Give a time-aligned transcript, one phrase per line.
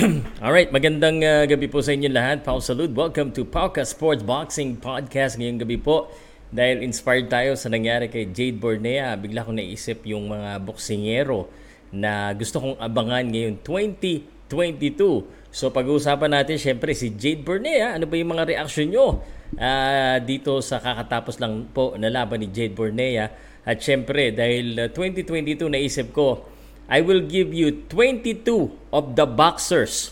[0.44, 2.40] Alright, magandang uh, gabi po sa inyo lahat.
[2.40, 2.88] Pau Salud.
[2.96, 6.08] Welcome to Pauka Sports Boxing Podcast ngayong gabi po.
[6.48, 11.52] Dahil inspired tayo sa nangyari kay Jade Bornea, bigla ko naisip yung mga boksingero
[11.92, 15.52] na gusto kong abangan ngayon 2022.
[15.52, 17.92] So pag-uusapan natin syempre si Jade Bornea.
[17.92, 19.20] Ano ba yung mga reaksyon nyo
[19.60, 23.28] uh, dito sa kakatapos lang po na laban ni Jade Bornea?
[23.68, 26.48] At syempre dahil uh, 2022 naisip ko,
[26.90, 28.42] I will give you 22
[28.90, 30.10] of the boxers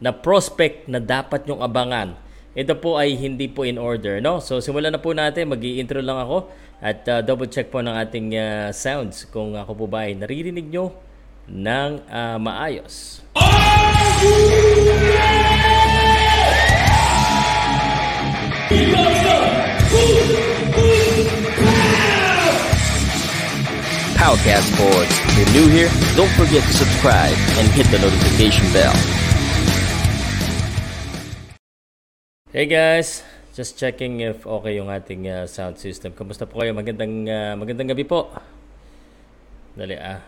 [0.00, 2.16] na prospect na dapat nyong abangan.
[2.56, 4.40] Ito po ay hindi po in order, no?
[4.40, 6.48] So simulan na po natin, mag intro lang ako
[6.80, 10.64] at uh, double check po ng ating uh, sounds kung ako po ba ay naririnig
[10.72, 10.96] nyo
[11.44, 13.20] ng uh, maayos.
[24.24, 25.20] Powercast Sports.
[25.20, 28.96] If you're new here, don't forget to subscribe and hit the notification bell.
[32.48, 33.20] Hey guys,
[33.52, 36.16] just checking if okay yung ating uh, sound system.
[36.16, 36.72] Kamusta po kayo?
[36.72, 38.32] Magandang uh, magandang gabi po.
[39.76, 40.24] Dali ah.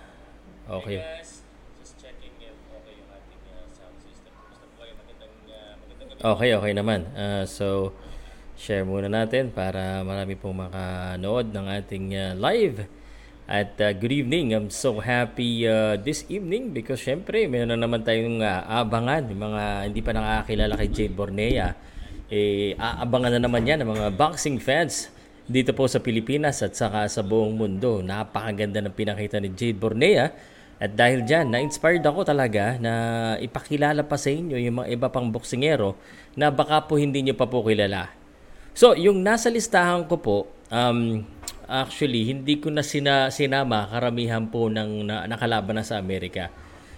[0.69, 1.01] Okay.
[1.01, 1.41] Hey guys,
[1.81, 4.33] just checking if okay yung ating uh, sound system.
[4.37, 4.93] Kamusta po kayo?
[4.93, 6.21] Magandang uh, magandang gabi.
[6.37, 7.01] Okay, okay naman.
[7.17, 7.97] Uh, so
[8.61, 12.85] share muna natin para marami pong makanood ng ating uh, live
[13.47, 14.51] at uh, good evening.
[14.51, 19.23] I'm so happy uh, this evening because syempre meron na naman tayong uh, abangan.
[19.31, 21.79] Yung mga hindi pa nakakilala kay Jade Bornea,
[22.27, 25.15] eh, aabangan na naman yan ng mga boxing fans
[25.47, 28.03] dito po sa Pilipinas at saka sa buong mundo.
[28.03, 30.35] Napakaganda ng pinakita ni Jade Bornea.
[30.77, 32.93] At dahil dyan, na-inspired ako talaga na
[33.41, 35.97] ipakilala pa sa inyo yung mga iba pang boksingero
[36.37, 38.13] na baka po hindi nyo pa po kilala.
[38.77, 40.37] So, yung nasa listahan ko po,
[40.69, 41.25] um,
[41.67, 46.51] actually, hindi ko na sina, sinama karamihan po ng na, nakalaban na sa Amerika.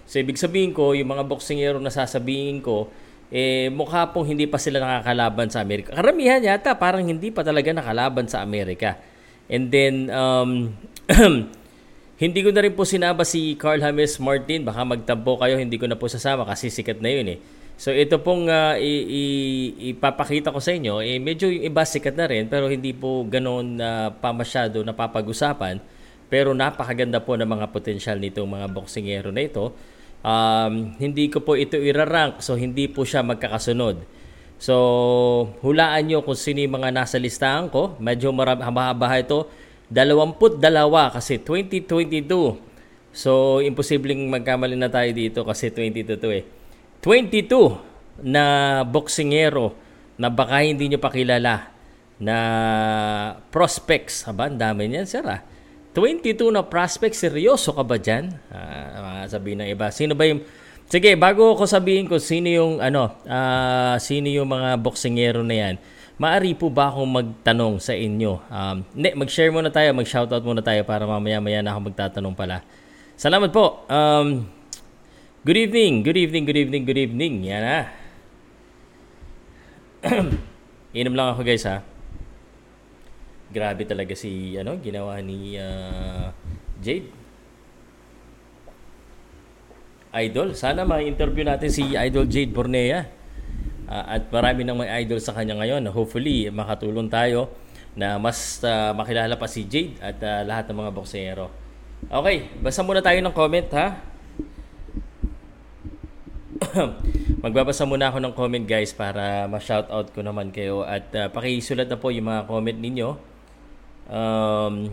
[0.09, 2.89] So, ibig sabihin ko, yung mga boksingero na sasabihin ko,
[3.29, 5.93] eh, mukha pong hindi pa sila nakakalaban sa Amerika.
[5.93, 8.97] Karamihan yata, parang hindi pa talaga nakalaban sa Amerika.
[9.49, 10.73] And then, um,
[12.23, 14.65] hindi ko na rin po sinaba si Carl James Martin.
[14.65, 17.39] Baka magtampo kayo, hindi ko na po sasama kasi sikat na yun eh.
[17.79, 22.11] So ito pong uh, i- i- ipapakita ko sa inyo, eh, medyo yung iba sikat
[22.11, 25.79] na rin pero hindi po ganoon na uh, pa masyado napapag-usapan.
[26.27, 29.71] Pero napakaganda po ng mga potensyal nitong mga boksingero na ito.
[30.19, 34.03] Um, hindi ko po ito irarank so hindi po siya magkakasunod.
[34.59, 34.75] So
[35.63, 37.95] hulaan nyo kung sino yung mga nasa listahan ko.
[38.03, 39.47] Medyo marami, mahaba ito.
[39.87, 40.59] 22
[41.15, 42.59] kasi 2022.
[43.15, 46.58] So imposibleng magkamali na tayo dito kasi 2022 eh.
[47.01, 48.43] 22 na
[48.83, 49.71] boksingero
[50.19, 51.71] na baka hindi nyo pa kilala
[52.19, 52.37] na
[53.47, 54.27] prospects.
[54.27, 55.39] Aba, ang dami niyan, sir ah.
[55.95, 58.35] 22 na prospects, seryoso ka ba dyan?
[58.51, 59.89] Ah, sabihin ng iba.
[59.89, 60.43] Sino ba yung...
[60.89, 65.75] Sige, bago ko sabihin ko sino yung ano, uh, sino yung mga boksingero na yan,
[66.17, 68.41] maari po ba akong magtanong sa inyo?
[68.49, 72.65] Um, hindi, mag-share muna tayo, mag-shoutout muna tayo para mamaya-maya na ako magtatanong pala.
[73.13, 73.85] Salamat po.
[73.85, 74.49] Um,
[75.49, 77.33] Good evening, good evening, good evening, good evening.
[77.41, 77.77] Yan na.
[81.01, 81.81] Inom lang ako guys ha.
[83.49, 86.29] Grabe talaga si ano ginawa ni uh,
[86.77, 87.09] Jade.
[90.21, 93.09] Idol, sana ma-interview natin si Idol Jade Bornea.
[93.89, 95.81] Uh, at marami nang may idol sa kanya ngayon.
[95.89, 97.49] Hopefully, makatulong tayo
[97.97, 101.49] na mas uh, makilala pa si Jade at uh, lahat ng mga boksero.
[102.05, 104.09] Okay, basa muna tayo ng comment ha.
[107.43, 111.97] Magbabasa muna ako ng comment guys para ma-shoutout ko naman kayo at uh, pakisulat na
[111.97, 113.09] po yung mga comment ninyo.
[114.09, 114.91] Um,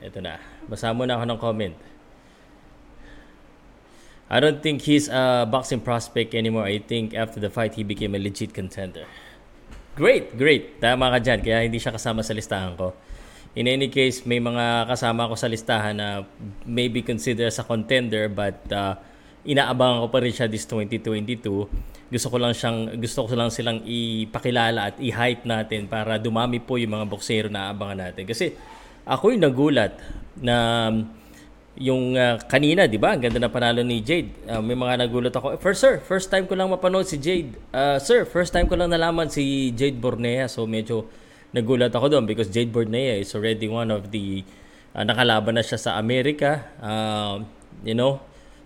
[0.00, 0.40] ito na.
[0.66, 1.76] Basa muna ako ng comment.
[4.30, 6.62] I don't think he's a boxing prospect anymore.
[6.62, 9.02] I think after the fight, he became a legit contender.
[9.98, 10.78] Great, great.
[10.78, 11.42] Tama ka dyan.
[11.42, 12.94] Kaya hindi siya kasama sa listahan ko.
[13.58, 16.22] In any case, may mga kasama ko sa listahan na
[16.62, 18.94] maybe consider as a contender but uh,
[19.44, 22.10] inaabangan ko pa rin siya this 2022.
[22.10, 26.76] Gusto ko lang siyang gusto ko lang silang ipakilala at i-hype natin para dumami po
[26.76, 28.24] yung mga boksero na aabangan natin.
[28.26, 28.52] Kasi
[29.06, 29.96] ako yung nagulat
[30.42, 30.56] na
[31.80, 33.16] yung uh, kanina, 'di ba?
[33.16, 34.34] Ang ganda na panalo ni Jade.
[34.44, 35.56] Uh, may mga nagulat ako.
[35.56, 37.56] First sir, first time ko lang mapanood si Jade.
[37.72, 40.50] Uh, sir, first time ko lang nalaman si Jade Bornea.
[40.50, 41.08] So medyo
[41.56, 44.44] nagulat ako doon because Jade Bornea is already one of the
[44.92, 46.68] uh, nakalaban na siya sa Amerika.
[46.82, 47.46] Uh,
[47.86, 48.20] you know,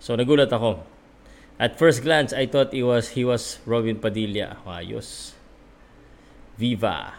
[0.04, 0.84] So nagulat ako.
[1.56, 4.60] At first glance, I thought he was he was Robin Padilla.
[4.68, 5.32] Ayos.
[6.60, 7.16] Viva.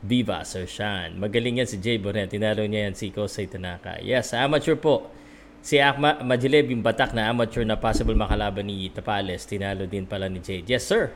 [0.00, 1.20] Viva, Sir Sean.
[1.20, 2.32] Magaling yan si Jay Bonet.
[2.32, 4.00] Tinalo niya yan si Kosei Tanaka.
[4.00, 5.12] Yes, amateur po.
[5.60, 10.24] Si Akma Majileb, yung batak na amateur na possible makalaban ni Tapales, tinalo din pala
[10.32, 10.64] ni Jade.
[10.72, 11.12] Yes, sir.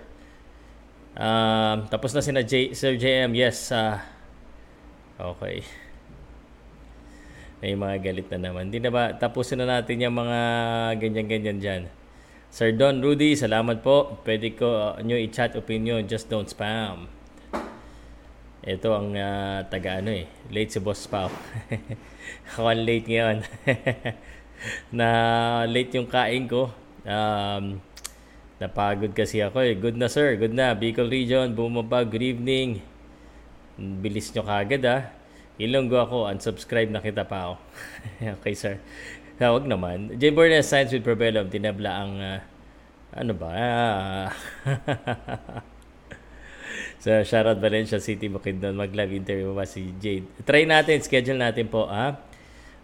[1.17, 3.33] Um, tapos na sina J, Sir JM.
[3.33, 3.73] Yes.
[3.73, 3.97] Uh,
[5.17, 5.65] okay.
[7.65, 8.69] May mga galit na naman.
[8.69, 10.39] Hindi na ba, tapusin na natin yung mga
[11.01, 11.83] ganyan-ganyan dyan.
[12.53, 14.21] Sir Don Rudy, salamat po.
[14.21, 17.09] Pwede ko uh, nyo i-chat opinion, just don't spam.
[18.69, 20.29] Ito ang uh, taga ano eh.
[20.53, 21.33] Late si Boss Pao.
[22.53, 23.41] Ako ang late ngayon.
[25.01, 25.09] na
[25.65, 26.69] late yung kain ko.
[27.09, 27.81] Um,
[28.61, 29.73] napagod kasi ako eh.
[29.73, 30.77] Good na sir, good na.
[30.77, 32.85] Bicol Region, bumaba, good evening.
[33.81, 35.24] Bilis nyo kagad ah.
[35.55, 37.55] Ilonggo ako, unsubscribe na kita pa ako.
[38.43, 38.83] okay, sir.
[39.39, 40.11] Tawag naman.
[40.19, 40.35] J.
[40.35, 42.41] Bornes, Science with Probellum, tinabla ang, uh,
[43.15, 43.51] ano ba?
[43.55, 44.29] Ah.
[47.03, 48.75] so, shoutout Valencia City, Bukidnon.
[48.75, 50.27] Mag-live interview ba si Jade?
[50.43, 52.19] Try natin, schedule natin po, ha?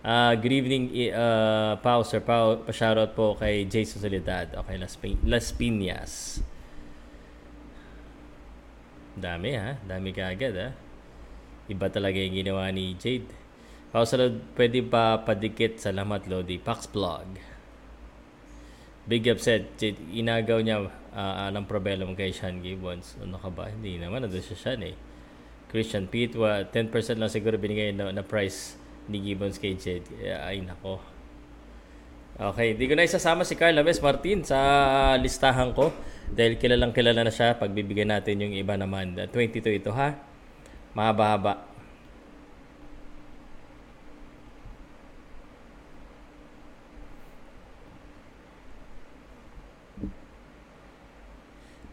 [0.00, 2.62] Uh, good evening, uh, Pau, Sir Pau.
[2.62, 4.54] Pa-shoutout po kay Jason Soledad.
[4.54, 6.38] Okay, Las, P- Las Piñas.
[9.18, 9.74] Dami, ha?
[9.82, 10.89] Dami ka ha?
[11.70, 13.30] Iba talaga yung ginawa ni Jade.
[13.94, 15.78] Pausalod, pwede pa padikit.
[15.78, 16.58] Salamat, Lodi.
[16.58, 17.38] Pax Vlog.
[19.06, 19.78] Big upset.
[19.78, 23.14] Jade, inagaw niya uh, uh, ng problem kay Sean Gibbons.
[23.22, 23.70] Ano ka ba?
[23.70, 24.26] Hindi naman.
[24.26, 24.98] Nandun siya Sean eh.
[25.70, 26.70] Christian Pete, 10%
[27.22, 28.74] lang siguro binigay na, na price
[29.06, 30.10] ni Gibbons kay Jade.
[30.26, 30.98] Ay, nako.
[32.40, 34.58] Okay, hindi ko na isasama si Carl Ames Martin sa
[35.20, 35.92] listahan ko
[36.32, 37.54] dahil kilalang kilala na siya.
[37.54, 39.12] Pagbibigyan natin yung iba naman.
[39.28, 40.29] 22 ito ha.
[40.94, 41.70] Mahaba-haba.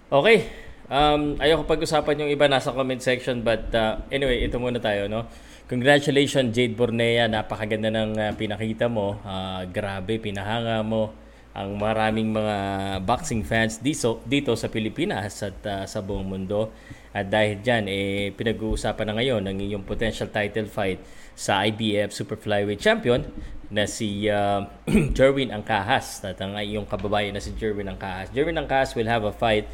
[0.07, 0.47] Okay.
[0.87, 5.27] Um, ayoko pag-usapan yung iba nasa comment section but uh, anyway, ito muna tayo, no?
[5.67, 9.19] Congratulations Jade Bornea, napakaganda ng uh, pinakita mo.
[9.27, 11.11] Uh, grabe, pinahanga mo
[11.57, 12.57] ang maraming mga
[13.01, 16.69] boxing fans dito, dito sa Pilipinas at uh, sa buong mundo.
[17.17, 21.01] At dahil dyan, eh, pinag-uusapan na ngayon ang iyong potential title fight
[21.33, 23.25] sa IBF Super Flyweight Champion
[23.73, 24.69] na si uh,
[25.17, 28.29] Jerwin Angkahas at ang iyong kababayan na si Jerwin Angkahas.
[28.29, 29.65] Jerwin Angkahas will have a fight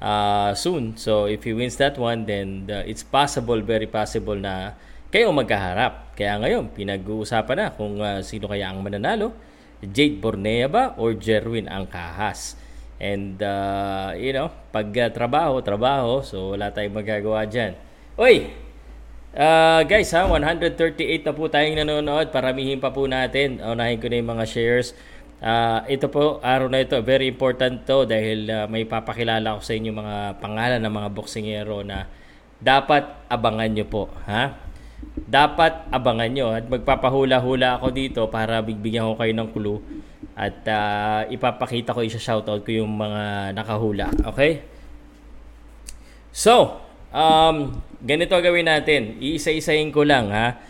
[0.00, 0.96] uh, soon.
[0.96, 4.72] So if he wins that one, then uh, it's possible, very possible na
[5.12, 6.16] kayo magkaharap.
[6.16, 9.36] Kaya ngayon, pinag-uusapan na kung uh, sino kaya ang mananalo.
[9.84, 12.56] Jade Bornea ba or Jerwin Angkahas?
[12.96, 16.24] And, uh, you know, pag uh, trabaho, trabaho.
[16.24, 17.76] So, wala tayong magagawa dyan.
[18.16, 18.48] Uy!
[19.36, 22.32] Uh, guys, ha, 138 na po tayong nanonood.
[22.32, 23.60] Paramihin pa po natin.
[23.60, 24.96] Unahin ko na yung mga shares.
[25.36, 29.76] Uh, ito po, araw na ito, very important to dahil uh, may papakilala ko sa
[29.76, 32.08] inyo mga pangalan ng mga boksingero na
[32.56, 34.08] dapat abangan nyo po.
[34.24, 34.65] Ha?
[35.26, 36.46] Dapat abangan nyo.
[36.54, 39.80] At magpapahula-hula ako dito para bibigyan ko kayo ng clue
[40.36, 44.12] at uh, ipapakita ko isa shoutout ko yung mga nakahula.
[44.28, 44.60] Okay?
[46.28, 49.16] So, um, ganito gawin natin.
[49.16, 50.60] Iisa-isahin ko lang ha.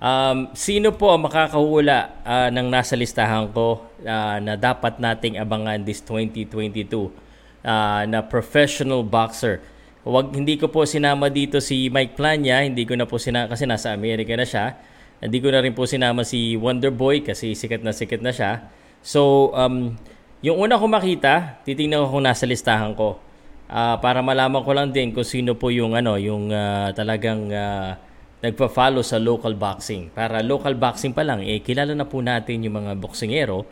[0.00, 5.76] Um, sino po ang makakahula uh, ng nasa listahan ko uh, na dapat nating abangan
[5.84, 9.60] this 2022 uh, na professional boxer?
[10.00, 13.68] Wag hindi ko po sinama dito si Mike Plania, hindi ko na po sinama kasi
[13.68, 14.80] nasa Amerika na siya.
[15.20, 18.64] Hindi ko na rin po sinama si Wonder Boy kasi sikat na sikat na siya.
[19.04, 20.00] So, um,
[20.40, 23.20] yung una ko makita, titingnan ko kung nasa listahan ko.
[23.68, 27.92] Uh, para malaman ko lang din kung sino po yung ano, yung uh, talagang uh,
[28.40, 30.08] nagpa-follow sa local boxing.
[30.16, 33.68] Para local boxing pa lang, eh, kilala na po natin yung mga boksingero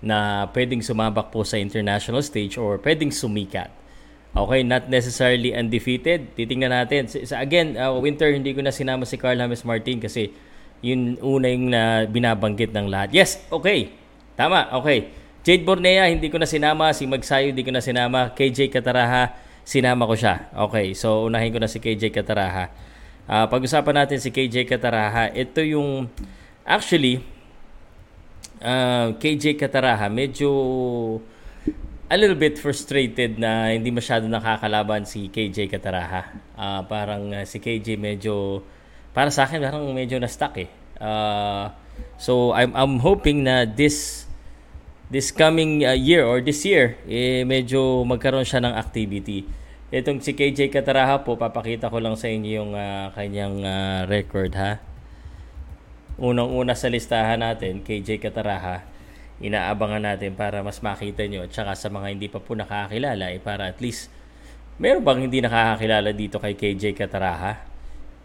[0.00, 3.68] na pwedeng sumabak po sa international stage or pwedeng sumikat.
[4.36, 6.36] Okay, not necessarily undefeated.
[6.36, 7.08] Titingnan natin.
[7.08, 10.28] Sa, again, uh, winter, hindi ko na sinama si Carl James Martin kasi
[10.84, 13.16] yun una yung na binabanggit ng lahat.
[13.16, 13.96] Yes, okay.
[14.36, 15.08] Tama, okay.
[15.40, 16.92] Jade Bornea, hindi ko na sinama.
[16.92, 18.36] Si Magsayo, hindi ko na sinama.
[18.36, 19.32] KJ Kataraha,
[19.64, 20.52] sinama ko siya.
[20.68, 22.68] Okay, so unahin ko na si KJ Kataraha.
[23.24, 25.32] Uh, pag-usapan natin si KJ Kataraha.
[25.32, 26.12] Ito yung,
[26.60, 27.24] actually,
[28.60, 30.52] uh, ah, KJ Kataraha, medyo
[32.06, 36.30] a little bit frustrated na hindi masyado nakakalaban si KJ Kataraha.
[36.54, 38.62] Uh, parang uh, si KJ medyo,
[39.10, 40.70] para sa akin, parang medyo na-stuck eh.
[41.02, 41.74] Uh,
[42.14, 44.26] so, I'm, I'm hoping na this
[45.06, 49.46] this coming uh, year or this year, eh, medyo magkaroon siya ng activity.
[49.94, 54.50] Itong si KJ Kataraha po, papakita ko lang sa inyo yung uh, kanyang uh, record
[54.58, 54.82] ha.
[56.18, 58.82] Unang-una sa listahan natin, KJ Kataraha,
[59.42, 63.40] inaabangan natin para mas makita nyo at saka sa mga hindi pa po nakakilala, eh,
[63.40, 64.08] para at least
[64.80, 67.76] meron bang hindi nakakakilala dito kay KJ Kataraha?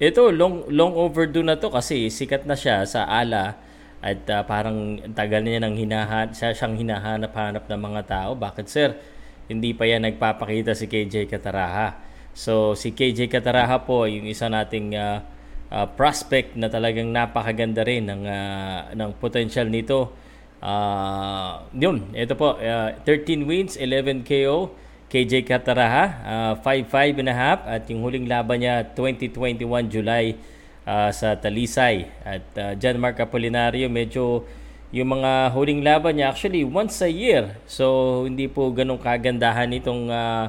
[0.02, 3.62] Ito, long, long overdue na to kasi sikat na siya sa ala
[4.02, 8.32] At uh, parang tagal niya nang hinahan, siya siyang hinahanap-hanap ng mga tao.
[8.34, 8.98] Bakit sir?
[9.46, 12.02] Hindi pa yan nagpapakita si KJ Kataraha.
[12.34, 15.22] So si KJ Kataraha po yung isa nating uh,
[15.70, 20.18] uh, prospect na talagang napakaganda rin ng uh, ng potential nito.
[20.62, 24.78] Uh, yun, ito po, uh, 13 wins, 11 KO.
[25.12, 30.40] KJ Kataraha, uh, 5-5 and a half at yung huling laban niya 2021 July
[30.88, 32.08] uh, sa Talisay.
[32.24, 34.48] At uh, John Mark Apolinario medyo
[34.96, 37.60] yung mga huling laban niya actually once a year.
[37.68, 40.48] So hindi po ganun kagandahan itong uh,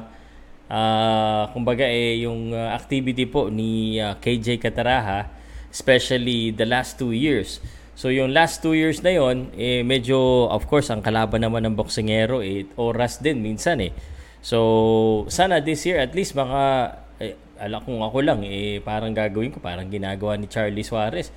[0.71, 5.27] uh, kumbaga eh yung activity po ni uh, KJ Kataraha
[5.75, 7.59] especially the last two years.
[7.93, 11.77] So yung last two years na yon eh medyo of course ang kalaban naman ng
[11.77, 13.93] boksingero eh oras din minsan eh.
[14.43, 14.59] So,
[15.31, 19.63] sana this year at least baka eh, ala kung ako lang eh parang gagawin ko
[19.63, 21.31] parang ginagawa ni Charlie Suarez.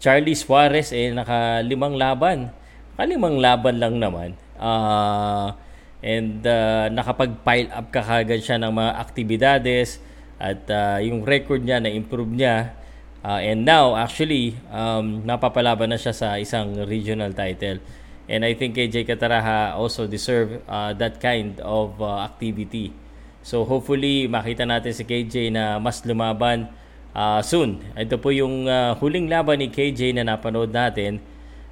[0.00, 2.48] Charlie Suarez eh naka limang laban.
[2.96, 4.40] Kalimang laban lang naman.
[4.56, 5.52] Uh,
[6.00, 10.00] and uh, nakapag-pile up ka kagad siya ng mga aktibidades
[10.40, 12.72] at uh, yung record niya na improve niya
[13.26, 17.82] uh, and now actually um, napapalaban na siya sa isang regional title.
[18.30, 22.94] And I think KJ Kataraha also deserve uh, that kind of uh, activity.
[23.42, 26.70] So hopefully makita natin si KJ na mas lumaban
[27.14, 27.82] uh, soon.
[27.94, 31.22] Ito po yung uh, huling laban ni KJ na napanood natin.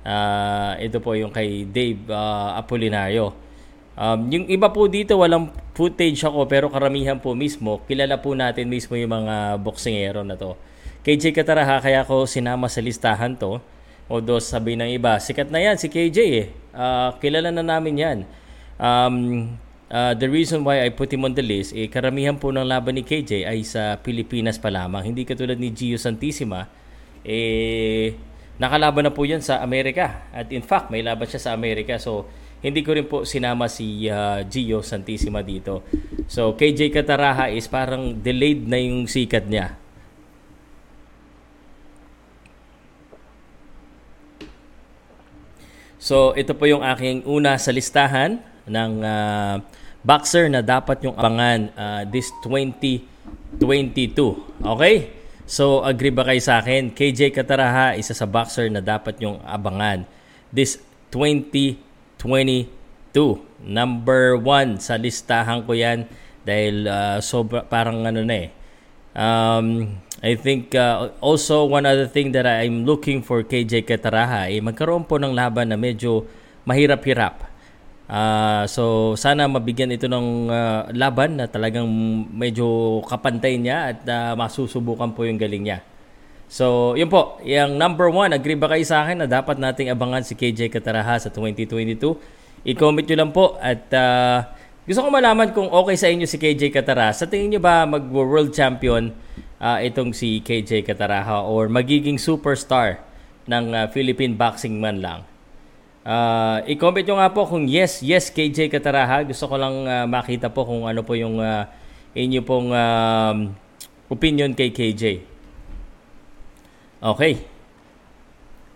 [0.07, 3.35] Uh, ito po yung kay Dave uh, Apolinario.
[3.95, 8.67] Um, yung iba po dito walang footage ako pero karamihan po mismo kilala po natin
[8.67, 10.59] mismo yung mga boksingero na to.
[11.05, 13.61] KJ Kataraha kaya ko sinama sa listahan to
[14.05, 16.47] Although sabi ng iba, sikat na yan si KJ eh.
[16.77, 18.19] Uh, kilala na namin yan.
[18.77, 19.17] Um,
[19.89, 23.01] uh, the reason why I put him on the list, eh, karamihan po ng laban
[23.01, 25.09] ni KJ ay sa Pilipinas pa lamang.
[25.09, 26.69] Hindi katulad ni Gio Santissima,
[27.25, 28.13] eh,
[28.61, 30.29] nakalaban na po yan sa Amerika.
[30.37, 31.97] At in fact, may laban siya sa Amerika.
[31.97, 32.29] So,
[32.61, 35.81] hindi ko rin po sinama si uh, Gio Santissima dito.
[36.29, 39.81] So, KJ Kataraha is parang delayed na yung sikat niya.
[46.05, 48.37] So, ito po yung aking una sa listahan
[48.69, 49.57] ng uh,
[50.05, 54.13] boxer na dapat yung abangan uh, this 2022.
[54.61, 54.97] Okay?
[55.49, 56.93] So, agree ba kayo sa akin?
[56.93, 60.05] KJ Kataraha, isa sa boxer na dapat yung abangan
[60.53, 60.77] this
[61.09, 62.69] 2022.
[63.65, 66.05] Number one sa listahan ko yan
[66.45, 68.53] dahil uh, sobra, parang ano na eh.
[69.17, 74.57] Um, I think uh, also one other thing that I'm looking for KJ Kataraha ay
[74.57, 76.25] eh, magkaroon po ng laban na medyo
[76.65, 77.45] mahirap-hirap.
[78.09, 81.85] Uh, so sana mabigyan ito ng uh, laban na talagang
[82.33, 85.85] medyo kapantay niya at uh, masusubukan po yung galing niya.
[86.49, 87.41] So, yun po.
[87.43, 91.19] Yung number one, agree ba kayo sa akin na dapat nating abangan si KJ Kataraha
[91.19, 91.99] sa 2022?
[92.65, 94.54] I-comment nyo lang po at uh,
[94.85, 97.17] gusto ko malaman kung okay sa inyo si KJ Kataraha.
[97.17, 99.17] Sa tingin nyo ba mag-world champion
[99.57, 103.01] uh, itong si KJ Kataraha or magiging superstar
[103.49, 105.21] ng uh, Philippine boxing man lang.
[106.05, 109.25] Uh, i-comment nyo nga po kung yes, yes KJ Kataraha.
[109.25, 111.65] Gusto ko lang uh, makita po kung ano po yung uh,
[112.13, 113.33] inyo pong uh,
[114.13, 115.25] opinion kay KJ.
[117.01, 117.41] Okay.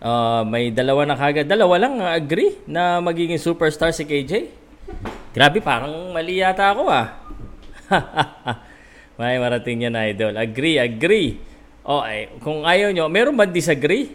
[0.00, 1.44] Uh, may dalawa na kagad.
[1.44, 4.57] Dalawa lang agree na magiging superstar si KJ.
[5.32, 7.20] Grabe, parang mali yata ako ah.
[9.18, 10.38] May marating yan, idol.
[10.38, 11.42] Agree, agree.
[11.82, 14.14] O, oh, eh, kung ayaw nyo, meron ba disagree?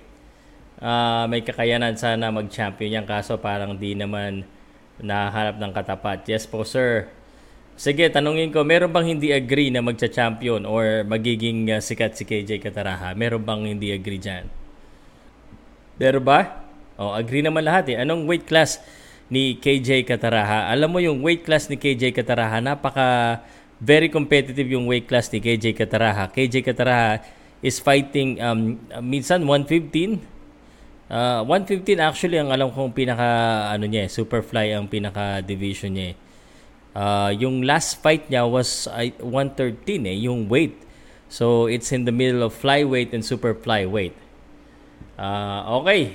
[0.83, 4.43] Uh, may kakayanan sana mag-champion yan kaso parang di naman
[4.99, 6.27] nahanap ng katapat.
[6.27, 7.07] Yes po, sir.
[7.73, 12.61] Sige, tanungin ko, meron bang hindi agree na magcha-champion or magiging uh, sikat si KJ
[12.61, 13.17] Kataraha?
[13.17, 14.45] Meron bang hindi agree dyan?
[15.97, 16.63] Meron ba?
[16.95, 17.97] Oh, agree naman lahat eh.
[17.97, 18.77] Anong weight class
[19.29, 20.71] ni KJ Kataraha?
[20.71, 23.39] Alam mo yung weight class ni KJ Kataraha, napaka
[23.83, 26.31] very competitive yung weight class ni KJ Kataraha.
[26.31, 27.19] KJ Kataraha
[27.63, 30.19] is fighting um, minsan 115
[31.07, 36.19] uh, 115 actually ang alam kong pinaka ano niya superfly ang pinaka division niya
[36.91, 40.75] uh, yung last fight niya was uh, 113 eh yung weight.
[41.33, 44.13] So it's in the middle of flyweight and super flyweight
[45.17, 46.13] uh, okay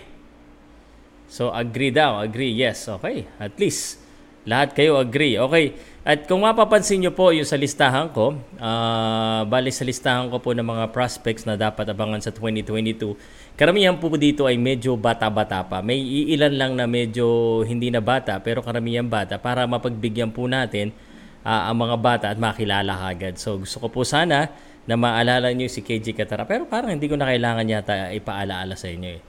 [1.29, 4.01] so agree daw agree yes okay at least
[4.49, 5.77] lahat kayo agree okay
[6.09, 10.57] at kung mapapansin nyo po yung sa listahan ko, uh, bali sa listahan ko po
[10.57, 13.13] ng mga prospects na dapat abangan sa 2022,
[13.61, 15.85] karamihan po dito ay medyo bata-bata pa.
[15.85, 20.97] May iilan lang na medyo hindi na bata pero karamihan bata para mapagbigyan po natin
[21.45, 23.37] uh, ang mga bata at makilala agad.
[23.37, 24.49] So gusto ko po sana
[24.89, 28.89] na maalala nyo si KJ Katara pero parang hindi ko na kailangan yata ipaalaala sa
[28.89, 29.21] inyo eh.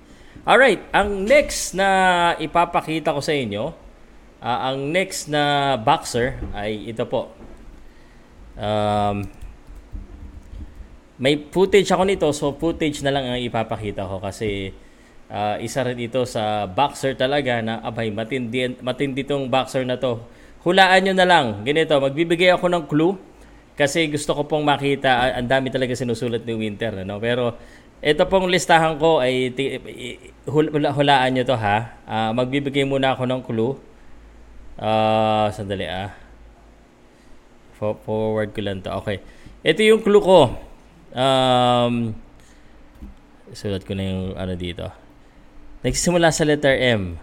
[0.47, 3.75] Alright, ang next na ipapakita ko sa inyo,
[4.39, 7.35] uh, ang next na boxer ay ito po.
[8.55, 9.27] Um,
[11.19, 14.71] may footage ako nito, so footage na lang ang ipapakita ko kasi
[15.27, 20.23] uh, isa rin ito sa boxer talaga na abay matindi, matindi tong boxer na to.
[20.63, 21.67] Hulaan nyo na lang.
[21.67, 23.15] Ganito, magbibigay ako ng clue
[23.79, 27.07] kasi gusto ko pong makita, ang dami talaga sinusulat ni Winter.
[27.07, 27.15] Ano?
[27.15, 27.55] Pero
[27.99, 29.51] ito pong listahan ko ay
[30.47, 31.99] hula, hulaan nyo to ha.
[32.07, 33.75] Uh, magbibigay muna ako ng clue.
[34.79, 36.15] Uh, sandali ah.
[37.79, 38.91] Forward ko lang to.
[39.03, 39.19] Okay.
[39.67, 40.55] Ito yung clue ko.
[41.11, 42.15] Um,
[43.51, 44.87] sulat ko na yung ano dito.
[45.83, 47.19] Nagsisimula sa letter M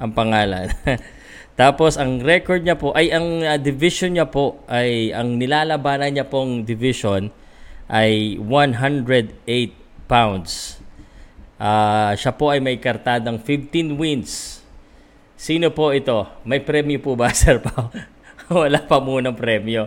[0.00, 0.72] ang pangalan.
[1.60, 6.30] Tapos ang record niya po ay ang uh, division niya po ay ang nilalabanan niya
[6.30, 7.28] pong division
[7.90, 10.80] ay 108 pounds.
[11.60, 14.64] Uh, siya po ay may kartadang 15 wins.
[15.38, 16.26] Sino po ito?
[16.42, 17.92] May premyo po ba, Sir Pao?
[18.48, 19.86] Wala pa munang premyo.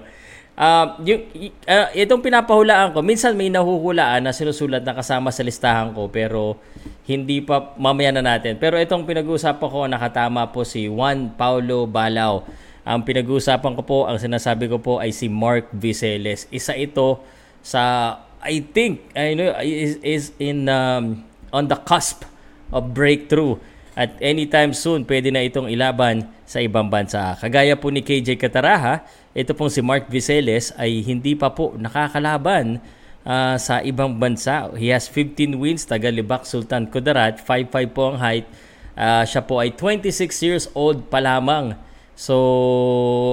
[0.51, 1.21] Uh, yung,
[1.65, 6.61] uh, itong pinapahulaan ko, minsan may nahuhulaan na sinusulat na kasama sa listahan ko pero
[7.09, 8.61] hindi pa mamaya na natin.
[8.61, 12.45] Pero itong pinag-uusapan ko, nakatama po si Juan Paulo Balao.
[12.85, 16.45] Ang pinag-uusapan ko po, ang sinasabi ko po ay si Mark Viceles.
[16.53, 17.23] Isa ito
[17.65, 22.25] sa, I think, I know, is, is in um, on the cusp
[22.73, 23.61] of breakthrough.
[23.93, 27.37] At anytime soon, pwede na itong ilaban sa ibang bansa.
[27.37, 29.03] Kagaya po ni KJ Kataraha,
[29.35, 32.79] ito pong si Mark Viceles ay hindi pa po nakakalaban
[33.27, 34.71] uh, sa ibang bansa.
[34.79, 38.47] He has 15 wins, taga Libak Sultan Kudarat, 5'5 po ang height.
[38.95, 40.11] Uh, siya po ay 26
[40.43, 41.75] years old pa lamang.
[42.15, 42.35] So,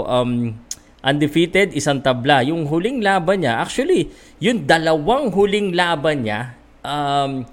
[0.06, 0.58] um,
[1.02, 2.42] undefeated, isang tabla.
[2.46, 4.10] Yung huling laban niya, actually,
[4.42, 7.46] yung dalawang huling laban niya, um,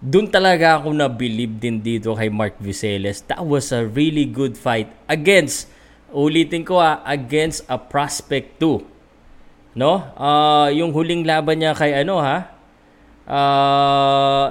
[0.00, 3.20] doon talaga ako na-believe din dito kay Mark Viceles.
[3.28, 5.68] That was a really good fight against,
[6.08, 8.80] ulitin ko ah, against a prospect 2.
[9.76, 10.02] No?
[10.16, 12.38] Uh, yung huling laban niya kay ano ha?
[13.30, 14.46] Uh,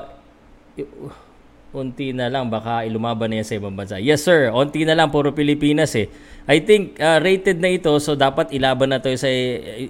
[1.73, 4.01] unti na lang, baka ilumaban na yan sa ibang bansa.
[4.01, 6.09] Yes sir, unti na lang, puro Pilipinas eh.
[6.49, 9.29] I think uh, rated na ito, so dapat ilaban na to sa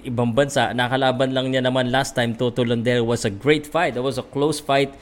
[0.04, 0.76] ibang bansa.
[0.76, 3.96] Nakalaban lang niya naman last time, Toto Londero was a great fight.
[3.96, 4.92] It was a close fight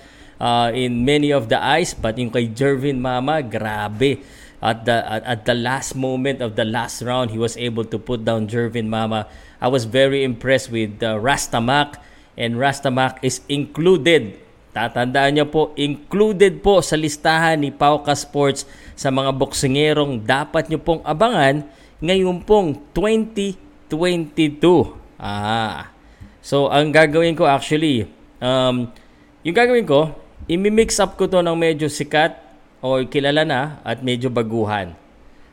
[0.41, 4.23] uh, in many of the eyes but yung kay Jervin Mama grabe
[4.59, 7.99] at the at, at the last moment of the last round he was able to
[7.99, 9.27] put down Jervin Mama
[9.63, 11.99] I was very impressed with uh, Rastamak
[12.39, 18.63] and Rastamak is included Tatandaan niyo po, included po sa listahan ni Pauka Sports
[18.99, 21.63] sa mga boksingerong dapat niyo pong abangan
[22.03, 23.55] ngayon pong 2022.
[25.15, 25.95] Ah.
[26.43, 28.11] So, ang gagawin ko actually,
[28.43, 28.91] um,
[29.47, 30.11] yung gagawin ko,
[30.51, 32.43] imi-mix up ko to ng medyo sikat
[32.83, 34.99] o kilala na at medyo baguhan.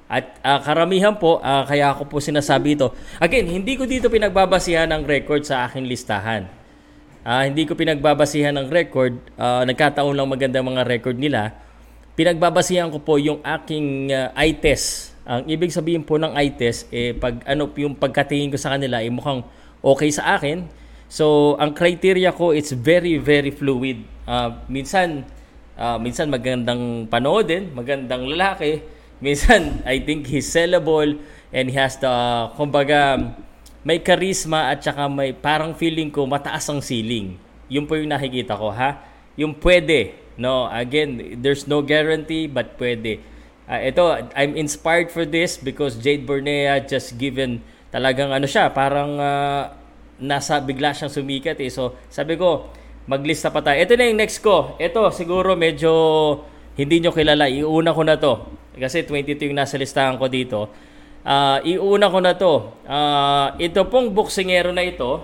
[0.05, 2.93] At uh, karamihan po, uh, kaya ako po sinasabi ito.
[3.17, 6.49] Again, hindi ko dito pinagbabasihan ng record sa aking listahan.
[7.25, 9.17] Uh, hindi ko pinagbabasihan ng record.
[9.33, 11.64] Uh, nagkataon lang maganda mga record nila.
[12.15, 15.13] Pinagbabasihan ko po yung aking uh, eye test.
[15.27, 19.03] Ang ibig sabihin po ng eye test, eh, pag, ano, yung pagkatingin ko sa kanila,
[19.03, 19.43] eh, mukhang
[19.83, 20.63] okay sa akin.
[21.11, 25.25] So, ang criteria ko, it's very, very fluid uh, minsan
[25.77, 28.81] uh, minsan magandang panoodin, magandang lalaki.
[29.23, 31.15] Minsan, I think he's sellable
[31.55, 33.31] and he has the, uh, kumbaga,
[33.79, 37.39] may charisma at saka may parang feeling ko mataas ang ceiling.
[37.71, 39.07] Yun po yung nakikita ko, ha?
[39.39, 40.19] Yung pwede.
[40.35, 43.23] No, again, there's no guarantee but pwede.
[43.65, 44.03] Uh, ito,
[44.35, 49.71] I'm inspired for this because Jade Burnea just given talagang ano siya, parang uh,
[50.19, 51.71] nasa bigla siyang sumikat eh.
[51.71, 52.67] So, sabi ko,
[53.07, 53.79] maglista pa tayo.
[53.79, 54.75] Ito na yung next ko.
[54.75, 55.91] Ito, siguro medyo
[56.75, 57.47] hindi nyo kilala.
[57.47, 58.33] Iuna ko na to.
[58.75, 60.67] Kasi 22 yung nasa listahan ko dito.
[61.23, 62.53] Uh, iuna ko na to.
[62.83, 65.23] Uh, ito pong boksingero na ito.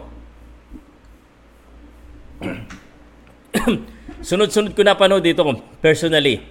[4.22, 5.42] Sunod-sunod ko na panood dito
[5.82, 6.46] personally.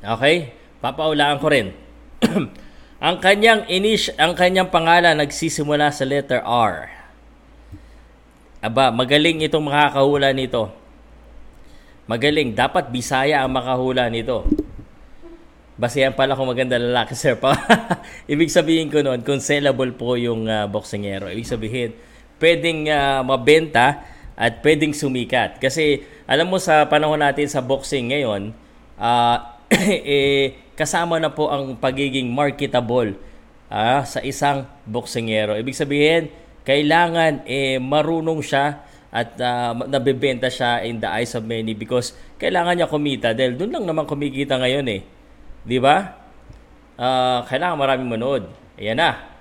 [0.00, 0.56] Okay?
[0.80, 1.76] Papaulaan ko rin.
[3.06, 6.88] ang kanyang inish, ang kanyang pangalan nagsisimula sa letter R.
[8.64, 10.72] Aba, magaling itong makakahula nito.
[12.08, 12.56] Magaling.
[12.56, 14.48] Dapat Bisaya ang makahula nito.
[15.76, 17.36] Basihan pala kung maganda lalaki, sir.
[17.36, 17.52] Pa.
[18.32, 21.28] Ibig sabihin ko noon, kung sellable po yung uh, boksingero.
[21.28, 21.92] Ibig sabihin,
[22.40, 25.56] pwedeng uh, mabenta at pwedeng sumikat.
[25.58, 28.52] Kasi alam mo sa panahon natin sa boxing ngayon,
[29.00, 29.36] uh,
[29.72, 33.16] eh, kasama na po ang pagiging marketable
[33.72, 35.56] uh, sa isang boksingero.
[35.56, 36.28] Ibig sabihin,
[36.68, 42.76] kailangan eh marunong siya at uh, nabebenta siya in the eyes of many because kailangan
[42.76, 45.00] niya kumita dahil doon lang naman kumikita ngayon eh.
[45.64, 45.96] 'Di ba?
[47.00, 48.44] Uh, kailangan maraming manood.
[48.76, 49.35] Ayan na.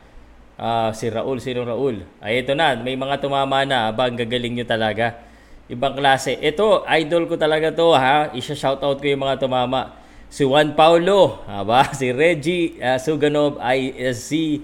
[0.56, 2.08] Uh, si Raul, sino Raul?
[2.24, 5.20] Ay ito na, may mga tumama na, aba, ang gagaling nyo talaga.
[5.68, 6.40] Ibang klase.
[6.40, 8.32] Ito, idol ko talaga to ha.
[8.32, 10.00] Isa-shoutout ko yung mga tumama.
[10.32, 14.64] Si Juan Paulo, aba, si Reggie uh, Suganov, ISC,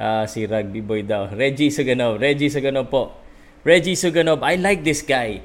[0.00, 1.28] uh, si Rugby Boy daw.
[1.28, 3.12] Reggie Suganov, Reggie Suganov po.
[3.68, 5.44] Reggie Suganov, I like this guy.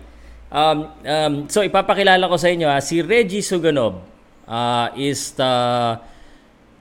[0.54, 4.06] Um, um, so ipapakilala ko sa inyo ha, si Reggie Suganov
[4.46, 5.52] uh, is the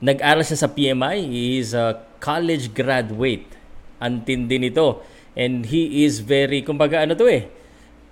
[0.05, 1.19] nag-aral siya sa PMI.
[1.25, 3.51] He is a college graduate.
[3.99, 5.03] Antindi nito.
[5.35, 7.51] And he is very, kumbaga ano to eh,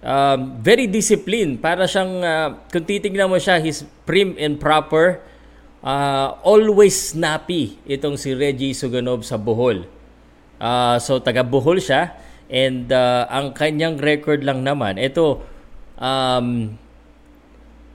[0.02, 1.62] um, very disciplined.
[1.62, 5.22] Para siyang, uh, kung titignan mo siya, he's prim and proper.
[5.80, 9.86] Uh, always snappy itong si Reggie Suganov sa Bohol.
[10.60, 12.18] Uh, so, taga Bohol siya.
[12.50, 15.40] And uh, ang kanyang record lang naman, ito,
[16.00, 16.74] um,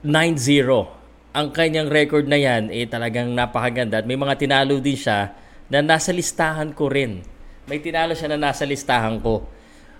[0.00, 0.96] 9-0.
[1.36, 4.00] Ang kanyang record na yan, eh talagang napakaganda.
[4.00, 5.36] At may mga tinalo din siya
[5.70, 7.22] na nasa listahan ko rin.
[7.66, 9.46] May tinalo siya na nasa listahan ko.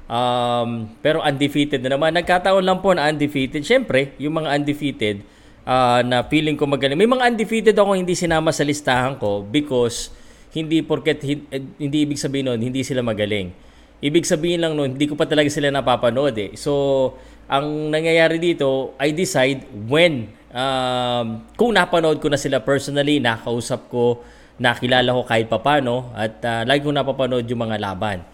[0.07, 2.15] Um, pero undefeated na naman.
[2.15, 3.67] Nagkataon lang po na undefeated.
[3.67, 5.27] Siyempre, yung mga undefeated
[5.67, 6.95] uh, na feeling ko magaling.
[6.95, 10.15] May mga undefeated ako hindi sinama sa listahan ko because
[10.55, 11.43] hindi porket eh,
[11.77, 13.67] hindi ibig sabihin noon hindi sila magaling.
[13.97, 16.53] Ibig sabihin lang noon, hindi ko pa talaga sila napapanood eh.
[16.53, 17.17] So,
[17.49, 24.21] ang nangyayari dito, I decide when, um, kung napanood ko na sila personally, nakausap ko,
[24.57, 28.25] nakilala ko kahit papano, at uh, lagi ko napapanood yung mga laban.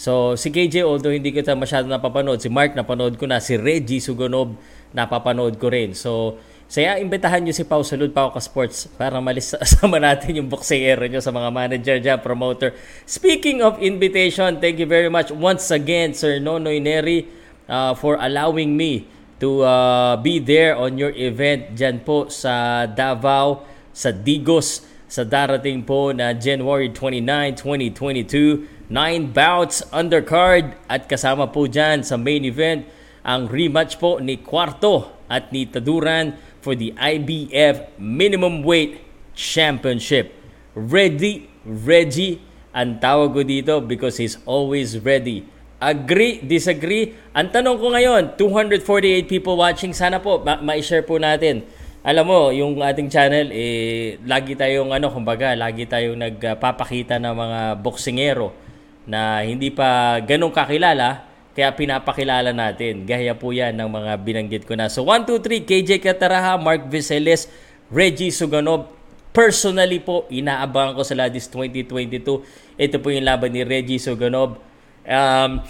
[0.00, 4.00] So, si KJ, although hindi kita masyado napapanood, si Mark napanood ko na, si Reggie
[4.00, 4.56] Sugonob
[4.96, 5.92] napapanood ko rin.
[5.92, 10.46] So, saya imbitahan nyo si Pau Salud Pau Ka Sports para malis sama natin yung
[10.46, 12.72] boksingero nyo sa mga manager dyan, promoter.
[13.04, 17.26] Speaking of invitation, thank you very much once again, Sir Nonoy Neri,
[17.66, 19.04] uh, for allowing me
[19.42, 25.82] to uh, be there on your event dyan po sa Davao, sa Digos, sa darating
[25.82, 27.26] po na January 29,
[27.58, 28.86] 2022.
[28.86, 32.86] Nine bouts undercard at kasama po dyan sa main event
[33.26, 39.02] ang rematch po ni Cuarto at ni Taduran for the IBF Minimum Weight
[39.34, 40.30] Championship.
[40.78, 42.38] Ready, Reggie,
[42.70, 45.42] ang tawag ko dito because he's always ready.
[45.82, 47.16] Agree, disagree?
[47.34, 51.66] Ang tanong ko ngayon, 248 people watching, sana po ma- ma-share po natin.
[52.00, 57.60] Alam mo, yung ating channel, eh, lagi tayong, ano, kumbaga, lagi tayong nagpapakita ng mga
[57.76, 58.56] boksingero
[59.04, 63.04] na hindi pa ganong kakilala, kaya pinapakilala natin.
[63.04, 64.88] Gaya po yan ng mga binanggit ko na.
[64.88, 67.52] So 1, 2, 3, KJ Cataraha, Mark Viseles,
[67.92, 68.88] Reggie Suganov.
[69.36, 72.80] Personally po, inaabangan ko sa Ladis 2022.
[72.80, 74.56] Ito po yung laban ni Reggie Suganov.
[75.04, 75.60] Um,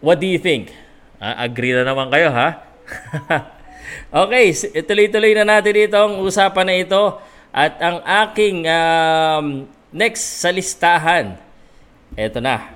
[0.00, 0.72] what do you think?
[1.20, 2.64] Uh, agree na naman kayo, ha?
[4.10, 7.02] okay, tuloy-tuloy na natin itong usapan na ito.
[7.54, 9.46] At ang aking um,
[9.94, 11.38] next sa listahan,
[12.18, 12.74] eto na.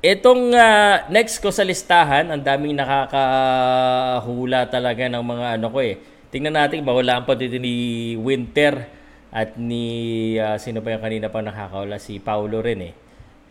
[0.00, 6.00] Itong uh, next ko sa listahan, ang daming nakakahula talaga ng mga ano ko eh.
[6.32, 8.86] Tingnan natin, bahulaan pa dito ni Winter
[9.28, 12.00] at ni, uh, sino pa yung kanina pa nakakahula?
[12.00, 12.94] Si Paulo rin eh.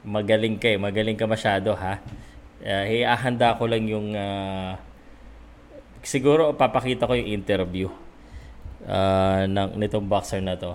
[0.07, 2.01] Magaling ka eh, magaling ka masyado ha.
[2.65, 4.73] Uh, hiahanda ko lang yung, uh,
[6.03, 7.87] siguro papakita ko yung interview
[8.87, 10.73] uh, ng, nitong boxer na to.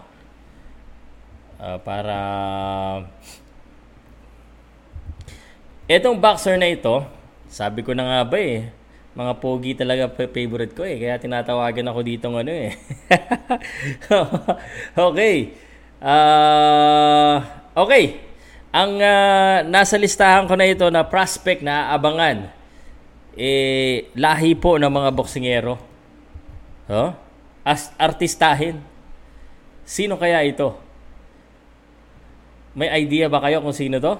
[1.60, 2.18] Uh, para
[5.84, 7.04] Etong boxer na ito,
[7.44, 8.72] sabi ko na nga ba eh,
[9.12, 10.96] mga pogi talaga favorite ko eh.
[10.96, 12.72] Kaya tinatawagan ako dito ng ano eh.
[15.12, 15.36] okay.
[16.00, 17.36] Uh,
[17.76, 18.16] okay.
[18.72, 22.48] Ang uh, nasa listahan ko na ito na prospect na abangan,
[23.34, 25.74] eh, lahi po ng mga boksingero.
[26.90, 27.10] Oh?
[27.66, 28.80] As artistahin.
[29.84, 30.78] Sino kaya ito?
[32.74, 34.18] May idea ba kayo kung sino to?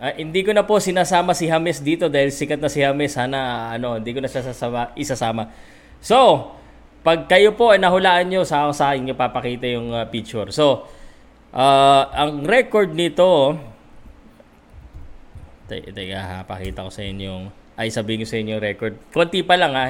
[0.00, 3.12] Uh, hindi ko na po sinasama si James dito dahil sikat na si James.
[3.12, 5.52] Sana ano, hindi ko na siya sasama, isasama.
[6.00, 6.52] So,
[7.04, 10.48] pag kayo po ay nahulaan nyo, sa ako sa inyo papakita yung uh, picture.
[10.52, 10.88] So,
[11.52, 13.60] uh, ang record nito,
[15.70, 18.94] teka, teka ha, pakita ko sa inyo ay sabihin ko sa inyo record.
[19.14, 19.86] Konti pa lang ha.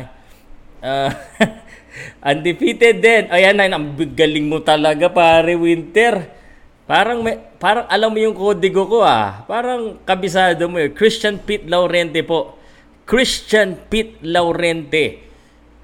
[0.80, 1.10] Uh,
[2.30, 3.26] undefeated din.
[3.34, 6.38] Ayan na, ang galing mo talaga pare Winter.
[6.86, 9.42] Parang may, parang alam mo yung kodigo ko ah.
[9.42, 10.94] Parang kabisado mo eh.
[10.94, 12.54] Christian Pete Laurente po.
[13.08, 15.26] Christian Pete Laurente.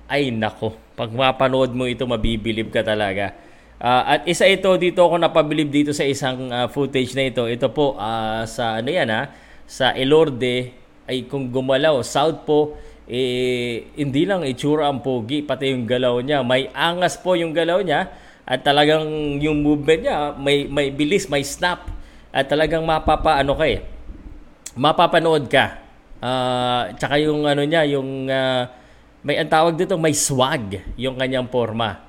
[0.06, 3.34] Ay nako, pag mapanood mo ito, mabibilib ka talaga.
[3.76, 7.50] Uh, at isa ito dito ako napabilib dito sa isang uh, footage na ito.
[7.50, 9.28] Ito po uh, sa ano yan ha,
[9.66, 10.72] sa Elorde
[11.06, 16.42] ay kung gumalaw south po eh hindi lang itsura ang pogi pati yung galaw niya.
[16.42, 18.10] May angas po yung galaw niya
[18.46, 21.86] at talagang yung movement niya may may bilis, may snap
[22.34, 23.80] at talagang mapapaano ka eh.
[24.76, 25.82] Mapapanood ka.
[26.20, 28.68] Uh, tsaka yung ano niya, yung uh,
[29.24, 32.02] may ang tawag dito, may swag yung kanyang forma.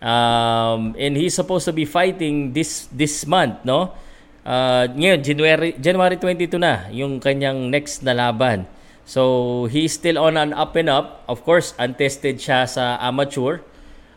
[0.00, 3.92] Um, and he's supposed to be fighting this this month, no?
[4.40, 8.64] Uh, ngayon, January, January 22 na yung kanyang next na laban.
[9.04, 11.26] So, he's still on an up and up.
[11.26, 13.60] Of course, untested siya sa amateur.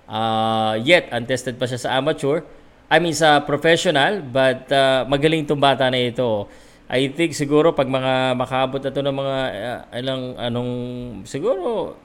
[0.05, 2.45] Uh, yet, untested pa siya sa amateur.
[2.87, 4.21] I mean, sa professional.
[4.21, 6.47] But uh, magaling itong bata na ito.
[6.87, 10.71] I think siguro pag mga makaabot na ito ng mga uh, ilang anong
[11.25, 11.97] siguro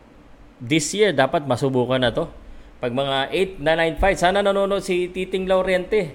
[0.63, 2.31] this year dapat masubukan na to
[2.79, 6.15] pag mga 8 na 9 fights, sana nanonood si Titing Laurente.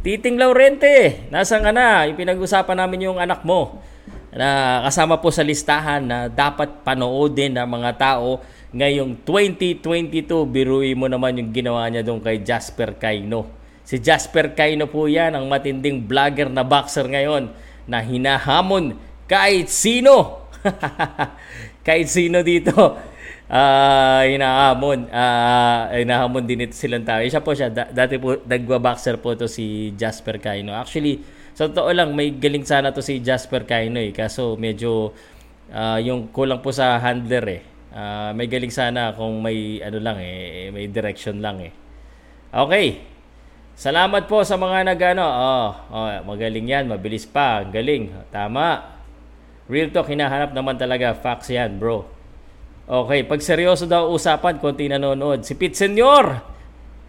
[0.00, 2.08] Titing Laurente, nasan ka na?
[2.08, 3.84] Yung pinag-usapan namin yung anak mo
[4.32, 8.40] na kasama po sa listahan na dapat panoodin ng mga tao
[8.72, 10.24] ngayong 2022.
[10.48, 13.44] Biruin mo naman yung ginawa niya doon kay Jasper Kaino.
[13.84, 17.52] Si Jasper Kaino po yan, ang matinding vlogger na boxer ngayon
[17.84, 18.96] na hinahamon
[19.28, 20.48] kahit sino.
[21.84, 22.96] kahit sino dito
[23.50, 25.10] uh, hinahamon.
[25.10, 27.20] Uh, hinahamon din ito silang tao.
[27.20, 27.68] Isa po siya.
[27.68, 30.72] Da- dati po, nagwa-boxer po to si Jasper Kaino.
[30.72, 31.20] Actually,
[31.52, 34.14] sa totoo lang, may galing sana to si Jasper Kaino eh.
[34.14, 35.12] Kaso medyo
[35.74, 37.62] uh, yung kulang po sa handler eh.
[37.90, 41.74] Uh, may galing sana kung may ano lang eh, may direction lang eh.
[42.54, 43.02] Okay.
[43.74, 45.24] Salamat po sa mga nagano.
[45.24, 48.12] Oh, oh, magaling 'yan, mabilis pa, galing.
[48.28, 49.00] Tama.
[49.72, 52.19] Real talk hinahanap naman talaga facts 'yan, bro.
[52.90, 55.46] Okay, pag seryoso daw usapan, konti nanonood.
[55.46, 56.42] Si Pete Senyor.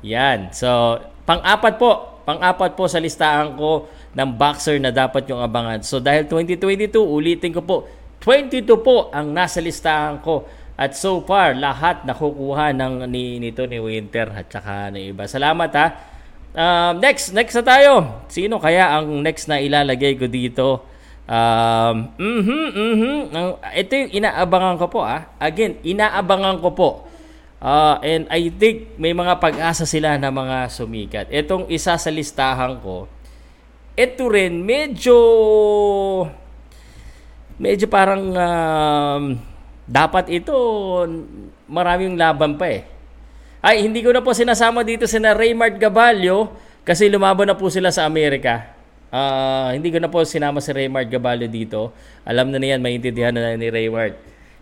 [0.05, 0.53] Yan.
[0.53, 2.21] So, pang-apat po.
[2.21, 5.81] Pang-apat po sa listahan ko ng boxer na dapat yung abangan.
[5.81, 7.89] So, dahil 2022, ulitin ko po,
[8.21, 10.45] 22 po ang nasa listahan ko.
[10.77, 15.25] At so far, lahat nakukuha ng ni nito ni Winter at saka ng iba.
[15.25, 15.87] Salamat ha.
[16.53, 17.93] Uh, next, next na tayo.
[18.29, 20.90] Sino kaya ang next na ilalagay ko dito?
[21.29, 23.15] Um, mhm, mhm.
[23.61, 25.31] Ito yung inaabangan ko po ah.
[25.37, 26.89] Again, inaabangan ko po.
[27.61, 31.25] Uh, and I think may mga pag-asa sila na mga sumikat.
[31.29, 33.05] Itong isa sa listahan ko,
[33.93, 35.17] ito rin medyo
[37.61, 39.23] medyo parang um,
[39.85, 40.57] dapat ito
[41.69, 42.81] maraming laban pa eh.
[43.61, 46.49] Ay, hindi ko na po sinasama dito si na Raymart Gabalio
[46.81, 48.73] kasi lumaban na po sila sa Amerika.
[49.11, 51.91] Uh, hindi ko na po sinama si Raymart Gabalio dito.
[52.23, 54.15] Alam na niyan, maintindihan na ni Raymart.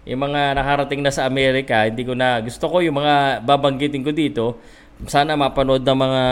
[0.10, 4.10] Yung mga nakarating na sa Amerika, hindi ko na, gusto ko yung mga babanggitin ko
[4.10, 4.58] dito,
[5.06, 6.24] sana mapanood ng mga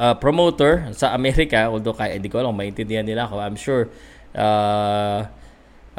[0.00, 3.36] uh, promoter sa Amerika, although kaya hindi ko alam, maintindihan nila ako.
[3.36, 3.92] I'm sure
[4.32, 5.28] uh,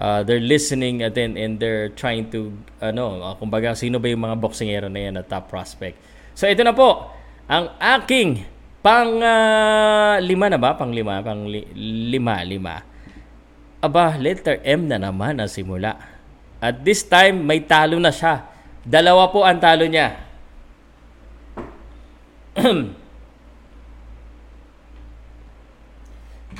[0.02, 4.26] uh, they're listening at then and they're trying to, ano, uh, kumbaga, sino ba yung
[4.26, 6.02] mga boxingero na yan na top prospect.
[6.34, 7.14] So ito na po,
[7.46, 8.50] ang aking
[8.84, 10.76] Pang uh, lima na ba?
[10.76, 11.24] Pang lima?
[11.24, 11.72] Pang li-
[12.12, 12.84] lima, lima.
[13.80, 15.96] Aba, letter M na naman ang simula.
[16.60, 18.44] At this time, may talo na siya.
[18.84, 20.20] Dalawa po ang talo niya.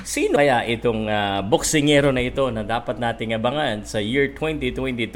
[0.04, 5.12] Sino kaya itong uh, boksingero na ito na dapat nating abangan sa year 2022?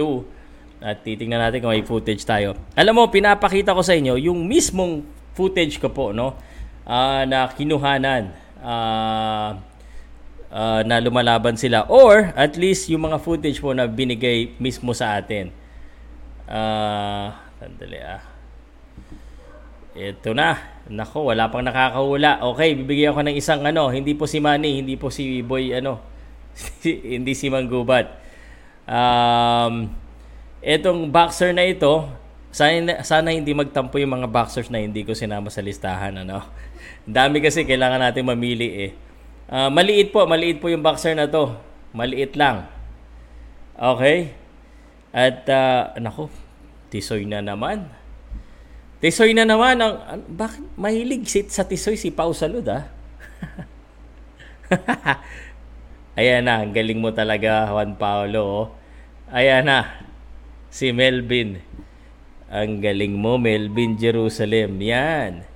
[0.85, 2.53] At titingnan natin kung may footage tayo.
[2.77, 6.37] Alam mo, pinapakita ko sa inyo yung mismong footage ko po, no?
[6.89, 8.33] Uh, na kinuhanan
[8.65, 9.61] uh,
[10.49, 15.21] uh, na lumalaban sila or at least yung mga footage po na binigay mismo sa
[15.21, 15.53] atin.
[16.49, 17.29] Uh,
[17.61, 18.25] sandali ah.
[19.99, 20.79] Ito na.
[20.89, 22.41] Nako, wala pang nakakahula.
[22.55, 26.01] Okay, bibigyan ko ng isang ano, hindi po si Manny, hindi po si Boy ano,
[26.87, 28.09] hindi si Manggubat.
[28.89, 29.93] Um,
[30.65, 32.09] etong boxer na ito,
[32.49, 36.41] sana, sana hindi magtampo yung mga boxers na hindi ko sinama sa listahan ano.
[37.09, 38.93] Dami kasi kailangan natin mamili eh.
[39.49, 41.57] Uh, maliit po, maliit po yung boxer na to.
[41.97, 42.69] Maliit lang.
[43.73, 44.37] Okay?
[45.09, 46.29] At uh, nako,
[46.93, 47.89] tisoy na naman.
[49.01, 52.93] Tisoy na naman ang an, bakit mahilig sit sa tisoy si Pau Salud ah.
[56.21, 58.43] Ayan na, ang galing mo talaga Juan Paulo.
[58.45, 58.65] Oh.
[59.33, 60.05] Ayan na.
[60.69, 61.65] Si Melvin.
[62.53, 64.77] Ang galing mo, Melvin Jerusalem.
[64.83, 65.48] Yan.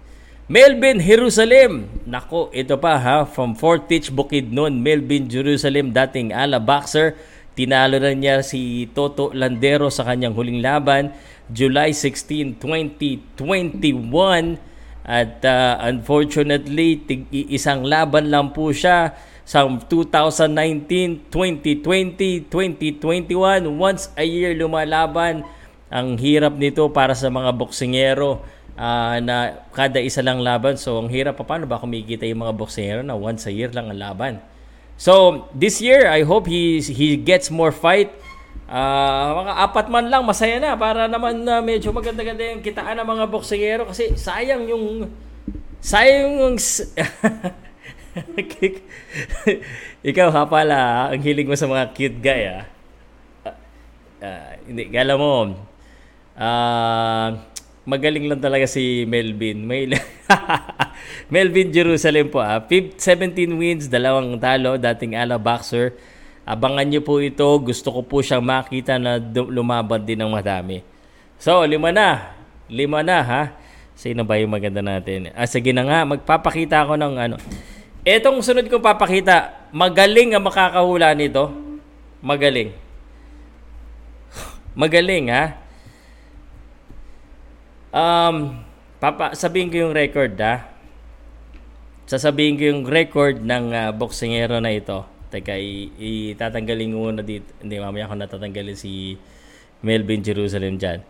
[0.53, 1.89] Melvin Jerusalem.
[2.05, 7.17] Nako, ito pa ha, from Fort Teach Bukidnon, Melvin Jerusalem, dating ala boxer.
[7.57, 11.17] Tinalo na niya si Toto Landero sa kanyang huling laban,
[11.49, 13.33] July 16, 2021.
[15.09, 19.17] At uh, unfortunately, tig isang laban lang po siya
[19.49, 23.73] sa 2019, 2020, 2021.
[23.73, 25.49] Once a year lumalaban.
[25.89, 30.77] Ang hirap nito para sa mga boksingero uh, na kada isa lang laban.
[30.77, 33.91] So, ang hirap pa paano ba kumikita yung mga boksingero na once a year lang
[33.93, 34.35] ang laban.
[34.97, 38.13] So, this year, I hope he, he gets more fight.
[38.73, 42.97] Uh, mga apat man lang, masaya na para naman na uh, medyo maganda-ganda yung kitaan
[43.01, 45.13] ng mga boksingero kasi sayang yung
[45.83, 46.57] sayang yung
[50.09, 52.65] ikaw ha pala, ang hilig mo sa mga cute guy ah.
[53.45, 53.57] Uh,
[54.25, 55.53] uh, hindi, gala mo,
[56.37, 57.29] uh,
[57.83, 59.67] magaling lang talaga si Melvin.
[59.67, 59.91] May
[61.33, 62.63] Melvin Jerusalem po ah.
[62.63, 65.95] 17 wins, dalawang talo, dating ala boxer.
[66.43, 67.47] Abangan niyo po ito.
[67.63, 70.83] Gusto ko po siyang makita na lumaban din ng madami.
[71.39, 72.35] So, lima na.
[72.71, 73.43] Lima na ha.
[73.95, 75.31] Sino ba yung maganda natin?
[75.35, 77.37] Ah, sige na nga, magpapakita ako ng ano.
[78.03, 81.55] Etong sunod kong papakita, magaling ang makakahula nito.
[82.19, 82.75] Magaling.
[84.83, 85.62] Magaling ha.
[87.93, 88.65] Um,
[88.97, 90.73] papa, sabihin ko yung record ha.
[92.09, 95.05] Sasabihin ko yung record ng uh, boksingero na ito.
[95.29, 95.57] Teka,
[96.01, 97.53] itatanggalin ko muna dito.
[97.61, 99.17] Hindi, mamaya ako natatanggalin si
[99.85, 101.05] Melvin Jerusalem dyan.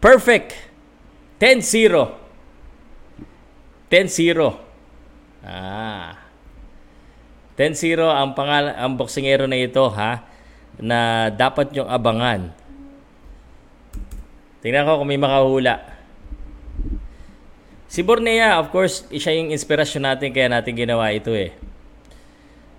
[0.00, 0.56] Perfect!
[1.36, 2.16] 10-0.
[3.92, 5.44] 10-0.
[5.44, 6.16] Ah.
[7.60, 10.24] 10-0 ang pangal ang boksingero na ito ha
[10.80, 12.48] na dapat yung abangan.
[14.64, 15.91] Tingnan ko kung may makahula.
[17.92, 21.52] Si Bornea, of course, siya yung inspirasyon natin kaya natin ginawa ito eh.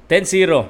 [0.10, 0.65] 10-0.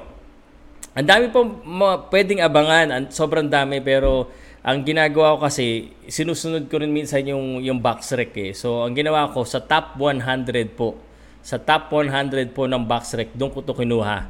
[0.92, 1.64] Ang dami pong
[2.12, 4.28] pwedeng abangan, sobrang dami pero
[4.60, 8.52] ang ginagawa ko kasi sinusunod ko rin minsan yung yung box rec eh.
[8.52, 11.00] So ang ginawa ko sa top 100 po
[11.40, 14.28] sa top 100 po ng box rec, doon ko to kinuha.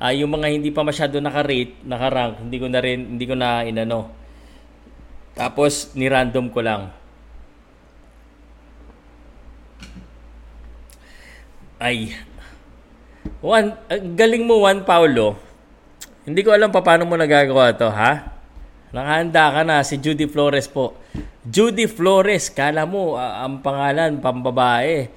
[0.00, 3.64] Uh, yung mga hindi pa masyado naka-rate, naka-rank, hindi ko na rin, hindi ko na
[3.64, 4.08] inano.
[5.36, 6.92] Tapos, ni-random ko lang.
[11.80, 12.12] Ay.
[13.40, 13.72] Juan,
[14.14, 15.40] galing mo Juan Paulo.
[16.28, 18.36] Hindi ko alam pa paano mo nagagawa to, ha?
[18.92, 20.92] Nakahanda ka na, si Judy Flores po.
[21.40, 25.08] Judy Flores, kala mo, uh, ang pangalan, pambabae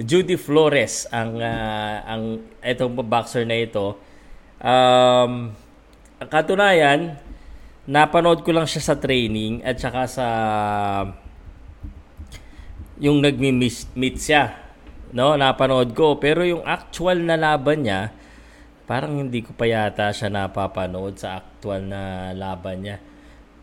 [0.00, 2.22] Judy Flores ang uh, ang
[2.64, 4.00] itong boxer na ito.
[4.56, 5.52] Um,
[6.16, 7.20] katunayan,
[7.84, 10.26] napanood ko lang siya sa training at saka sa
[13.02, 14.61] yung nagmi-meet siya.
[15.12, 18.12] No, napanood ko pero yung actual na laban niya
[18.88, 22.96] parang hindi ko pa yata siya napapanood sa actual na laban niya.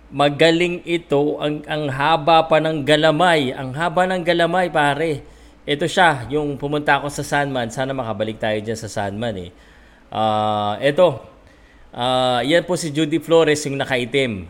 [0.09, 5.21] Magaling ito ang ang haba pa ng galamay, ang haba ng galamay pare
[5.69, 7.69] ito siya, yung pumunta ako sa Sandman.
[7.69, 9.49] Sana makabalik tayo dyan sa Sandman eh.
[10.09, 11.21] Uh, ito,
[11.93, 14.49] uh, yan po si Judy Flores yung nakaitim.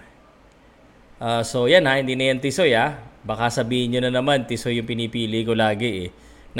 [1.19, 3.03] Uh, so yan ha, hindi na yan Tisoy ha.
[3.27, 6.09] Baka sabihin nyo na naman, Tisoy yung pinipili ko lagi eh.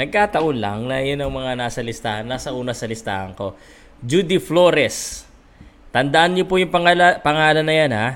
[0.00, 3.52] Nagkataon lang na yun ang mga nasa listahan, nasa una sa listahan ko.
[4.00, 5.28] Judy Flores.
[5.92, 8.08] Tandaan niyo po yung pangala, pangalan na yan ha.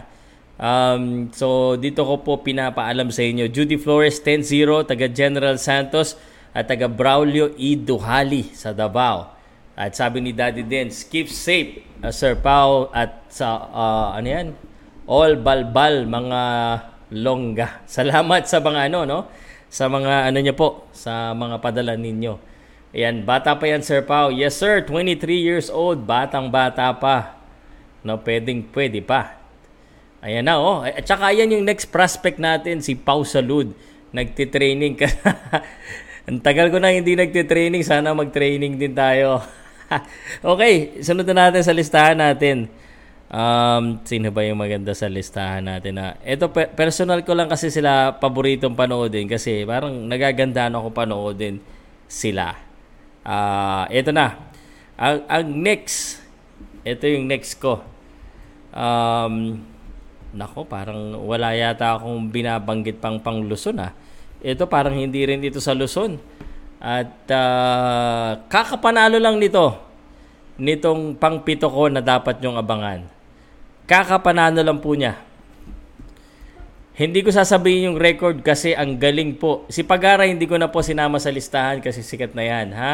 [0.54, 3.52] Um, so dito ko po pinapaalam sa inyo.
[3.52, 6.16] Judy Flores 10-0, taga General Santos
[6.56, 7.76] at taga Braulio E.
[7.76, 9.34] Duhali sa Davao.
[9.74, 14.46] At sabi ni Daddy Dens, keep safe, uh, Sir Pao, at sa, uh, ano yan?
[15.10, 16.42] All balbal, mga
[17.10, 17.82] longga.
[17.90, 19.20] Salamat sa mga ano, no?
[19.74, 22.38] Sa mga ano niyo po, sa mga padala ninyo.
[22.94, 24.30] Ayan, bata pa yan, Sir Pao.
[24.30, 27.42] Yes, sir, 23 years old, batang bata pa.
[28.06, 29.34] No, pwedeng pwede pa.
[30.22, 30.86] Ayan na, oh.
[30.86, 33.74] At saka yan yung next prospect natin, si Pau Salud.
[34.14, 35.10] Nagtitraining ka.
[36.30, 37.82] Ang tagal ko na hindi nagtitraining.
[37.82, 39.42] Sana mag-training din tayo.
[40.54, 42.70] okay, sunod na natin sa listahan natin.
[43.32, 47.72] Um, sino ba yung maganda sa listahan natin na ito pe- personal ko lang kasi
[47.72, 51.58] sila paboritong panoodin kasi parang nagagandaan ako panoodin
[52.06, 52.54] sila.
[53.24, 54.52] Ah, uh, ito na.
[54.94, 56.22] Ang, ang next,
[56.86, 57.82] ito yung next ko.
[58.70, 59.64] Um,
[60.34, 63.92] nako, parang wala yata akong binabanggit pang pang Luzon ah.
[64.44, 66.20] Ito parang hindi rin dito sa Luzon.
[66.78, 69.80] At uh, kakapanalo lang nito
[70.54, 73.00] nitong pangpito ko na dapat nyong abangan.
[73.84, 75.20] Kakapanalo lang po niya.
[76.94, 79.66] Hindi ko sasabihin yung record kasi ang galing po.
[79.66, 82.92] Si Pagara hindi ko na po sinama sa listahan kasi sikat na yan, ha?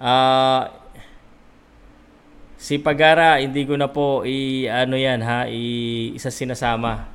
[0.00, 0.62] Uh,
[2.60, 7.08] si Pagara hindi ko na po i ano yan ha, i isa sinasama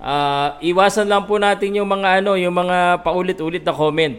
[0.00, 4.16] uh, iwasan lang po natin yung mga ano, yung mga paulit-ulit na comment.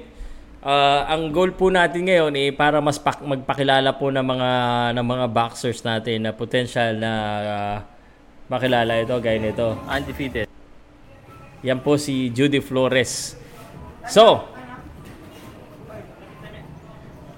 [0.67, 4.51] Uh, ang goal po natin ngayon eh para mas pak- magpakilala po ng mga
[4.99, 7.75] ng mga boxers natin na potential na uh,
[8.51, 9.79] makilala ito gaya nito.
[9.87, 10.47] Undefeated.
[11.63, 13.33] Yan po si Judy Flores.
[14.07, 14.45] So,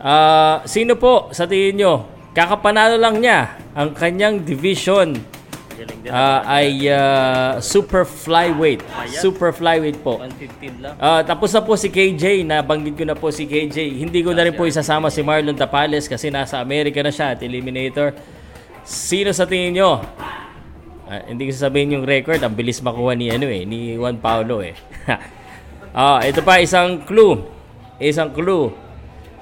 [0.02, 1.94] uh, sino po sa tingin nyo?
[2.30, 5.18] Kakapanalo lang niya ang kanyang division
[6.10, 8.84] uh, ay uh, super flyweight.
[9.20, 10.20] Super flyweight po.
[10.20, 10.94] 115 lang.
[10.98, 13.78] Uh, tapos na po si KJ, nabanggit ko na po si KJ.
[14.00, 17.40] Hindi ko na rin po isasama si Marlon Tapales kasi nasa Amerika na siya at
[17.46, 18.16] Eliminator.
[18.84, 20.02] Sino sa tingin nyo?
[21.10, 24.62] Uh, hindi ko sasabihin yung record, ang bilis makuha ni ano eh, ni Juan Paulo
[24.62, 24.78] eh.
[25.90, 27.42] Ah, uh, ito pa isang clue.
[27.98, 28.70] Isang clue.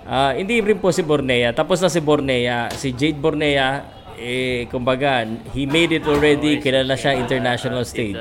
[0.08, 1.52] Uh, hindi rin po si Bornea.
[1.52, 3.84] Tapos na si Bornea, si Jade Bornea,
[4.18, 6.58] eh, kumbaga, he made it already.
[6.58, 8.18] Kilala siya international stage.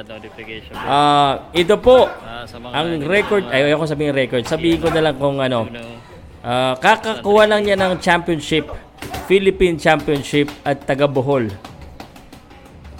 [0.76, 2.06] Ah, uh, ito po,
[2.70, 4.44] ang record, ay ayoko sabihin record.
[4.44, 5.66] Sabihin ko na lang kung ano.
[6.46, 8.70] Uh, kakakuha lang niya ng championship,
[9.26, 11.50] Philippine Championship at taga Bohol.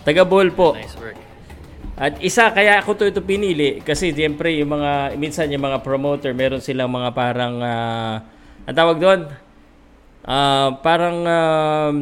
[0.03, 0.75] Taga Bohol po.
[0.75, 1.27] Nice work.
[1.97, 6.37] At isa kaya ako to ito pinili kasi siyempre yung mga minsan yung mga promoter
[6.37, 8.21] meron silang mga parang uh,
[8.69, 9.21] ang tawag doon
[10.29, 11.97] uh, parang um,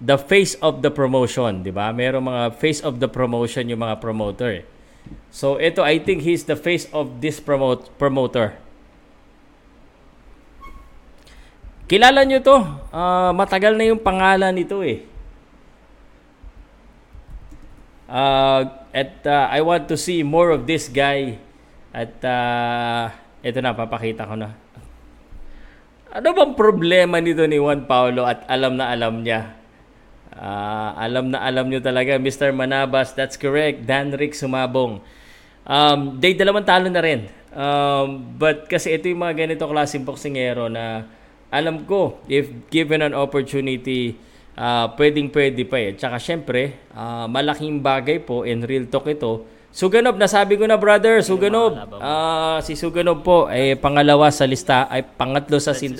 [0.00, 1.92] the face of the promotion, 'di ba?
[1.92, 4.64] Meron mga face of the promotion yung mga promoter.
[5.28, 8.56] So ito I think he's the face of this promote promoter.
[11.90, 12.56] Kilala nyo to.
[12.94, 15.02] Uh, matagal na yung pangalan nito eh.
[18.06, 18.62] Uh,
[18.94, 21.42] at uh, I want to see more of this guy.
[21.90, 23.10] At uh,
[23.42, 24.54] ito na, papakita ko na.
[26.14, 29.59] Ano bang problema nito ni Juan Paulo at alam na alam niya?
[30.30, 32.54] Uh, alam na alam niyo talaga, Mr.
[32.54, 33.12] Manabas.
[33.14, 33.82] That's correct.
[33.86, 35.02] Dan Rick Sumabong.
[35.66, 37.30] Um, they dalawang talo na rin.
[37.50, 41.02] Um, but kasi ito yung mga ganito klaseng boksingero na
[41.50, 44.14] alam ko, if given an opportunity,
[44.54, 45.98] uh, pwedeng pwede pa eh.
[45.98, 51.22] Tsaka syempre, uh, malaking bagay po, in real talk ito, Suganov, nasabi ko na brother,
[51.22, 51.78] Suganov.
[51.94, 55.94] Uh, si Suganov po ay eh, pangalawa sa lista, ay pangatlo sa sin-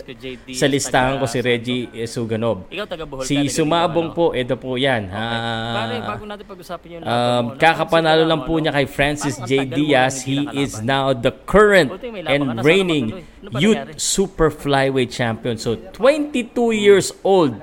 [0.51, 2.67] sa listahan ko si Reggie eh, Suganov.
[2.67, 3.23] Ikaw taga Bohol.
[3.23, 5.07] Si Sumabong po, ito po 'yan.
[5.07, 5.23] Okay.
[5.23, 9.71] Uh, Pare, bago natin pag-usapan yung um, kakapanalo lang po niya kay Francis J.
[9.71, 10.27] Diaz.
[10.27, 11.95] He is now the current
[12.27, 13.23] and reigning
[13.55, 15.55] youth super flyweight champion.
[15.63, 17.55] So 22 years old.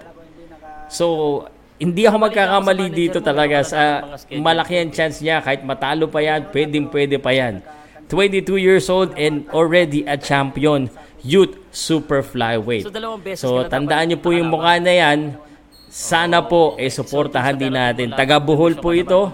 [0.88, 4.02] So hindi ako magkakamali dito talaga sa
[4.34, 7.62] malaki ang chance niya kahit matalo pa yan, pwedeng pwede pa yan.
[8.10, 10.90] 22 years old and already a champion
[11.22, 12.88] youth super flyweight.
[13.38, 15.38] So, so tandaan niyo po yung mukha na yan.
[15.88, 18.12] Sana po eh suportahan din natin.
[18.12, 19.32] Taga Bohol po ito.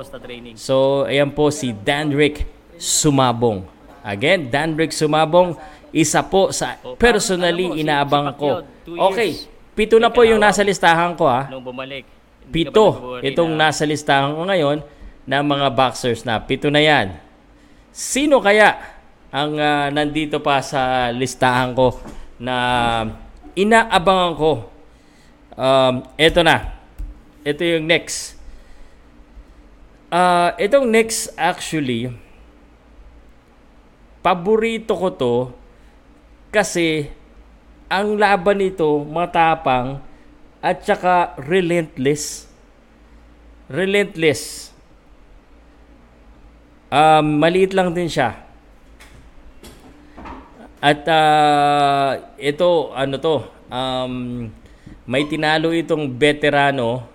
[0.59, 2.43] So ayan po si Danrick
[2.75, 3.63] Sumabong.
[4.03, 5.55] Again, Danrick Sumabong,
[5.95, 8.67] isa po sa personally inaabang ko.
[8.83, 11.47] Okay, pito na po yung nasa listahan ko ha.
[11.47, 13.69] Nung bumalik Pito itong na...
[13.69, 14.83] nasa listahan ko ngayon
[15.23, 16.41] ng mga boxers na.
[16.43, 17.15] Pito na yan.
[17.93, 18.75] Sino kaya
[19.33, 21.97] ang uh, nandito pa sa listahan ko
[22.41, 22.55] na
[23.55, 24.51] inaabangan ko?
[25.53, 26.73] Um, ito na.
[27.45, 28.37] Ito yung next.
[30.13, 32.13] Uh, itong next actually,
[34.21, 35.35] paborito ko to
[36.53, 37.09] kasi
[37.89, 39.97] ang laban nito matapang
[40.63, 42.47] at saka relentless.
[43.67, 44.71] Relentless.
[46.87, 48.39] Um, maliit lang din siya.
[50.79, 54.47] At uh, ito, ano to, um,
[55.03, 57.11] may tinalo itong veterano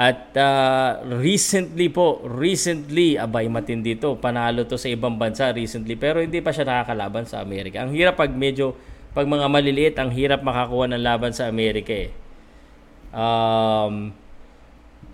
[0.00, 6.24] at uh, recently po, recently, abay matindi to, panalo to sa ibang bansa recently pero
[6.24, 7.84] hindi pa siya nakakalaban sa Amerika.
[7.84, 8.72] Ang hirap pag medyo,
[9.12, 12.16] pag mga maliliit, ang hirap makakuha ng laban sa Amerika eh.
[13.10, 14.14] Um,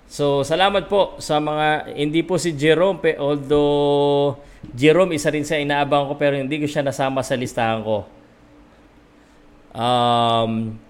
[0.04, 4.36] so, salamat po sa mga, hindi po si Jerome, pe, although
[4.74, 8.08] Jerome isa rin sa inaabang ko pero hindi ko siya nasama sa listahan ko.
[9.76, 10.80] Um,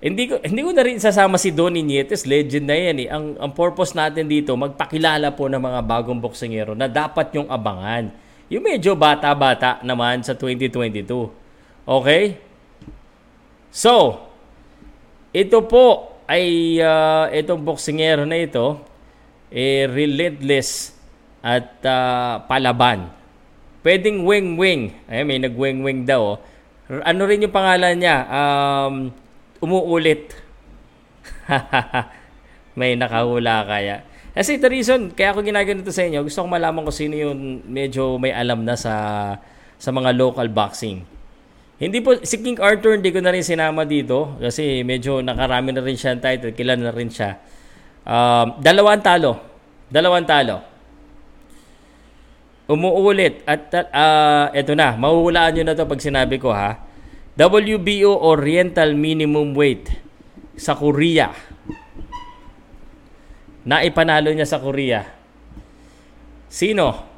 [0.00, 3.08] hindi ko hindi ko na rin sasama si Donny Nietes, legend na yan eh.
[3.12, 8.08] Ang ang purpose natin dito magpakilala po ng mga bagong boksingero na dapat yung abangan.
[8.48, 11.06] Yung medyo bata-bata naman sa 2022.
[11.86, 12.40] Okay?
[13.70, 14.24] So,
[15.30, 18.78] ito po ay uh, itong boksingero na ito
[19.50, 20.94] eh, relentless
[21.42, 23.10] at uh, palaban.
[23.82, 24.94] Pwedeng wing-wing.
[25.10, 26.36] Ay, may nag-wing-wing daw.
[26.36, 26.38] Oh.
[27.02, 28.28] Ano rin yung pangalan niya?
[28.30, 29.10] Um,
[29.58, 30.36] umuulit.
[32.78, 34.06] may nakahula kaya.
[34.30, 38.14] Kasi the reason, kaya ako ginaganito sa inyo, gusto ko malaman kung sino yung medyo
[38.22, 38.94] may alam na sa
[39.80, 41.02] sa mga local boxing.
[41.80, 45.80] Hindi po, si King Arthur hindi ko na rin sinama dito kasi medyo nakarami na
[45.80, 47.40] rin siya ng title, kilala na rin siya.
[48.04, 49.40] Um, dalawang talo.
[49.88, 50.60] Dalawang talo.
[52.68, 56.84] Umuulit at uh, eto na, mahuhulaan nyo na to pag sinabi ko ha.
[57.40, 59.88] WBO Oriental Minimum Weight
[60.60, 61.32] sa Korea.
[63.64, 65.00] Naipanalo niya sa Korea.
[66.52, 67.09] Sino?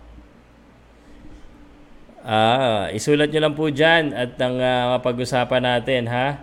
[2.22, 6.38] Ah, isulat nyo lang po dyan at ang uh, mapag-usapan natin ha.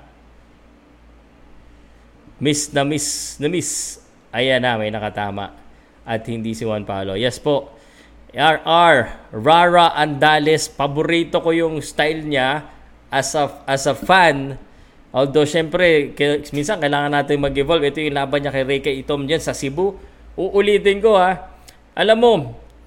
[2.44, 4.04] Miss na miss na miss.
[4.36, 5.56] Ayan na, may nakatama.
[6.04, 7.16] At hindi si Juan Paulo.
[7.16, 7.80] Yes po.
[8.30, 8.98] RR,
[9.34, 12.62] Rara Andales, paborito ko yung style niya
[13.10, 14.54] as a, as a fan.
[15.10, 16.14] Although, syempre,
[16.54, 17.90] minsan kailangan natin mag-evolve.
[17.90, 19.98] Ito yung laban niya kay Reike Itom dyan sa Cebu.
[20.38, 21.58] Uulitin ko ha.
[21.98, 22.34] Alam mo,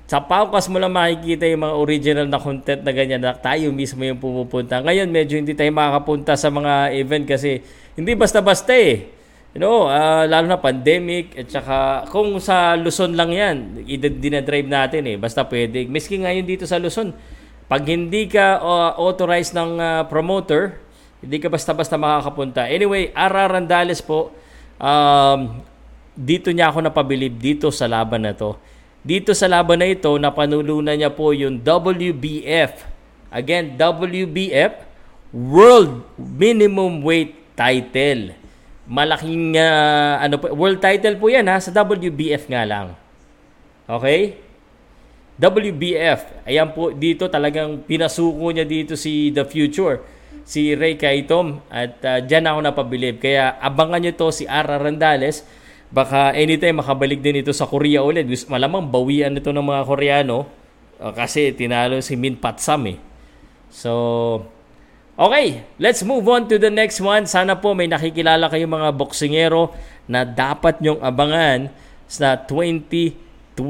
[0.07, 4.05] sa Paukas mo lang makikita yung mga original na content na ganyan na tayo mismo
[4.05, 4.83] yung pumupunta.
[4.85, 7.65] Ngayon, medyo hindi tayo makakapunta sa mga event kasi
[7.97, 9.09] hindi basta-basta eh.
[9.53, 13.85] You know, uh, lalo na pandemic at saka kung sa Luzon lang yan,
[14.21, 15.17] dinadrive natin eh.
[15.21, 15.85] Basta pwede.
[15.85, 17.13] Miski ngayon dito sa Luzon,
[17.69, 20.77] pag hindi ka uh, authorized ng uh, promoter,
[21.21, 22.69] hindi ka basta-basta makakapunta.
[22.69, 24.33] Anyway, Ara Randales po,
[24.81, 25.41] um,
[26.13, 28.57] dito niya ako napabilib dito sa laban na to.
[29.03, 32.87] Dito sa laban na ito, napanulunan niya po yung WBF.
[33.35, 34.87] Again, WBF,
[35.35, 38.43] World Minimum Weight Title
[38.93, 42.87] malaking uh, ano po, world title po 'yan ha sa WBF nga lang.
[43.87, 44.39] Okay?
[45.39, 46.47] WBF.
[46.47, 50.03] Ayan po dito talagang pinasuko niya dito si The Future,
[50.47, 53.17] si Ray Kaitom at uh, diyan ako napabilib.
[53.19, 55.43] Kaya abangan niyo to si Ara Randales.
[55.93, 58.25] Baka anytime makabalik din ito sa Korea ulit.
[58.49, 60.49] Malamang bawian nito ng mga Koreano
[60.97, 62.99] uh, kasi tinalo si Min Patsam eh.
[63.69, 63.93] So,
[65.13, 67.29] Okay, let's move on to the next one.
[67.29, 69.69] Sana po may nakikilala kayong mga boksingero
[70.09, 71.69] na dapat nyong abangan
[72.09, 73.61] sa 2022.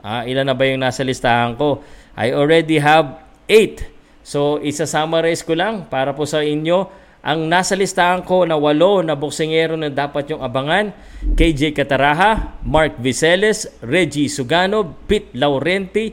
[0.00, 1.84] Ah, ilan na ba yung nasa listahan ko?
[2.16, 3.92] I already have 8.
[4.24, 6.88] So, isa-summarize ko lang para po sa inyo.
[7.24, 10.92] Ang nasa listahan ko na walo na boksingero na dapat yung abangan,
[11.24, 16.12] KJ Cataraha, Mark Viceles, Reggie Sugano, Pete Laurenti,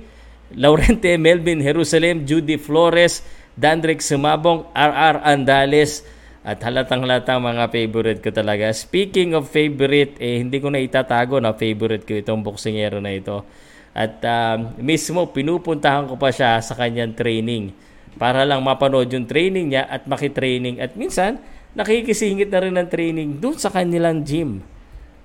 [0.55, 3.27] Laurente Melvin Jerusalem, Judy Flores,
[3.59, 6.07] Dandrick Sumabong, RR Andales,
[6.47, 8.71] at halatang halatang mga favorite ko talaga.
[8.71, 13.43] Speaking of favorite, eh, hindi ko na itatago na favorite ko itong boksingero na ito.
[13.91, 19.75] At um, mismo, pinupuntahan ko pa siya sa kanyang training para lang mapanood yung training
[19.75, 20.79] niya at makitraining.
[20.79, 21.39] At minsan,
[21.75, 24.63] nakikisingit na rin ng training doon sa kanilang gym.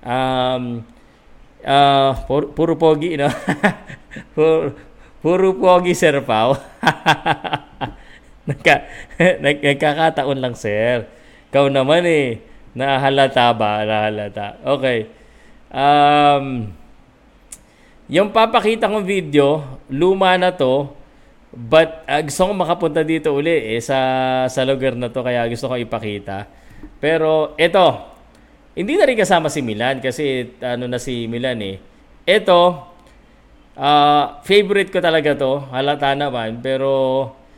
[0.03, 0.83] Um,
[1.63, 3.27] uh, puro, puro pogi, no?
[4.35, 4.75] puro,
[5.19, 6.55] puro pogi, Sir Pao.
[8.47, 8.87] Nagka,
[9.43, 11.03] nagkakataon lang, sir.
[11.51, 12.39] Ikaw naman eh.
[12.71, 13.83] Nahalata ba?
[13.83, 14.63] Nahalata.
[14.63, 15.11] Okay.
[15.67, 16.71] Um,
[18.07, 20.95] yung papakita kong video, luma na to,
[21.57, 23.97] but uh, gusto ko makapunta dito uli eh, sa,
[24.45, 26.45] sa lugar na to, kaya gusto ko ipakita.
[27.01, 27.87] Pero ito,
[28.77, 31.81] hindi na rin kasama si Milan kasi ano na si Milan eh.
[32.29, 32.61] Ito,
[33.73, 36.93] uh, favorite ko talaga to, halata naman, pero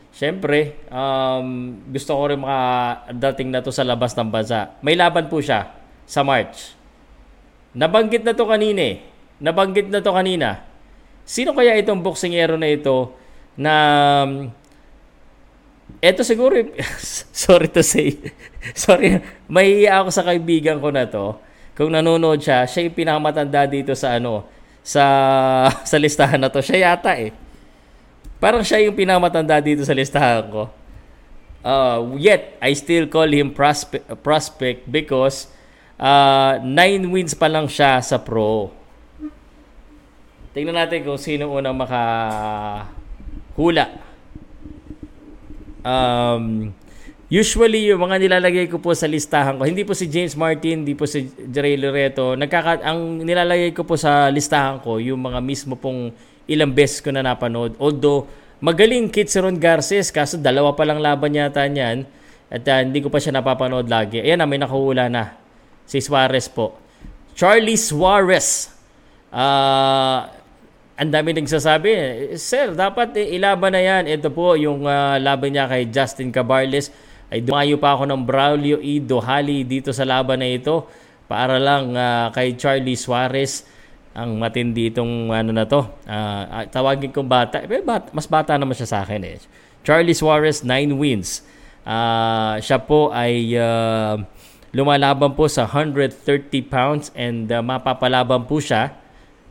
[0.09, 4.73] Siyempre, um, gusto ko rin makadating na to sa labas ng bansa.
[4.81, 5.69] May laban po siya
[6.09, 6.73] sa March.
[7.77, 9.05] Nabanggit na to kanina eh.
[9.37, 10.65] Nabanggit na to kanina.
[11.29, 13.13] Sino kaya itong boksingero na ito
[13.59, 13.75] na
[15.99, 16.55] eto um, siguro
[17.35, 18.15] sorry to say
[18.87, 19.19] sorry
[19.51, 21.35] may ako sa kaibigan ko na to
[21.75, 24.47] kung nanonood siya siya yung pinakamatanda dito sa ano
[24.79, 25.03] sa
[25.89, 27.35] sa listahan na to siya yata eh
[28.39, 30.71] Parang siya yung pinamatanda dito sa listahan ko.
[31.59, 35.51] Uh, yet, I still call him prospect, prospect because
[35.99, 38.71] uh, nine wins pa lang siya sa pro.
[40.55, 41.75] Tingnan natin kung sino unang
[43.59, 43.91] makahula.
[45.83, 46.71] Um,
[47.27, 50.95] usually, yung mga nilalagay ko po sa listahan ko, hindi po si James Martin, hindi
[50.95, 52.39] po si Jerry Loreto.
[52.39, 56.15] Nagkaka ang nilalagay ko po sa listahan ko, yung mga mismo pong
[56.47, 57.75] ilang beses ko na napanood.
[57.83, 58.31] Although,
[58.63, 62.07] magaling Ron Garces, kaso dalawa pa lang laban yata niyan.
[62.49, 64.23] At uh, hindi ko pa siya napapanood lagi.
[64.23, 65.37] Ayan na, may nakahula na.
[65.85, 66.79] Si Suarez po.
[67.37, 68.73] Charlie Suarez.
[69.29, 70.38] Uh,
[70.99, 71.91] ang dami nagsasabi,
[72.35, 74.03] Sir, dapat ilaban na yan.
[74.03, 76.91] Ito po yung uh, laban niya kay Justin Cabarles.
[77.31, 78.99] Ay dumayo pa ako ng Braulio E.
[78.99, 80.83] Dohali dito sa laban na ito
[81.31, 83.63] para lang uh, kay Charlie Suarez
[84.11, 85.87] ang matindi itong ano na to.
[86.03, 87.63] Uh, tawagin kong bata.
[87.63, 89.39] Eh, bat, mas bata naman siya sa akin eh.
[89.87, 91.47] Charlie Suarez 9 wins.
[91.87, 94.19] Uh, siya po ay uh,
[94.75, 96.19] lumalaban po sa 130
[96.67, 98.99] pounds and uh, mapapalaban po siya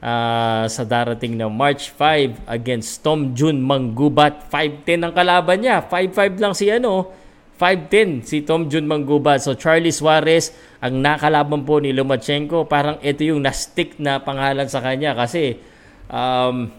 [0.03, 4.51] uh, sa darating na March 5 against Tom Jun Manggubat.
[4.51, 5.83] 5'10 ang kalaban niya.
[5.87, 7.11] 5'5 lang si ano,
[7.59, 9.43] 5'10 si Tom Jun Manggubat.
[9.43, 12.71] So Charlie Suarez ang nakalaban po ni Lomachenko.
[12.71, 15.59] Parang ito yung na-stick na pangalan sa kanya kasi
[16.07, 16.71] um,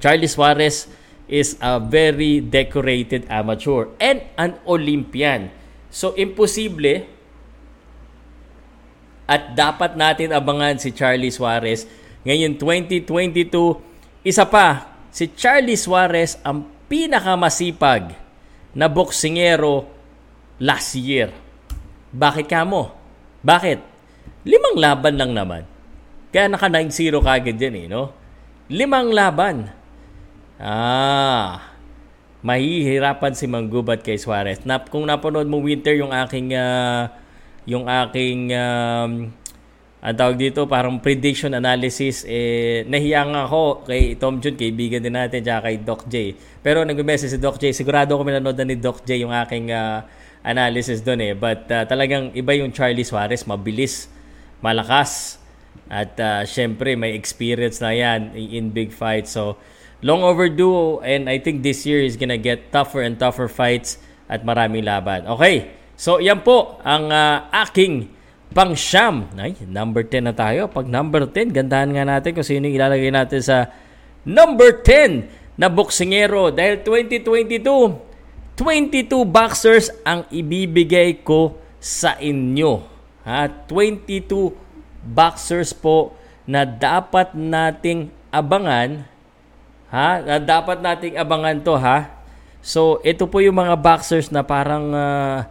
[0.00, 0.88] Charlie Suarez
[1.28, 5.52] is a very decorated amateur and an Olympian.
[5.88, 7.04] So imposible
[9.28, 11.84] at dapat natin abangan si Charlie Suarez
[12.28, 13.08] ngayon 2022.
[14.28, 18.12] Isa pa, si Charlie Suarez ang pinakamasipag
[18.76, 19.88] na boksingero
[20.60, 21.32] last year.
[22.12, 22.92] Bakit ka mo?
[23.40, 23.80] Bakit?
[24.44, 25.62] Limang laban lang naman.
[26.28, 28.12] Kaya naka 9-0 kagad yan eh, no?
[28.68, 29.72] Limang laban.
[30.60, 31.72] Ah,
[32.44, 34.60] mahihirapan si Manggubat kay Suarez.
[34.68, 37.08] Na, kung napanood mo winter yung aking uh,
[37.64, 39.32] yung aking um,
[39.98, 45.42] ang tawag dito parang prediction analysis eh nahiyang ako kay Tom Jun kaibigan din natin
[45.42, 46.38] tsaka kay Doc J.
[46.62, 50.06] Pero nag-message si Doc J sigurado ko minanood na ni Doc J yung aking uh,
[50.46, 51.34] analysis doon eh.
[51.34, 54.06] But uh, talagang iba yung Charlie Suarez mabilis
[54.62, 55.42] malakas
[55.90, 59.34] at uh, syempre may experience na yan in big fights.
[59.34, 59.58] So
[59.98, 63.98] long overdue and I think this year is gonna get tougher and tougher fights
[64.30, 65.26] at maraming laban.
[65.26, 68.14] Okay, so yan po ang uh, aking
[68.52, 69.28] pang siyam.
[69.36, 70.68] Ay, number 10 na tayo.
[70.68, 73.70] Pag number 10, gandahan nga natin kung sino ilalagay natin sa
[74.24, 76.52] number 10 na boksingero.
[76.52, 82.82] Dahil 2022, 22 boxers ang ibibigay ko sa inyo.
[83.28, 83.46] Ha?
[83.66, 84.52] 22
[85.04, 86.16] boxers po
[86.48, 89.04] na dapat nating abangan
[89.88, 90.20] Ha?
[90.20, 92.12] Na dapat nating abangan to ha.
[92.60, 95.48] So, ito po yung mga boxers na parang uh,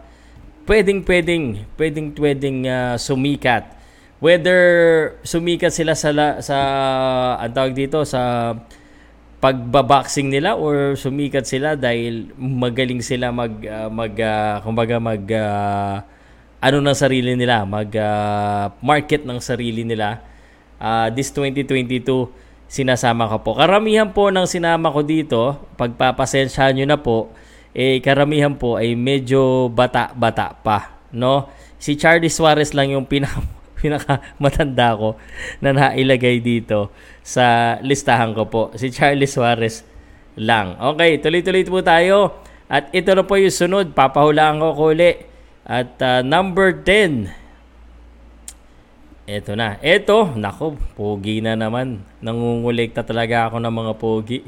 [0.68, 1.44] pwedeng pwedeng
[1.80, 3.74] pwedeng pwedeng uh, sumikat.
[4.20, 4.60] Whether
[5.24, 6.12] sumikat sila sa
[6.44, 6.58] sa
[7.40, 8.52] ang tawag dito sa
[9.38, 16.02] pagbaboxing nila or sumikat sila dahil magaling sila mag uh, mag uh, kumbaga mag uh,
[16.58, 20.20] ano ng sarili nila, mag uh, market ng sarili nila.
[20.78, 22.04] Uh, this 2022
[22.68, 23.50] sinasama ko po.
[23.56, 25.40] Karamihan po ng sinama ko dito,
[25.80, 27.32] pagpapasensya nyo na po,
[27.78, 31.46] eh karamihan po ay medyo bata-bata pa, no?
[31.78, 33.38] Si Charlie Suarez lang yung pinaka,
[33.78, 35.14] pinaka matanda ko
[35.62, 36.90] na nailagay dito
[37.22, 38.62] sa listahan ko po.
[38.74, 39.86] Si Charlie Suarez
[40.34, 40.74] lang.
[40.74, 42.42] Okay, tuloy-tuloy po tayo.
[42.66, 43.94] At ito na po yung sunod.
[43.94, 45.14] Papahulaan ko uli.
[45.62, 47.30] At uh, number 10,
[49.28, 49.76] Eto na.
[49.84, 52.00] Eto, nako, pogi na naman.
[52.24, 54.40] Nangungulikta talaga ako ng mga pogi.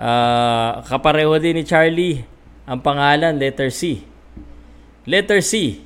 [0.00, 2.24] Uh, kapareho din ni Charlie.
[2.68, 4.04] Ang pangalan, letter C.
[5.08, 5.84] Letter C.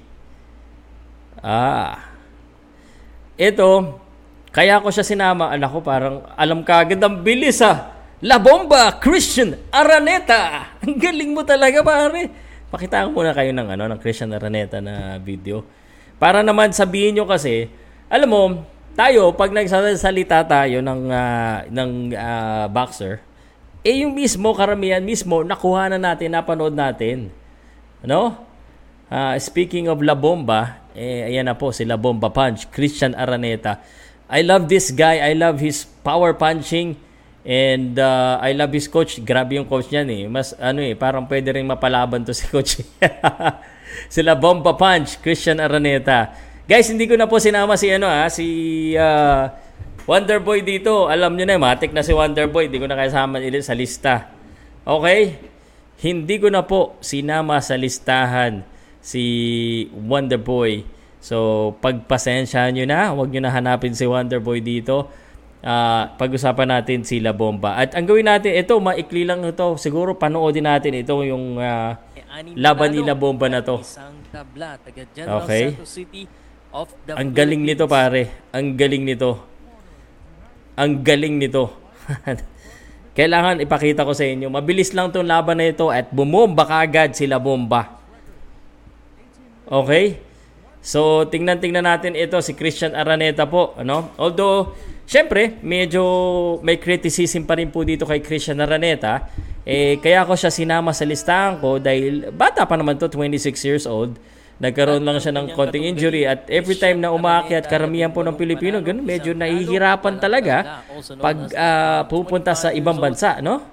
[1.44, 2.14] Ah.
[3.34, 3.98] Ito,
[4.54, 5.50] kaya ko siya sinama.
[5.50, 7.94] Anak ko, parang alam ka agad ang bilis ah.
[8.24, 10.64] La Bomba Christian Araneta.
[10.86, 12.32] Ang galing mo talaga pare.
[12.72, 15.60] Pakita ko muna kayo ng ano ng Christian Araneta na video.
[16.16, 17.68] Para naman sabihin nyo kasi,
[18.08, 18.42] alam mo,
[18.96, 23.20] tayo pag nagsasalita tayo ng uh, ng uh, boxer,
[23.84, 27.28] eh yung mismo karamihan mismo nakuha na natin, napanood natin.
[28.00, 28.40] Ano?
[29.12, 33.84] Uh, speaking of La Bomba, eh ayan na po si La Bomba Punch, Christian Araneta.
[34.32, 35.20] I love this guy.
[35.20, 36.96] I love his power punching
[37.44, 39.20] and uh, I love his coach.
[39.20, 40.22] Grabe yung coach niyan eh.
[40.32, 42.80] Mas ano eh, parang pwede ring mapalaban to si coach.
[44.08, 46.32] sila Bomba Punch, Christian Araneta.
[46.64, 48.46] Guys, hindi ko na po sinama si ano ah, si
[48.96, 49.52] uh,
[50.04, 51.08] Wonder Boy dito.
[51.08, 52.68] Alam niyo na, matik na si Wonder Boy.
[52.68, 54.28] Hindi ko na kasama ulit sa lista.
[54.84, 55.40] Okay?
[56.04, 58.68] Hindi ko na po sinama sa listahan
[59.00, 59.24] si
[59.96, 60.84] Wonder Boy.
[61.24, 65.08] So, pagpasensya nyo na, huwag nyo na hanapin si Wonder Boy dito.
[65.64, 67.80] Uh, pag-usapan natin si La Bomba.
[67.80, 69.80] At ang gawin natin, ito, maikli lang ito.
[69.80, 71.96] Siguro panoodin natin ito yung uh,
[72.52, 73.80] laban ni La Bomba na to.
[75.16, 75.72] Okay?
[76.74, 78.50] of the Ang galing nito pare.
[78.50, 79.53] Ang galing nito.
[80.74, 81.70] Ang galing nito.
[83.18, 84.50] Kailangan ipakita ko sa inyo.
[84.50, 88.02] Mabilis lang 'tong laban na ito at bumomba kaagad sila bomba.
[89.70, 90.18] Okay?
[90.84, 94.12] So, tingnan-tingnan natin ito si Christian Araneta po, ano?
[94.20, 94.76] Although,
[95.08, 96.04] syempre, medyo
[96.60, 99.32] may criticism pa rin po dito kay Christian Araneta.
[99.64, 103.88] Eh, kaya ko siya sinama sa listahan ko dahil bata pa naman to, 26 years
[103.88, 104.20] old.
[104.54, 108.78] Nagkaroon lang siya ng konting injury at every time na umaakyat karamihan po ng Pilipino
[108.78, 110.82] ganun medyo nahihirapan talaga
[111.18, 113.66] pag uh, pupunta sa ibang bansa no?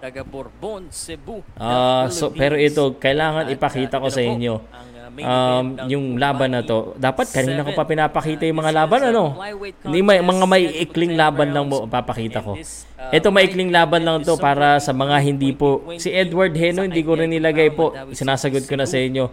[1.56, 4.56] Uh, so pero ito kailangan ipakita ko sa inyo
[5.20, 9.36] um, yung laban na to dapat kanina ko pa pinapakita yung mga laban ano?
[9.84, 12.55] hindi may mga may ikling laban lang mo papakita ko.
[13.12, 17.18] ito maikling laban lang to para sa mga hindi po si Edward Heno hindi ko
[17.18, 17.91] rin nilagay po.
[18.14, 19.26] sinasagot ko na sa inyo.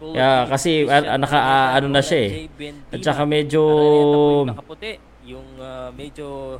[0.00, 2.30] Uh, kasi uh, naka uh, ano na siya eh.
[2.90, 3.62] At saka medyo
[5.24, 6.58] yung uh, medyo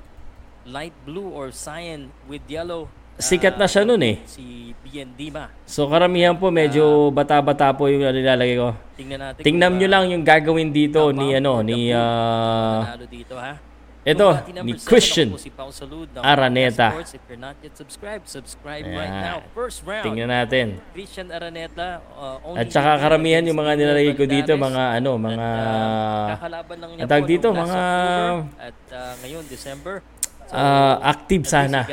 [0.68, 2.86] light blue or cyan with yellow
[3.20, 4.16] sikat na siya noon eh.
[4.26, 5.46] Si Bien Dima.
[5.70, 8.74] So karamihan po medyo bata-bata po yung nilalagay ko.
[8.98, 9.42] Tingnan natin.
[9.46, 13.54] Tingnan nyo lang yung gagawin dito ni ano ni uh, dito ha.
[14.00, 14.32] Ito,
[14.64, 15.36] ni Christian
[16.24, 16.96] Araneta.
[17.04, 19.44] If you're not yet subscribed, subscribe right now.
[19.52, 20.08] First round.
[20.08, 20.80] Tingnan natin.
[20.96, 22.00] Christian Araneta.
[22.16, 25.48] Uh, At saka karamihan yung mga nilalagay ko dito, mga ano, mga...
[25.52, 27.80] At, uh, kakalaban lang niya po dito, mga...
[28.56, 30.00] At uh, ngayon, December,
[30.52, 31.86] uh, active sana.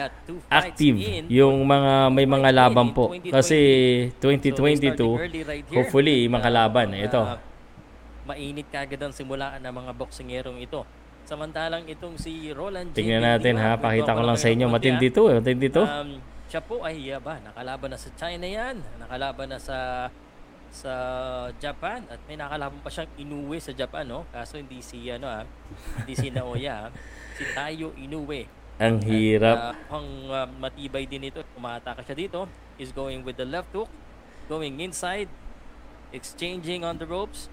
[0.50, 0.98] Active.
[1.30, 3.14] yung mga may mga laban po.
[3.32, 3.58] kasi
[4.20, 6.94] 2022 hopefully makalaban.
[6.98, 7.22] ito.
[8.28, 10.84] Mainit kagad ang simulaan ng mga boksingerong ito.
[11.28, 13.04] Samantalang itong si Roland J.
[13.04, 14.68] Tingnan natin ha, pakita ko lang sa inyo.
[14.72, 15.84] Matindi to, matindi to.
[15.84, 20.08] Um, siya po ay ba, nakalaban na sa China yan, nakalaban na sa
[20.72, 20.94] sa
[21.60, 22.04] Japan.
[22.08, 24.24] At may nakalaban pa siyang Inoue sa Japan no?
[24.32, 25.44] Kaso hindi si ano ah,
[26.04, 26.92] hindi si Naoya
[27.38, 28.50] si Tayo Inoue.
[28.82, 29.58] Ang hirap.
[29.58, 32.50] At, uh, ang uh, matibay din ito, umataka siya dito,
[32.82, 33.90] is going with the left hook,
[34.50, 35.30] going inside,
[36.10, 37.50] exchanging on the ropes.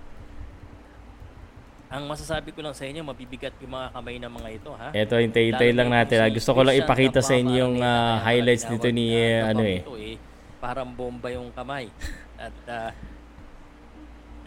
[1.92, 4.88] Ang masasabi ko lang sa inyo, mabibigat yung mga kamay ng mga ito, ha?
[4.90, 6.16] Ito, hintay-hintay lang natin.
[6.24, 6.26] Ha?
[6.32, 9.80] Gusto ko lang ipakita sa inyo yung uh, highlights dito ni, uh, ano eh.
[9.84, 10.16] Ito, eh.
[10.58, 11.92] Parang bomba yung kamay.
[12.34, 12.90] At uh,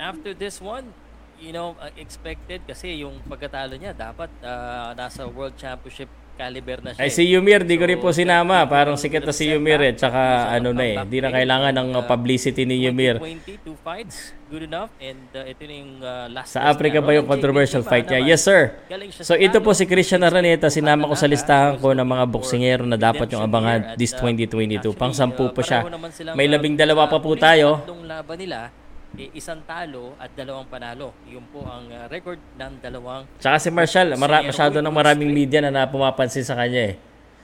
[0.02, 0.92] after this one,
[1.38, 6.94] you know, uh, expected kasi yung pagkatalo niya dapat uh, nasa World Championship caliber na
[6.94, 7.02] siya.
[7.02, 8.62] Ay si Yumir, di ko rin po sinama.
[8.70, 9.94] Parang sikat na si Yumir eh.
[9.98, 10.96] Tsaka ano na eh.
[11.10, 13.18] Di na kailangan ng publicity ni Yumir.
[13.18, 14.94] 22 fights, good enough.
[15.02, 18.22] And uh, ito yung uh, last Sa Africa ba yung controversial fight niya?
[18.22, 18.78] Yes sir.
[19.26, 20.70] So ito po si Christian Araneta.
[20.70, 24.94] Sinama ko sa listahan ko ng mga boksingero na dapat yung abangan this 2022.
[24.94, 25.90] Pang sampu po siya.
[26.38, 27.82] May labing dalawa pa po tayo.
[28.08, 28.87] laban nila
[29.18, 31.10] eh, isang talo at dalawang panalo.
[31.26, 35.60] Yun po ang uh, record ng dalawang Tsaka si Marshall, mara- masyado ng maraming media
[35.66, 36.96] na napumapansin sa kanya eh.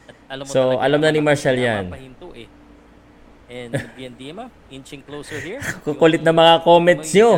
[0.05, 1.89] At alam mo so, alam na ni Marshall yan.
[1.89, 2.47] eh.
[3.53, 5.61] And Biendima, inching closer here.
[5.85, 7.37] Kukulit na mga comments nyo.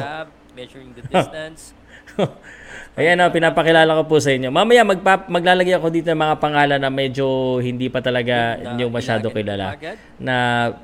[0.56, 1.76] Measuring the distance.
[2.96, 4.48] Ayan o, pinapakilala ko po sa inyo.
[4.48, 9.28] Mamaya magpa- maglalagay ako dito ng mga pangalan na medyo hindi pa talaga nyo masyado
[9.36, 9.76] kilala.
[10.16, 10.36] Na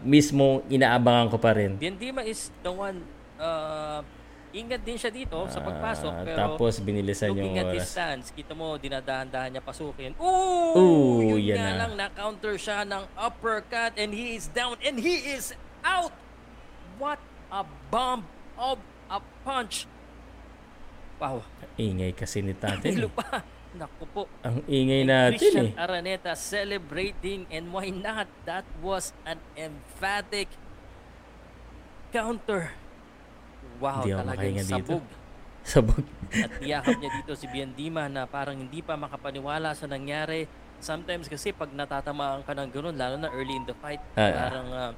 [0.04, 1.80] mismo inaabangan ko pa rin.
[1.80, 2.99] Biendima is the one
[3.42, 4.00] uh,
[4.52, 7.88] ingat din siya dito sa pagpasok Ah, pero tapos binilisan yung oras.
[7.88, 10.12] stance, kita mo dinadahan-dahan niya pasukin.
[10.16, 11.80] Ooh, Ooh, yun yan nga na.
[11.82, 16.12] lang na-counter siya ng uppercut and he is down and he is out.
[16.96, 17.18] What
[17.50, 18.78] a bomb of
[19.08, 19.88] a punch.
[21.18, 21.42] Wow.
[21.76, 22.98] Ingay kasi ni tatay.
[23.18, 23.42] Pa.
[23.72, 24.24] Naku po.
[24.44, 25.80] Ang ingay And natin Christian eh.
[25.80, 28.28] Araneta celebrating and why not?
[28.44, 30.52] That was an emphatic
[32.12, 32.76] counter.
[33.78, 34.74] Wow, Hindi ako talagang makahinga dito.
[34.74, 35.05] sabog.
[35.62, 36.05] Sabog.
[36.34, 40.49] At niyakap niya dito si Biandima na parang hindi pa makapaniwala sa nangyari.
[40.82, 44.34] Sometimes kasi pag natatamaan ka ng ganun, lalo na early in the fight, Ah, ah.
[44.34, 44.91] parang ah,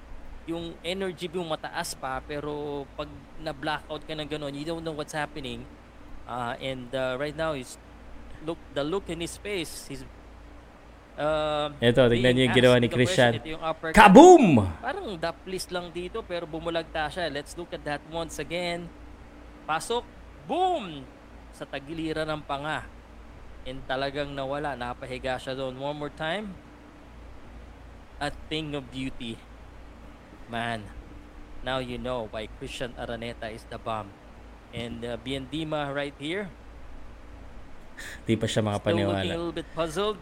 [0.43, 3.07] yung energy yung mataas pa, pero pag
[3.39, 5.67] na-blackout ka ng ganun, you don't know what's happening.
[6.23, 7.75] Ah, and ah, right now, is
[8.43, 10.03] look the look in his face, he's
[11.17, 13.37] uh, Ito, tignan niyo yung ginawa ni Christian.
[13.59, 13.95] Uppercut.
[13.95, 14.65] Kaboom!
[14.81, 17.29] Parang daplis lang dito pero bumulagta siya.
[17.29, 18.87] Let's look at that once again.
[19.65, 20.05] Pasok.
[20.49, 21.07] Boom!
[21.53, 22.85] Sa tagiliran ng panga.
[23.63, 24.75] And talagang nawala.
[24.75, 25.77] Napahiga siya doon.
[25.79, 26.51] One more time.
[28.19, 29.39] A thing of beauty.
[30.51, 30.83] Man.
[31.63, 34.11] Now you know why Christian Araneta is the bomb.
[34.75, 36.51] And uh, Biendima right here.
[38.25, 39.31] Di pa siya Still looking a makapaniwala.
[39.31, 40.19] little bit puzzled.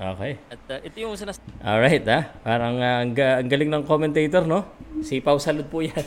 [0.00, 0.32] Okay.
[0.48, 1.36] At uh, ito yung sinas...
[1.60, 2.32] Alright ah.
[2.40, 4.64] Parang ah, ang, ga- ang galing ng commentator, no?
[5.04, 6.00] Si Pau Salud po yan.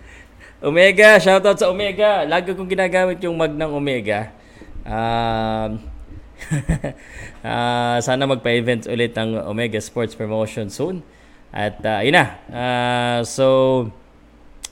[0.66, 2.24] Omega, shoutout sa Omega.
[2.24, 4.32] Lagi kong ginagamit yung mag ng Omega.
[4.88, 5.84] Um,
[7.44, 11.04] ah, sana magpa-event ulit ang Omega Sports Promotion soon.
[11.52, 12.26] At uh, yun na.
[12.48, 13.88] Ah, so,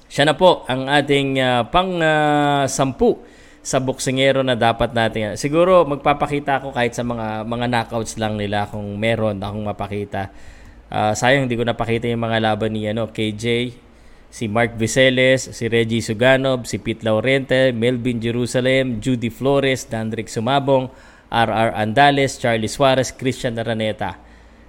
[0.09, 3.21] siya na po ang ating ah, pang ah, sampu
[3.65, 5.41] sa boksingero na dapat natin.
[5.41, 10.29] Siguro magpapakita ako kahit sa mga mga knockouts lang nila kung meron akong mapakita.
[10.93, 13.73] Ah, sayang hindi ko napakita yung mga laban ni ano, KJ,
[14.29, 20.93] si Mark Viceles, si Reggie Suganov, si Pete Laurente, Melvin Jerusalem, Judy Flores, Dandrick Sumabong,
[21.33, 24.21] RR Andales, Charlie Suarez, Christian Araneta.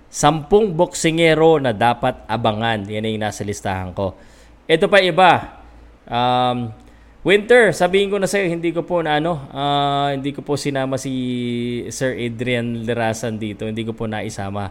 [0.08, 2.88] Sampung boksingero na dapat abangan.
[2.88, 4.16] Yan yung nasa listahan ko.
[4.64, 5.32] Ito pa iba.
[6.08, 6.85] Um,
[7.26, 11.02] Winter, sabihin ko na sa'yo, hindi ko po na ano, uh, hindi ko po sinama
[11.02, 11.10] si
[11.90, 13.66] Sir Adrian Lerasan dito.
[13.66, 14.70] Hindi ko po naisama.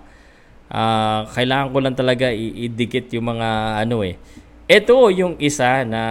[0.71, 4.17] Uh, kailangan ko lang talaga i-idikit yung mga ano eh
[4.65, 6.03] ito yung isa na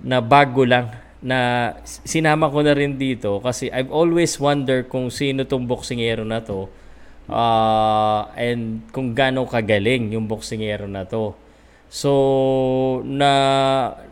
[0.00, 5.44] na bago lang na sinama ko na rin dito kasi I've always wonder kung sino
[5.44, 6.68] tong boksingero na to
[7.28, 11.36] uh, and kung gaano kagaling yung boksingero na to.
[11.94, 12.10] So
[13.06, 13.30] na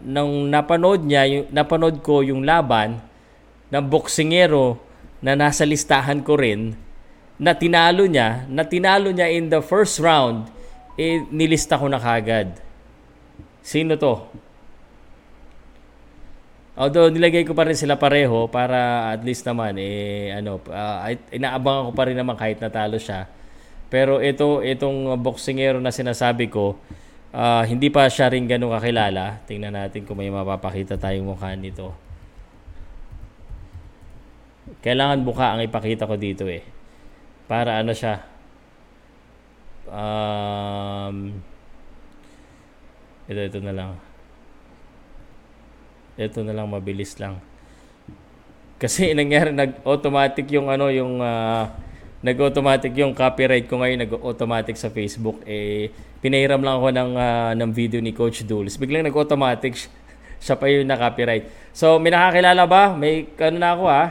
[0.07, 3.03] nang napanood niya, yung, napanood ko yung laban
[3.75, 4.79] ng boksingero
[5.19, 6.79] na nasa listahan ko rin
[7.43, 10.47] na tinalo niya, na tinalo niya in the first round
[10.95, 12.55] eh, nilista ko na kagad.
[13.67, 14.31] Sino to?
[16.79, 21.91] Although nilagay ko pa rin sila pareho para at least naman eh ano uh, inaabangan
[21.91, 23.27] ko pa rin naman kahit natalo siya.
[23.91, 26.79] Pero ito itong boksingero na sinasabi ko
[27.33, 29.43] uh, hindi pa siya rin ganun kakilala.
[29.49, 31.93] Tingnan natin kung may mapapakita tayong mukha nito.
[34.85, 36.63] Kailangan buka ang ipakita ko dito eh.
[37.51, 38.33] Para ano siya,
[39.93, 41.43] Um,
[43.27, 43.91] ito, ito na lang.
[46.15, 47.43] Ito na lang, mabilis lang.
[48.79, 51.67] Kasi nangyari, nag-automatic yung ano, yung uh,
[52.23, 55.43] nag-automatic yung copyright ko ngayon, nag-automatic sa Facebook.
[55.43, 55.91] Eh,
[56.23, 58.79] pinahiram lang ako ng, uh, ng video ni Coach Dulles.
[58.79, 59.75] Biglang nag-automatic,
[60.45, 61.75] siya pa yung na-copyright.
[61.75, 62.95] So, may nakakilala ba?
[62.95, 64.09] May, ano na ako ah,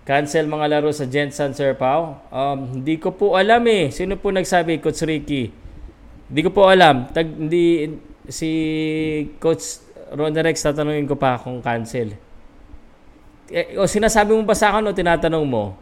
[0.00, 2.18] Cancel mga laro sa Jensen Sir Pao?
[2.34, 3.94] Um, hindi ko po alam eh.
[3.94, 5.52] Sino po nagsabi, Coach Ricky?
[6.26, 7.06] Hindi ko po alam.
[7.14, 7.94] Tag, hindi,
[8.26, 8.50] si
[9.38, 12.16] Coach Ronda Rex, tatanungin ko pa kung cancel.
[13.50, 15.74] Eh, o sinasabi mo ba sa akin o tinatanong mo?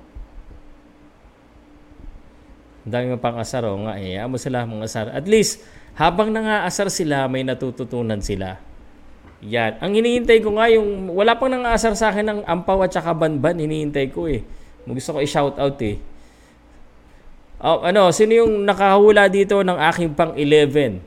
[2.89, 4.17] Dami mo pang asar o nga eh.
[4.19, 5.07] Amo sila mga asar.
[5.13, 5.63] At least,
[5.95, 8.59] habang nangaasar sila, may natututunan sila.
[9.45, 9.79] Yan.
[9.79, 13.55] Ang hinihintay ko nga yung, wala pang nang-aasar sa akin ng ampaw at saka banban,
[13.61, 14.43] hinihintay ko eh.
[14.89, 16.01] Gusto ko i-shout out eh.
[17.59, 21.03] Oh, ano, sino yung nakahula dito ng aking pang 11?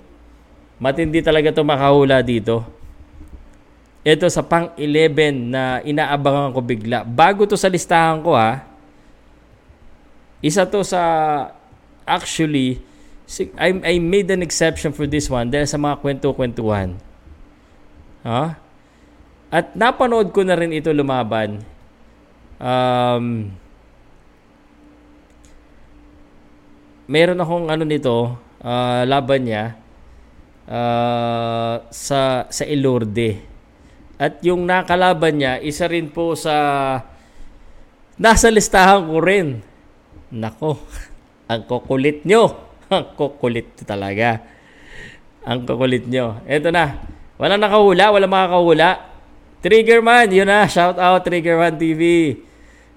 [0.81, 2.67] Matindi talaga to makahula dito.
[4.01, 7.05] Ito sa pang 11 na inaabangan ko bigla.
[7.05, 8.65] Bago to sa listahan ko ha.
[10.41, 10.99] Isa to sa
[12.11, 12.83] actually
[13.55, 16.99] I, I made an exception for this one dahil sa mga kwento-kwentuhan
[18.21, 18.43] Ha?
[19.51, 21.59] At napanood ko na rin ito lumaban.
[22.61, 23.51] Um,
[27.09, 29.75] meron akong ano nito, uh, laban niya
[30.69, 33.41] uh, sa sa Elorde.
[34.21, 36.53] At yung nakalaban niya, isa rin po sa
[38.21, 39.65] nasa listahan ko rin.
[40.29, 40.77] Nako,
[41.51, 42.71] ang kukulit nyo.
[42.91, 44.43] Ang kukulit talaga.
[45.47, 46.43] Ang kukulit nyo.
[46.43, 46.99] Ito na.
[47.39, 48.89] Wala nakahula, wala makakahula.
[49.63, 50.67] Triggerman, yun na.
[50.67, 52.35] Shout out Triggerman TV.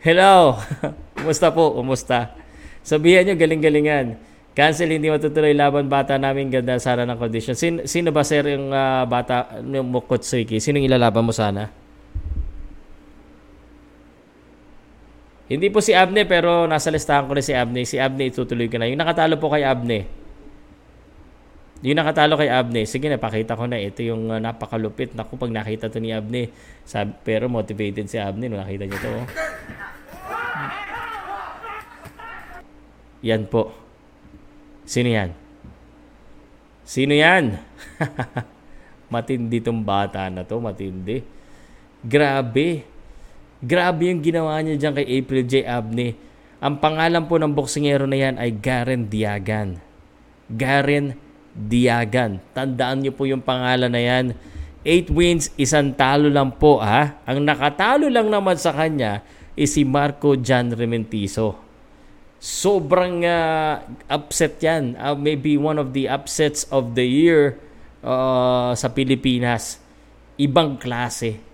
[0.03, 0.59] Hello.
[1.19, 1.79] Kumusta po?
[1.79, 2.35] Kumusta?
[2.83, 4.19] Sabihan nyo, galing-galingan.
[4.55, 6.51] Cancel, hindi matutuloy laban bata namin.
[6.51, 7.55] Ganda sana ng condition.
[7.55, 10.59] Sin, sino ba sir yung uh, bata, yung Mukotsuki?
[10.59, 11.71] Sino yung ilalaban mo sana?
[15.45, 17.85] Hindi po si Abne pero nasa listahan ko rin si Abne.
[17.85, 18.89] Si Abne itutuloy ko na.
[18.89, 20.25] Yung nakatalo po kay Abne.
[21.85, 23.77] Yung nakatalo kay Abne, sige na, pakita ko na.
[23.77, 25.13] Ito yung uh, napakalupit.
[25.13, 26.49] Naku, pag nakita to ni Abne,
[26.89, 29.11] sabi, pero motivated si Abne nung nakita niyo to.
[29.13, 29.27] Oh.
[33.21, 33.77] Yan po.
[34.89, 35.37] Sino yan?
[36.89, 37.61] Sino yan?
[39.13, 41.21] matindi tong bata na to, matindi.
[42.01, 42.94] Grabe.
[43.65, 45.65] Grabe yung ginawa niya dyan kay April J.
[45.65, 46.21] Abne.
[46.61, 49.81] Ang pangalan po ng boksingero na yan ay Garen Diagan.
[50.53, 51.17] Garen
[51.57, 52.45] Diagan.
[52.53, 54.37] Tandaan niyo po yung pangalan na yan.
[54.85, 57.17] 8 wins, isang talo lang po ha.
[57.25, 59.25] Ang nakatalo lang naman sa kanya
[59.57, 61.57] is si Marco Jan Rementiso.
[62.37, 63.81] Sobrang uh,
[64.13, 64.93] upset yan.
[65.01, 67.57] Uh, maybe one of the upsets of the year
[68.05, 69.81] uh, sa Pilipinas.
[70.37, 71.54] Ibang klase.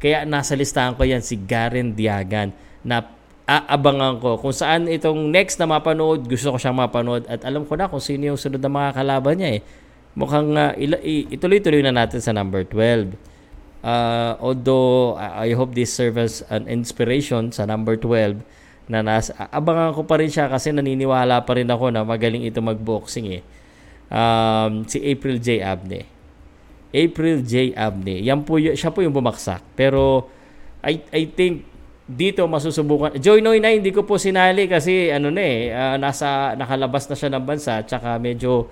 [0.00, 3.04] Kaya nasa listahan ko yan si Garen Diagan na
[3.44, 7.76] aabangan ko kung saan itong next na mapanood, gusto ko siyang mapanood at alam ko
[7.76, 9.62] na kung sino yung sunod na mga kalaban niya eh.
[10.16, 13.14] Mukhang uh, ila- ituloy-tuloy na natin sa number 12.
[13.80, 18.44] Uh, although I hope this serves an inspiration sa number 12
[18.90, 22.58] na nas abangan ko pa rin siya kasi naniniwala pa rin ako na magaling ito
[22.60, 23.42] magboxing eh.
[24.10, 25.62] um, si April J.
[25.64, 26.04] Abney.
[26.90, 27.74] April J.
[27.78, 28.26] Abney.
[28.26, 29.62] Yan po, siya po yung bumaksak.
[29.78, 30.26] Pero
[30.82, 31.70] I, I think
[32.10, 33.14] dito masusubukan.
[33.22, 37.14] Joy Noy na hindi ko po sinali kasi ano na eh, uh, nasa, nakalabas na
[37.14, 37.78] siya ng bansa.
[37.86, 38.66] Tsaka medyo,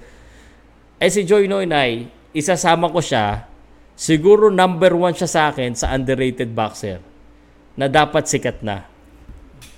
[0.98, 3.46] eh si Joy Noy Nay, isasama ko siya,
[3.94, 6.98] siguro number one siya sa akin sa underrated boxer
[7.78, 8.82] na dapat sikat na.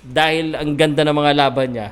[0.01, 1.89] Dahil ang ganda ng mga laban niya.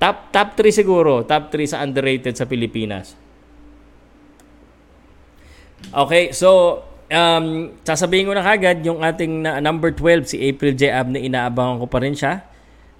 [0.00, 3.19] Top top 3 siguro, top 3 sa underrated sa Pilipinas.
[5.90, 10.94] Okay, so um, sasabihin ko na kagad yung ating na, number 12 si April J.
[10.94, 12.46] Abne inaabangan ko pa rin siya.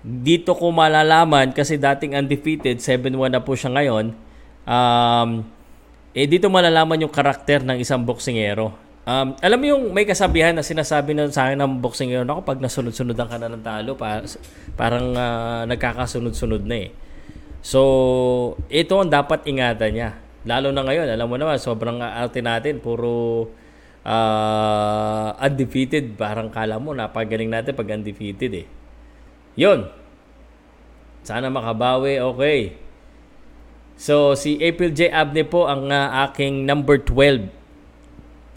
[0.01, 4.17] Dito ko malalaman kasi dating undefeated, 7-1 na po siya ngayon.
[4.65, 5.45] Um,
[6.11, 8.75] eh dito malalaman yung karakter ng isang boksingero.
[9.07, 12.59] Um, alam mo yung may kasabihan na sinasabi na sa akin ng boksingero ako pag
[12.61, 14.21] nasunod-sunodan ka na ng talo pa,
[14.77, 16.91] parang uh, nagkakasunod-sunod na eh.
[17.61, 17.81] So,
[18.73, 20.11] ito ang dapat ingatan niya.
[20.49, 23.45] Lalo na ngayon, alam mo naman, sobrang arte natin, puro
[24.05, 26.17] uh, undefeated.
[26.17, 28.67] Parang kala mo, napagaling natin pag undefeated eh.
[29.61, 29.85] Yun.
[31.21, 32.81] Sana makabawi, okay.
[34.01, 35.13] So, si April J.
[35.13, 37.53] Abne po ang uh, aking number 12.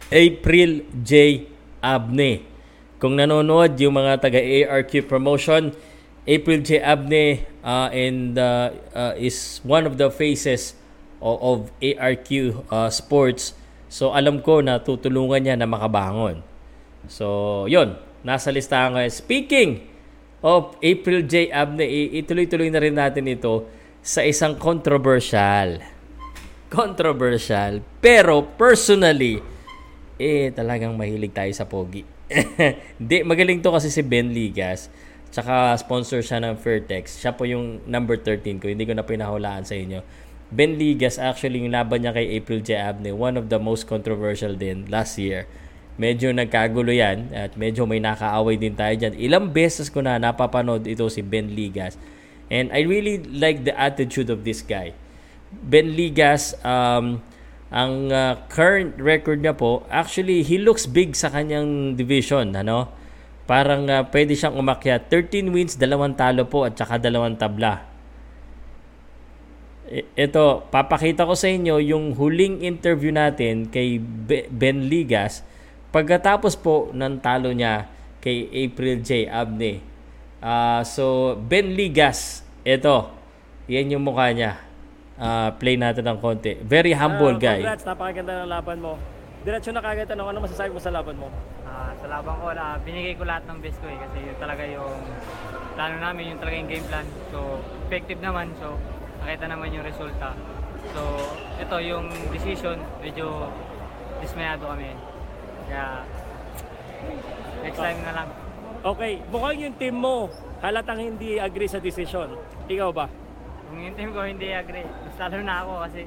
[0.08, 1.44] April J.
[1.84, 2.48] Abne.
[2.96, 5.76] Kung nanonood yung mga taga ARQ promotion,
[6.24, 6.80] April J.
[6.80, 10.80] Abne uh, and uh, uh, is one of the faces
[11.24, 12.30] of, ARQ
[12.68, 13.56] uh, Sports.
[13.88, 16.44] So alam ko na tutulungan niya na makabangon.
[17.08, 19.12] So, yon nasa listahan ngayon.
[19.12, 19.70] Speaking
[20.44, 21.52] of April J.
[21.52, 21.88] Abne,
[22.20, 23.68] ituloy-tuloy na rin natin ito
[24.04, 25.80] sa isang controversial.
[26.68, 27.80] Controversial.
[28.04, 29.40] Pero personally,
[30.20, 32.04] eh talagang mahilig tayo sa pogi.
[33.00, 34.92] Hindi, magaling to kasi si Ben Ligas.
[35.34, 37.18] Tsaka sponsor siya ng Fairtex.
[37.18, 38.70] Siya po yung number 13 ko.
[38.70, 40.04] Hindi ko na pinahulaan sa inyo.
[40.54, 42.78] Ben Ligas, actually, yung laban niya kay April J.
[42.78, 45.50] Abney, one of the most controversial din last year.
[45.98, 49.18] Medyo nagkagulo yan at medyo may nakaaway din tayo dyan.
[49.18, 51.98] Ilang beses ko na napapanood ito si Ben Ligas.
[52.54, 54.94] And I really like the attitude of this guy.
[55.50, 57.18] Ben Ligas, um,
[57.74, 62.54] ang uh, current record niya po, actually, he looks big sa kanyang division.
[62.54, 62.94] Ano?
[63.50, 65.10] Parang uh, pwede siyang umakyat.
[65.10, 67.93] 13 wins, dalawang talo po at saka dalawang tabla.
[69.94, 74.02] Ito, papakita ko sa inyo yung huling interview natin kay
[74.50, 75.46] Ben Ligas
[75.94, 77.86] pagkatapos po ng talo niya
[78.18, 79.30] kay April J.
[79.30, 79.86] Abney.
[80.42, 83.14] Uh, so, Ben Ligas, ito,
[83.70, 84.58] yan yung mukha niya.
[85.14, 86.58] Uh, play natin ng konti.
[86.66, 87.62] Very humble uh, guy.
[87.62, 88.98] Congrats, napakaganda ng laban mo.
[89.46, 91.30] Diretso na kagad tanong, ano masasabi mo sa laban mo?
[91.70, 94.66] Uh, sa laban ko, uh, binigay ko lahat ng best ko eh, kasi yun talaga
[94.66, 94.98] yung
[95.78, 97.06] plano namin, yung talaga yung game plan.
[97.30, 98.50] So, effective naman.
[98.58, 98.74] So,
[99.24, 100.36] nakita naman yung resulta.
[100.92, 101.02] So,
[101.56, 103.48] ito yung decision, medyo
[104.20, 104.92] dismayado kami.
[105.72, 106.04] Kaya,
[107.64, 108.30] next time na lang.
[108.84, 110.28] Okay, mukhang yung team mo
[110.60, 112.36] halatang hindi agree sa decision.
[112.68, 113.08] Ikaw ba?
[113.72, 116.02] Kung yung team ko hindi agree, mas lalo na ako kasi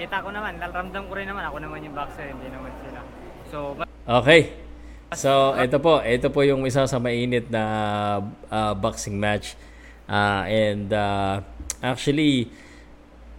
[0.00, 3.00] kita ko naman, ramdam ko rin naman, ako naman yung boxer, hindi naman sila.
[3.52, 3.58] So,
[4.04, 4.52] Okay.
[5.14, 7.62] So, ito po, ito po yung isa sa mainit na
[8.50, 9.56] uh, boxing match.
[10.04, 11.40] Uh, and uh,
[11.84, 12.48] actually,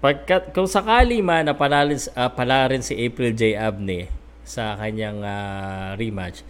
[0.05, 3.57] pagkat, kung sakali man na palarin, uh, palarin si April J.
[3.57, 4.05] Abney
[4.45, 6.45] sa kanyang uh, rematch,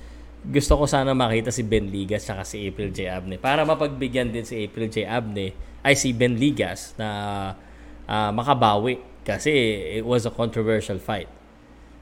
[0.45, 3.09] gusto ko sana makita si Ben Ligas at si April J.
[3.09, 5.07] Abney para mapagbigyan din si April J.
[5.09, 5.49] Abney
[5.81, 7.07] ay si Ben Ligas na
[8.05, 9.49] uh, makabawi kasi
[9.97, 11.29] it was a controversial fight.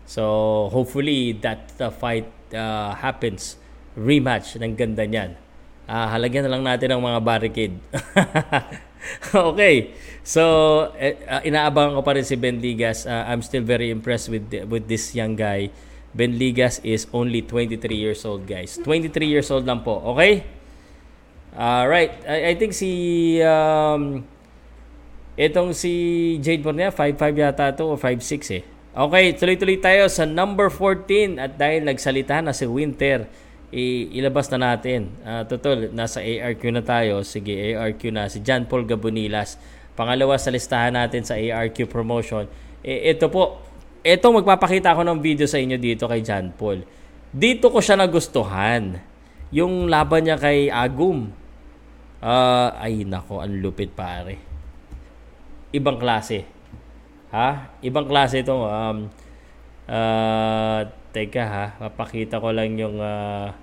[0.04, 3.56] So hopefully that uh, fight uh, happens
[3.96, 5.40] rematch ng ganda niyan.
[5.88, 7.76] Uh, halagyan na lang natin ng mga barricade.
[9.54, 9.96] okay.
[10.24, 10.44] So
[10.96, 13.04] uh, inaabangan ko pa rin si Ben Ligas.
[13.04, 15.72] Uh, I'm still very impressed with with this young guy.
[16.14, 18.78] Ben Ligas is only 23 years old, guys.
[18.78, 19.98] 23 years old lang po.
[20.14, 20.46] Okay?
[21.58, 22.14] All right.
[22.30, 24.22] I, I think si um
[25.34, 28.64] itong si Jade Bornea 5'5 yata to o 5'6 eh.
[28.94, 33.26] Okay, tuloy-tuloy tayo sa number 14 at dahil nagsalita na si Winter,
[33.74, 35.10] ilabas na natin.
[35.26, 37.26] Uh, totoo, nasa ARQ na tayo.
[37.26, 38.30] Sige, ARQ na.
[38.30, 39.58] Si John Paul Gabonilas.
[39.98, 42.46] Pangalawa sa listahan natin sa ARQ promotion.
[42.86, 43.62] E, ito po,
[44.06, 46.86] ito magpapakita ako ng video sa inyo dito kay John Paul.
[47.34, 49.02] Dito ko siya nagustuhan.
[49.54, 51.34] Yung laban niya kay Agum.
[52.24, 54.38] Uh, ay nako, ang lupit pare.
[55.74, 56.46] Ibang klase.
[57.34, 57.78] Ha?
[57.82, 58.54] Ibang klase ito.
[58.54, 59.10] Um,
[59.90, 60.82] uh,
[61.14, 63.54] teka ha, papakita ko lang yung uh,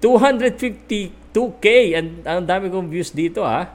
[0.00, 1.66] 252k.
[1.96, 3.68] Ang, ang dami kong views dito ha.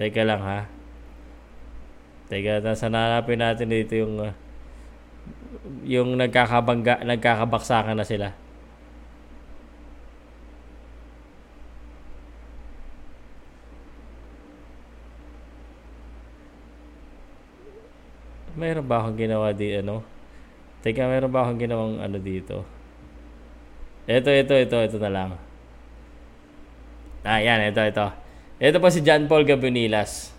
[0.00, 0.60] Teka lang ha.
[2.32, 4.32] Teka, nasa nanapin natin dito yung uh,
[5.84, 8.32] yung nagkakabangga, nagkakabaksakan na sila.
[18.56, 20.19] Mayroon ba akong ginawa di ano?
[20.80, 22.64] Teka, mayroon ba akong ginawang ano dito?
[24.08, 25.30] Ito, ito, ito, ito na lang.
[27.20, 28.06] Ah, yan, ito, ito.
[28.56, 30.32] Ito po si John Paul Gabunilas.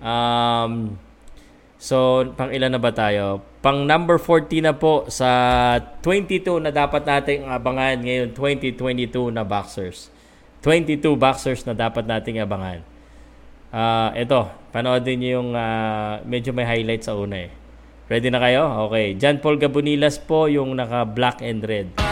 [0.00, 0.96] Um,
[1.76, 3.44] so, pang ilan na ba tayo?
[3.60, 5.28] Pang number 40 na po sa
[6.00, 10.08] 22 na dapat nating abangan ngayon, 2022 na boxers.
[10.64, 12.80] 22 boxers na dapat nating abangan.
[13.70, 17.59] Ah, uh, ito, panoodin niyo yung uh, medyo may highlights sa una eh.
[18.10, 18.90] Ready na kayo?
[18.90, 19.14] Okay.
[19.14, 22.09] John Paul Gabunilas po yung naka black and red.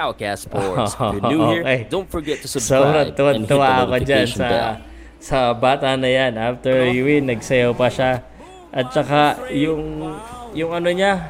[0.00, 0.92] Powercast Sports.
[0.94, 1.78] If you're new here, Okay.
[1.86, 4.72] don't forget to Sobrang subscribe and hit the tuwa ako dyan notification sa, bell.
[5.20, 6.32] sa bata na yan.
[6.34, 8.24] After you win, nagsayaw pa siya.
[8.70, 9.20] At saka,
[9.52, 10.08] yung,
[10.52, 11.20] yung ano niya,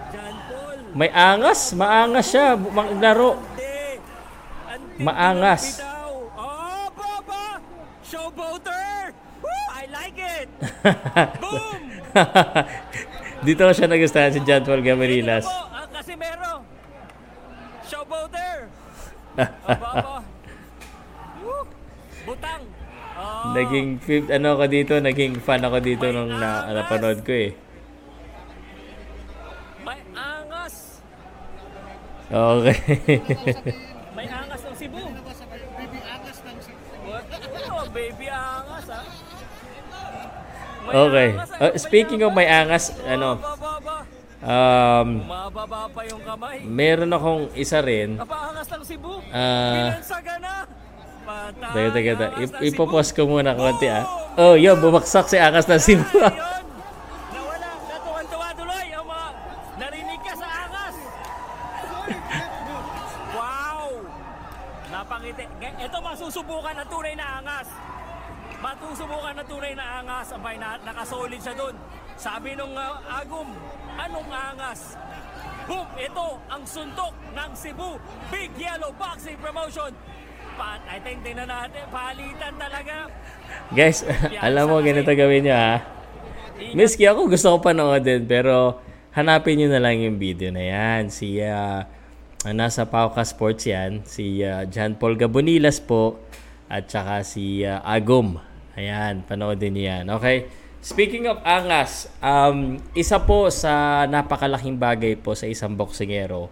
[0.93, 1.73] may angas.
[1.73, 2.55] Maangas siya.
[2.55, 3.43] Maglaro.
[4.97, 5.81] Maangas.
[5.81, 5.99] Oh.
[8.03, 9.15] Showboater.
[9.71, 10.47] I like it.
[11.39, 11.83] Boom.
[13.41, 15.47] Dito ko siya nagustuhan si John Paul Gamarilas.
[15.47, 16.53] Ang Casimero.
[17.83, 18.40] Showboater.
[19.39, 20.23] Aba,
[21.41, 21.63] Woo.
[22.27, 22.63] Butang.
[23.21, 27.53] Oh, Naging fifth, ano ako dito, naging fan ako dito nung na, napanood ko eh.
[29.85, 31.05] may angas.
[32.31, 32.79] Okay.
[34.17, 35.05] May angas ng Cebu.
[37.01, 37.25] What?
[37.71, 39.05] Oh, baby angas ah.
[40.81, 41.29] May okay.
[41.37, 43.37] angas, Uh, speaking of may angas, ano.
[44.43, 46.65] Um, Mababa pa yung kamay.
[46.65, 48.17] meron akong isa rin.
[48.17, 49.15] Napaangas ng Cebu.
[49.29, 49.97] Ah.
[49.97, 50.55] Binansaga na.
[51.21, 51.71] Patay.
[51.71, 52.27] Teka, teka, teka.
[52.33, 52.69] angas ng Cebu.
[52.69, 54.05] ipopost ko muna konti ah.
[54.35, 56.07] Oh, yun, bumagsak si Akas na Cebu.
[56.09, 57.69] Nawala.
[57.85, 59.27] Natuwan-tuwa tuloy ang mga
[59.77, 60.97] narinig ka sa angas.
[63.33, 63.89] wow.
[64.89, 65.45] Napangiti.
[65.61, 67.69] Ito masusubukan ng tunay na angas.
[68.61, 70.27] Matusubukan ng tunay na angas.
[70.31, 71.75] Abay, na, nakasolid siya doon.
[72.21, 73.49] Sabi nung uh, Agum,
[73.97, 74.93] anong angas?
[75.65, 75.89] Boom!
[75.97, 77.97] Ito ang suntok ng Cebu
[78.29, 79.89] Big Yellow Boxing Promotion.
[80.53, 83.09] Pat, I think tingnan natin, palitan talaga.
[83.73, 84.05] Guys,
[84.45, 85.81] alam mo, ganito gawin nyo ha.
[86.77, 88.85] Miski ako gusto ko panoodin, pero
[89.17, 91.09] hanapin nyo na lang yung video na yan.
[91.09, 91.89] Si, ah,
[92.53, 96.21] nasa Pauka Sports yan, si ah, John Paul Gabonilas po,
[96.69, 98.37] at saka si ah, Agum.
[98.77, 100.05] Ayan, panoodin nyo yan.
[100.21, 100.69] Okay?
[100.81, 106.49] Speaking of angas, um, isa po sa napakalaking bagay po sa isang boksingero,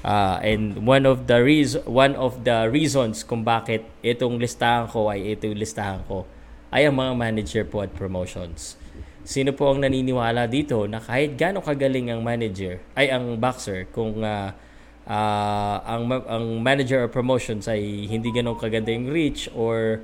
[0.00, 5.12] Ah, and one of the reason one of the reasons kung bakit itong listahan ko
[5.12, 6.24] ay ito yung listahan ko
[6.72, 8.80] ay ang mga manager po at promotions.
[9.28, 14.24] Sino po ang naniniwala dito na kahit gaano kagaling ang manager ay ang boxer kung
[14.24, 14.56] ah,
[15.04, 20.00] ah, ang ang manager or promotions ay hindi ganong kaganda yung reach or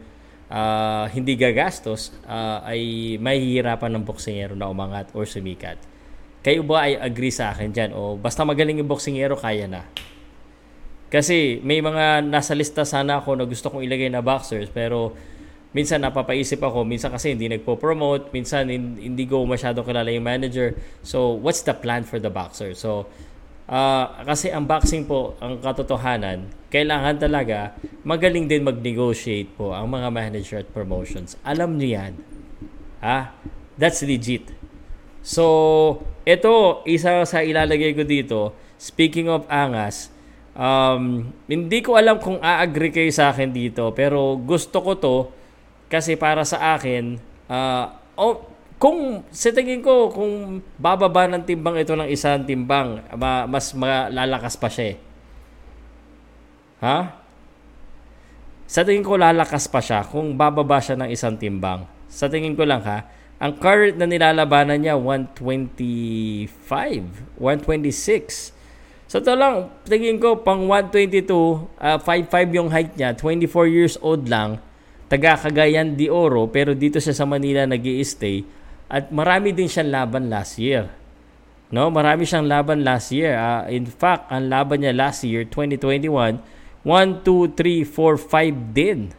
[0.50, 5.78] ah, hindi gagastos ah, ay mahihirapan ng boksingero na umangat or sumikat.
[6.46, 7.90] Kayo ba ay agree sa akin dyan?
[7.94, 9.82] O basta magaling yung boksingero, kaya na.
[11.10, 15.14] Kasi may mga nasa lista sana ako na gusto kong ilagay na boxers pero
[15.70, 20.72] minsan napapaisip ako, minsan kasi hindi nagpo-promote, minsan hin- hindi ko masyadong kilala yung manager.
[21.04, 22.72] So, what's the plan for the boxer?
[22.72, 23.06] So,
[23.70, 30.08] ah, kasi ang boxing po, ang katotohanan, kailangan talaga magaling din mag-negotiate po ang mga
[30.10, 31.38] manager at promotions.
[31.46, 32.12] Alam niyo yan.
[33.02, 33.34] Ha?
[33.78, 34.50] That's legit.
[35.26, 35.44] So,
[36.22, 40.10] ito, isa sa ilalagay ko dito, speaking of angas,
[40.54, 45.16] um, hindi ko alam kung a-agree kayo sa akin dito, pero gusto ko to
[45.86, 51.96] kasi para sa akin, ah, oh, kung sa tingin ko, kung bababa ng timbang ito
[51.96, 54.96] ng isang timbang, ma- mas malalakas pa siya eh.
[56.84, 56.98] Ha?
[58.68, 61.88] Sa tingin ko lalakas pa siya kung bababa siya ng isang timbang.
[62.12, 63.08] Sa tingin ko lang ha,
[63.40, 66.60] ang current na nilalabanan niya 125,
[67.40, 68.52] 126.
[69.08, 71.32] So ito lang, tingin ko pang 122,
[71.80, 74.60] ah, 5'5 yung height niya, 24 years old lang,
[75.06, 78.55] taga Cagayan de Oro, pero dito siya sa Manila nag stay
[78.86, 80.86] at marami din siyang laban last year.
[81.74, 83.34] No, marami siyang laban last year.
[83.34, 86.38] Ah, in fact, ang laban niya last year, 2021,
[86.86, 89.10] 1, 2, 3, 4, 5 din.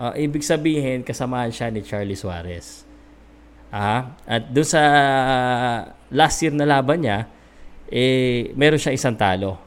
[0.00, 2.88] Ah, ibig sabihin, kasamaan siya ni Charlie Suarez.
[3.68, 4.80] Ah, at doon sa
[6.08, 7.28] last year na laban niya,
[7.92, 9.60] eh, meron siya isang talo.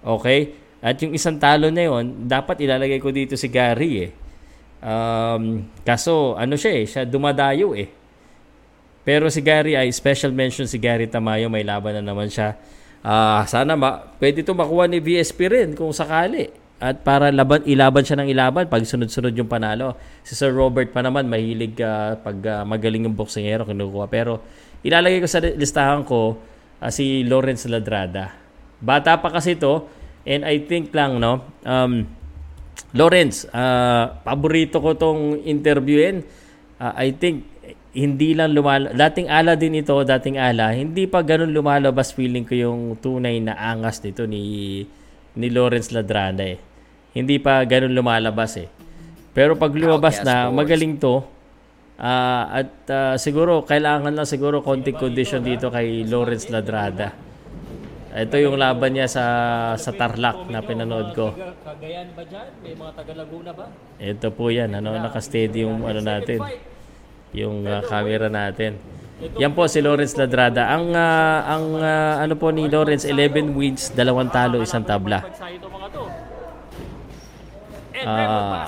[0.00, 0.56] Okay?
[0.80, 4.12] At yung isang talo na yon, dapat ilalagay ko dito si Gary eh.
[4.80, 7.99] Um, kaso, ano siya eh, siya dumadayo eh.
[9.02, 12.56] Pero si Gary ay special mention si Gary Tamayo, may laban na naman siya.
[13.00, 16.52] Ah, sana ma pwede to makuha ni VSP rin kung sakali.
[16.80, 19.96] At para laban ilaban siya ng ilaban pag sunod-sunod yung panalo.
[20.24, 24.08] Si Sir Robert pa naman mahilig ah, pag ah, magaling yung boksingero kinukuha.
[24.12, 24.44] Pero
[24.84, 26.40] ilalagay ko sa listahan ko
[26.80, 28.36] ah, si Lawrence Ladrada.
[28.80, 29.88] Bata pa kasi to
[30.28, 32.04] and I think lang no um,
[32.90, 36.26] Lawrence, ah, paborito ko tong interviewin.
[36.80, 37.46] Ah, I think
[37.90, 42.54] hindi lang lumala dating ala din ito, dating ala, hindi pa ganun lumalabas feeling ko
[42.54, 44.86] yung tunay na angas nito ni
[45.34, 46.58] ni Lawrence Ladrada eh.
[47.10, 48.70] Hindi pa ganun lumalabas eh.
[49.34, 51.22] Pero pag lumabas na, magaling to.
[52.00, 57.12] Ah, at ah, siguro kailangan lang siguro konting condition dito kay Lawrence Ladrada.
[58.10, 59.24] Ito yung laban niya sa
[59.78, 61.30] sa Tarlac na pinanood ko.
[61.62, 62.48] Cagayan ba dyan?
[62.58, 63.70] May mga taga Laguna ba?
[64.02, 66.42] Ito po yan, ano, naka-steady yung ano natin,
[67.34, 68.78] yung uh, camera natin.
[69.36, 70.72] Yan po si Lawrence Ladrada.
[70.72, 75.20] Ang ah, ang ah, ano po ni Lawrence 11 wins, dalawang talo, isang tabla.
[78.00, 78.64] Ah.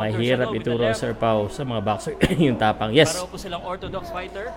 [0.00, 0.88] Mahirap ituro.
[0.96, 2.16] Sir Pau sa mga boxer
[2.48, 2.96] yung tapang.
[2.96, 3.12] Yes.
[3.12, 4.48] Pareho po silang orthodox fighter.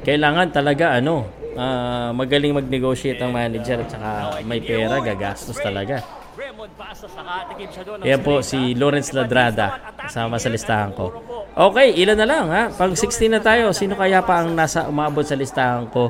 [0.00, 1.28] Kailangan talaga ano,
[1.60, 4.10] ah, magaling mag-negotiate ang manager at saka
[4.48, 6.00] may pera, gagastos talaga.
[8.00, 8.72] Ayan po si?
[8.72, 11.12] Lawrence Ladrada kasama sa listahan ko.
[11.52, 12.62] Okay, ilan na lang ha?
[12.72, 16.08] Pag 16 na tayo, sino kaya pa ang nasa umabot sa listahan ko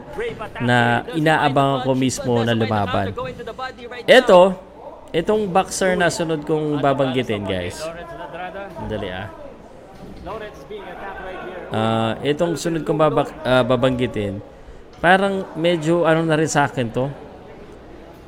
[0.62, 3.10] na inaabangan ko mismo na lumaban?
[4.06, 4.54] Ito,
[5.10, 7.82] itong boxer na sunod kong babanggitin guys.
[7.82, 8.60] Lawrence Ladrada.
[8.86, 9.26] Dali ah.
[11.70, 14.38] Ah, itong sunod kong babak, ah, babanggitin,
[15.02, 17.10] parang medyo ano na rin sa akin to.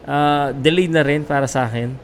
[0.02, 1.94] Ah, delayed na rin para sa akin.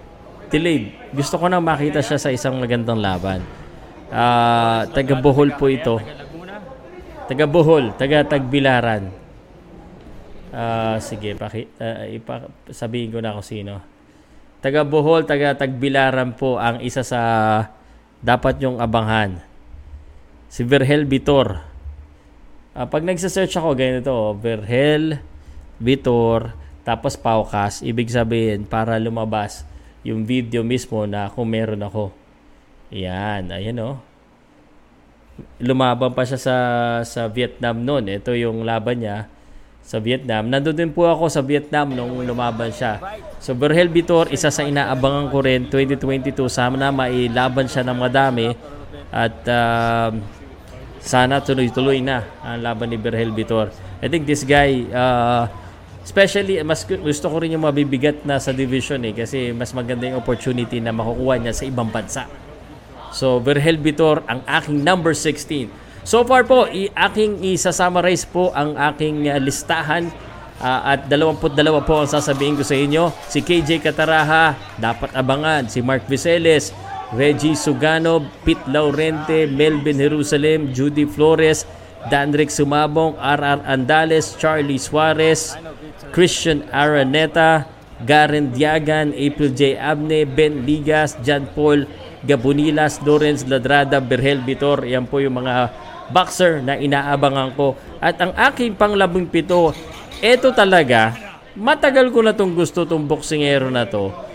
[0.49, 0.95] Delayed.
[1.11, 3.43] Gusto ko na makita siya sa isang magandang laban.
[4.09, 6.01] Ah, taga Bohol po ito.
[7.29, 9.13] Taga Bohol, taga Tagbilaran.
[10.49, 13.85] Ah, sige, paki, ah, ipa, sabihin ko na kung sino.
[14.65, 17.21] Taga Bohol, taga Tagbilaran po ang isa sa
[18.25, 19.45] dapat nyong abanghan.
[20.49, 21.61] Si Verhel Vitor.
[22.73, 25.21] Ah, pag nagsa-search ako, ganito, oh, Verhel
[25.77, 26.57] Vitor,
[26.89, 29.69] tapos Paukas, ibig sabihin para lumabas
[30.01, 32.09] yung video mismo na kung meron ako.
[32.89, 34.09] Yan, ayan oh
[35.59, 36.57] lumaban pa siya sa
[37.07, 38.11] sa Vietnam noon.
[38.11, 39.31] Ito yung laban niya
[39.83, 40.53] sa Vietnam.
[40.53, 43.01] Nandun din po ako sa Vietnam nung lumaban siya.
[43.41, 46.35] So Berhel Vitor, isa sa inaabangan ko rin 2022.
[46.51, 48.53] Sana mailaban siya ng madami
[49.09, 50.21] at um,
[51.01, 53.73] sana tuloy-tuloy na ang laban ni Berhel Vitor.
[54.05, 55.49] I think this guy uh,
[56.09, 60.09] especially mas gu- gusto ko rin yung mabibigat na sa division eh kasi mas maganda
[60.09, 62.25] yung opportunity na makukuha niya sa ibang bansa.
[63.13, 65.69] So, Verhel Vitor, ang aking number 16.
[66.09, 70.09] So far po, i aking isa-summarize po ang aking uh, listahan
[70.59, 71.55] Ah, at 22
[71.87, 73.15] po ang sasabihin ko sa inyo.
[73.31, 75.71] Si KJ Cataraha, dapat abangan.
[75.71, 76.75] Si Mark Viceles,
[77.15, 81.63] Reggie Sugano, Pete Laurente, Melvin Jerusalem, Judy Flores,
[82.09, 85.55] Danrick Sumabong, RR Andales, Charlie Suarez,
[86.11, 87.69] Christian Araneta,
[88.03, 89.77] Garen Diagan, April J.
[89.77, 91.85] Abne, Ben Ligas, John Paul
[92.25, 94.83] Gabunilas, Lawrence Ladrada, Berhel Vitor.
[94.87, 95.71] Yan po yung mga
[96.11, 97.77] boxer na inaabangan ko.
[98.03, 99.75] At ang aking panglabing pito,
[100.19, 101.15] eto talaga,
[101.55, 104.28] matagal ko na tong gusto tong boksingero na to.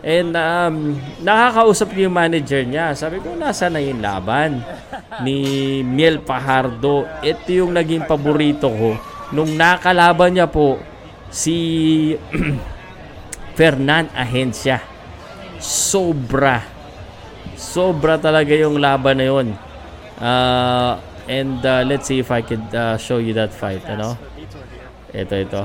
[0.00, 2.96] And um, nakakausap ko yung manager niya.
[2.96, 4.64] Sabi ko, nasa na yung laban
[5.20, 7.04] ni Miel Pajardo.
[7.20, 8.96] Ito yung naging paborito ko.
[9.36, 10.80] Nung nakalaban niya po,
[11.28, 11.56] si
[13.56, 14.80] Fernan Ahencia.
[15.60, 16.64] Sobra.
[17.60, 19.48] Sobra talaga yung laban na yun.
[20.16, 20.96] Uh,
[21.28, 23.84] and uh, let's see if I could uh, show you that fight.
[23.84, 24.16] Ano?
[25.12, 25.62] Ito, ito.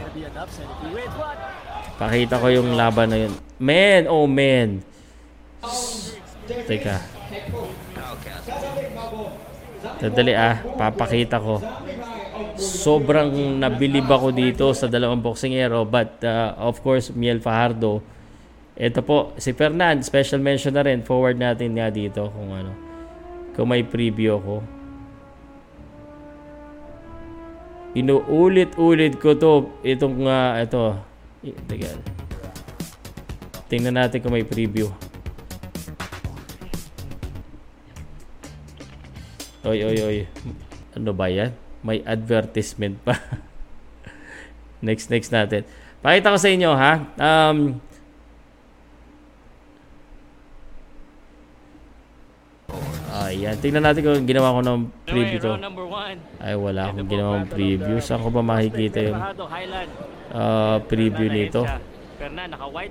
[1.96, 3.34] Pakita ko yung laban na yun.
[3.56, 4.84] Man, oh man.
[6.68, 6.98] Teka.
[10.04, 11.64] Sadali ah, papakita ko.
[12.56, 18.04] Sobrang nabilib ako dito sa dalawang boksingero but uh, of course Miel Fajardo.
[18.76, 21.00] Ito po, si Fernan, special mention na rin.
[21.00, 22.76] Forward natin nga dito kung ano.
[23.56, 24.60] Kung may preview ko.
[27.96, 29.72] Inuulit-ulit ko to.
[29.80, 31.15] Itong, uh, ito.
[31.46, 31.94] I- Teka.
[33.70, 34.90] Tingnan natin kung may preview.
[39.66, 40.18] Oy, oy, oy.
[40.94, 41.54] Ano ba yan?
[41.82, 43.18] May advertisement pa.
[44.86, 45.66] next, next natin.
[46.02, 46.94] Pakita ko sa inyo, ha?
[47.18, 47.82] Um,
[53.16, 53.56] Ayan.
[53.58, 55.50] Tingnan natin kung ginawa ko ng preview to.
[56.38, 57.98] Ay, wala akong ginawang preview.
[57.98, 59.18] Saan ko ba makikita yung.
[60.36, 61.64] Uh, preview nito?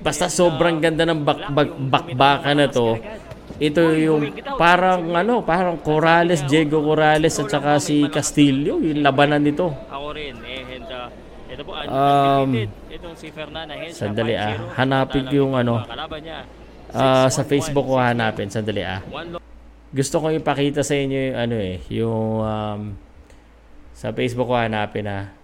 [0.01, 2.97] Basta uh, sobrang ganda ng bak bak bakbakan na to.
[3.61, 9.71] Ito yung parang ano, parang Corrales, Diego Corrales at saka si Castillo, yung labanan nito.
[9.93, 10.35] Ako rin.
[10.43, 11.07] Eh, and, uh,
[11.47, 12.51] ito po, Um.
[12.91, 14.11] Itong si Fernan Ahensya.
[14.11, 14.59] sandali, ah.
[14.59, 14.79] 5-0.
[14.81, 15.87] Hanapin yung ano.
[16.95, 19.03] Ah, sa 6-1-1, Facebook ko hanapin, sandali ah.
[19.91, 22.81] Gusto ko ipakita sa inyo yung ano eh, yung um,
[23.95, 25.35] sa Facebook ko hanapin ah.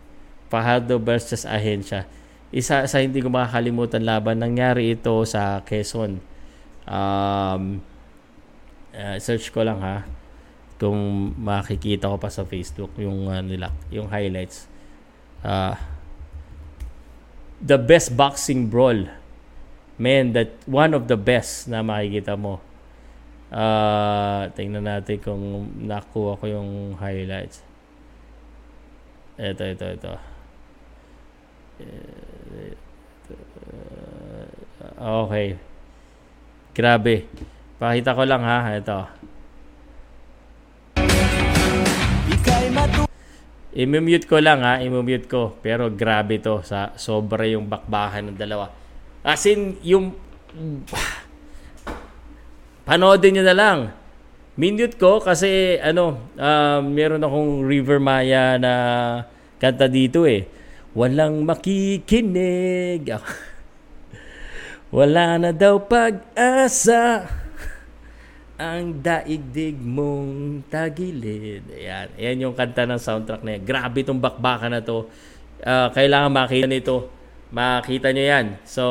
[0.51, 2.11] Fajardo versus Ahensya.
[2.51, 6.19] Isa sa hindi ko makakalimutan laban, nangyari ito sa Quezon.
[6.91, 7.79] Um,
[8.91, 10.03] uh, search ko lang ha
[10.81, 14.67] kung makikita ko pa sa Facebook yung uh, nila, yung highlights.
[15.47, 15.79] Uh,
[17.61, 19.07] the best boxing brawl.
[20.01, 22.65] Man, that one of the best na makikita mo.
[23.53, 27.61] Ah, tingnan natin kung nakuha ko yung highlights.
[29.37, 30.30] Ito, ito, ito.
[35.01, 35.57] Okay.
[36.77, 37.25] Grabe.
[37.81, 38.59] Pakita ko lang ha.
[38.77, 38.99] Ito.
[43.73, 44.85] I-mute ko lang ha.
[44.85, 45.57] I-mute ko.
[45.65, 46.61] Pero grabe to.
[46.61, 48.69] Sa, sobra yung bakbakan ng dalawa.
[49.25, 50.13] As in, yung...
[52.85, 53.79] Panoodin nyo na lang.
[54.61, 58.73] Minute ko kasi ano, um, meron akong River Maya na
[59.57, 60.60] kanta dito eh.
[60.91, 63.07] Walang makikinig.
[64.97, 67.31] Wala na daw pag-asa
[68.61, 71.65] ang daigdig mong tagilid.
[71.71, 72.09] Ayan.
[72.19, 73.63] Ayan yung kanta ng soundtrack na yan.
[73.63, 75.07] Grabe itong bakbakan na to.
[75.63, 77.09] Ah, kailangan makita nito.
[77.55, 78.47] Makita nyo yan.
[78.67, 78.85] So,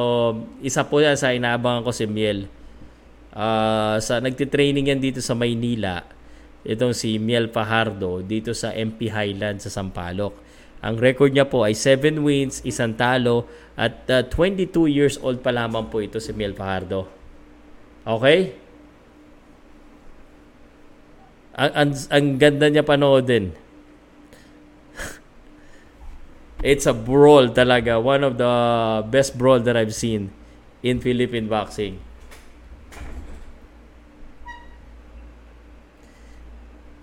[0.63, 2.47] isa po yan sa inaabangan ko si Miel.
[3.35, 6.01] Ah, sa nagti-training yan dito sa Maynila.
[6.63, 10.48] Itong si Miel Fajardo dito sa MP Highland sa Sampaloc.
[10.79, 15.51] Ang record niya po ay 7 wins, isang talo at ah, 22 years old pa
[15.51, 17.03] lamang po ito si Miel Fajardo.
[18.07, 18.55] Okay?
[21.59, 23.51] Ang, ang, ang ganda niya panoodin.
[26.63, 27.99] It's a brawl talaga.
[27.99, 28.53] One of the
[29.11, 30.31] best brawl that I've seen
[30.79, 31.99] in Philippine boxing.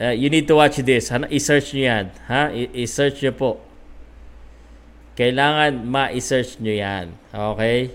[0.01, 1.09] Uh, you need to watch this.
[1.09, 2.07] Hana, i-search nyo yan.
[2.29, 2.53] Ha?
[2.53, 3.66] I-search nyo po.
[5.17, 7.07] Kailangan ma-search nyo yan.
[7.33, 7.89] Okay?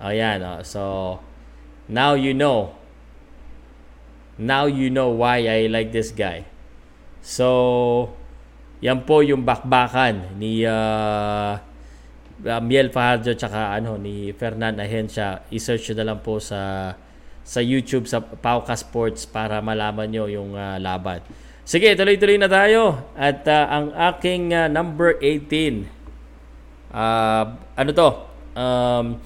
[0.00, 0.40] O yan.
[0.40, 0.60] Oh.
[0.64, 0.82] So,
[1.86, 2.72] now you know.
[4.40, 6.48] Now you know why I like this guy.
[7.20, 8.14] So,
[8.80, 11.58] yan po yung bakbakan ni uh,
[12.62, 15.44] Miel Fajardo tsaka ano, ni Fernan Ahensya.
[15.50, 16.94] I-search nyo na lang po sa
[17.42, 21.24] sa YouTube sa Pauka Sports para malaman nyo yung uh, laban.
[21.68, 23.12] Sige, tuloy-tuloy na tayo.
[23.12, 25.84] At uh, ang aking uh, number 18,
[26.96, 27.44] uh,
[27.76, 28.10] ano to?
[28.56, 29.20] Um,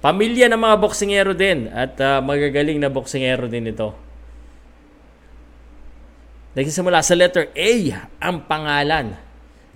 [0.00, 3.92] pamilya ng mga boksingero din at uh, magagaling na boksingero din ito.
[6.56, 7.72] Nagsisimula sa letter A
[8.24, 9.12] ang pangalan.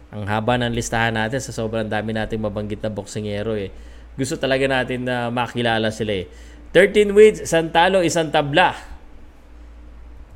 [0.09, 3.69] Ang haba ng listahan natin sa sobrang dami nating mabanggit na boksingero eh.
[4.17, 6.33] Gusto talaga natin na makilala sila eh.
[6.73, 8.96] 13 wins, isang talo, isang tabla.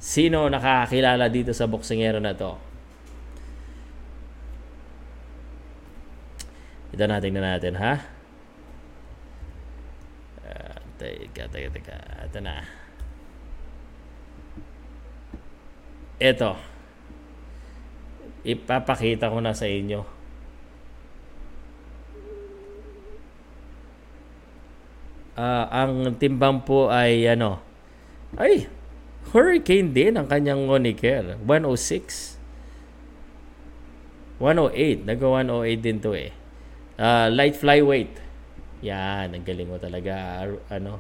[0.01, 2.57] Sino nakakilala dito sa boksingero na to?
[6.97, 8.01] Ito na natin, ha?
[10.41, 11.97] Uh, teka, teka, teka.
[12.27, 12.65] Ito na.
[16.17, 16.57] Ito.
[18.49, 20.01] Ipapakita ko na sa inyo.
[25.37, 27.61] Ah, ang timbang po ay ano.
[28.37, 28.69] Ay,
[29.31, 31.37] Hurricane din ang kanyang moniker.
[31.45, 32.41] 106.
[34.41, 35.05] 108.
[35.05, 36.33] Nag-108 din to eh.
[36.97, 38.17] Ah, light flyweight.
[38.81, 40.41] Yan, ang galing mo talaga.
[40.41, 40.99] Ar- Ano?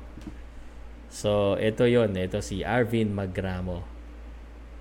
[1.10, 3.82] So, ito yon Ito si Arvin Magramo.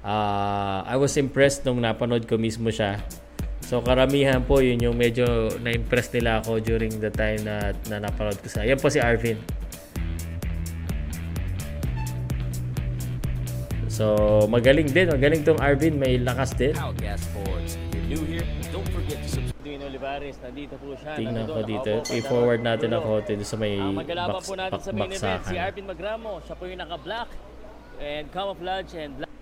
[0.03, 3.01] Ah, I was impressed nung napanood ko mismo siya.
[3.69, 8.39] So karamihan po yun yung medyo na-impress nila ako during the time na, na napanood
[8.39, 8.63] ko sa.
[8.63, 9.37] Yan po si Arvin.
[13.99, 14.15] So
[14.47, 16.71] magaling din, magaling tong Arvin, may lakas din.
[16.79, 17.75] Outcast Sports,
[18.07, 19.59] new here, don't forget to subscribe.
[19.59, 21.19] Duino Olivares, nandito po siya.
[21.19, 21.99] Tingnan ko dito.
[22.07, 25.27] I-forward natin ang konti sa may Ang maglalaban box, po natin sa main event, si
[25.51, 25.67] baksakan.
[25.67, 26.31] Arvin Magramo.
[26.47, 27.29] Siya po yung naka-black
[27.99, 29.33] and camouflage and black.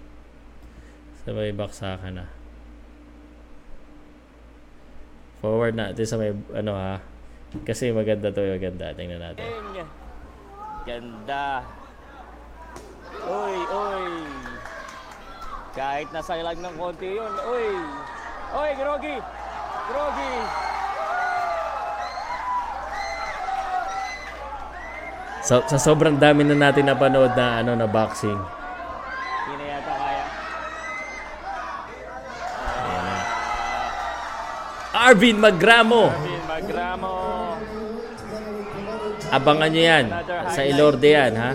[1.21, 2.25] Sa may baksakan na.
[5.37, 6.97] Forward natin sa may ano ha.
[7.61, 8.89] Kasi maganda to, maganda.
[8.97, 9.45] Tingnan natin.
[10.81, 11.61] Ganda.
[13.25, 14.05] Uy, uy.
[15.73, 17.33] Kahit nasa ilag ng konti yun.
[17.49, 17.67] Uy.
[18.53, 19.17] Uy, Grogi.
[19.89, 20.33] Grogi.
[25.47, 28.35] So, sa sobrang dami na natin napanood na ano na boxing.
[28.35, 30.25] Hindi na yata kaya.
[34.91, 36.03] Arvin Magramo!
[36.11, 37.15] Arvin Magramo.
[39.27, 40.05] Abangan nyo yan.
[40.51, 41.51] Sa Ilorde yan, ha?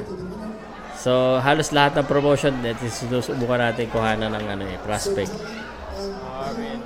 [1.03, 5.35] So, halos lahat ng promotion, at sinusubukan natin kuhanan ng ano, eh, prospect.
[5.35, 6.79] Arvin.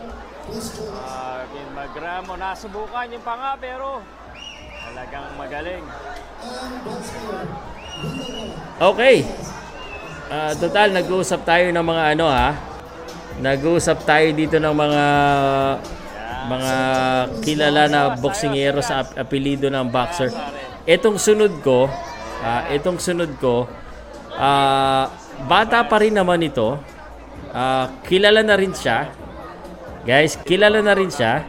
[1.05, 2.33] Arvin Magramo.
[2.41, 4.01] Nasubukan yung panga pero
[4.89, 5.85] talagang magaling.
[8.81, 9.17] Okay.
[10.33, 12.57] Ah, total, nag-uusap tayo ng mga ano, ha?
[13.37, 15.05] Nag-uusap tayo dito ng mga
[16.47, 16.75] mga
[17.45, 20.33] kilala na boksingero sa ap- apelido ng boxer.
[20.89, 21.85] Etong sunod ko,
[22.41, 23.69] ah, etong sunod ko,
[24.37, 25.11] ah,
[25.45, 26.79] bata pa rin naman ito.
[27.51, 29.11] Ah, kilala na rin siya.
[30.07, 31.43] Guys, kilala na rin siya.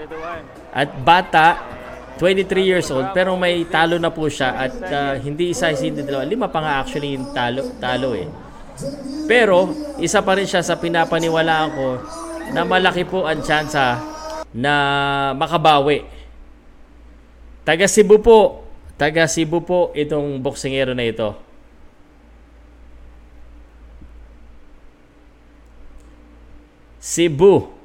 [0.73, 1.61] At bata,
[2.17, 6.25] 23 years old, pero may talo na po siya at ah, hindi isa, hindi dalawa.
[6.25, 8.27] Lima pa nga actually yung talo, talo eh.
[9.29, 11.87] Pero, isa pa rin siya sa pinapaniwalaan ko
[12.53, 13.99] na malaki po ang tsansa
[14.53, 14.73] na
[15.35, 16.05] makabawi.
[17.67, 18.63] Taga Cebu po.
[18.95, 21.46] Taga Cebu po itong boksingero na ito.
[26.97, 27.77] Cebu.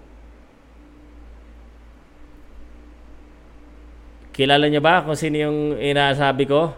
[4.33, 6.73] Kilala niya ba kung sino yung inasabi ko?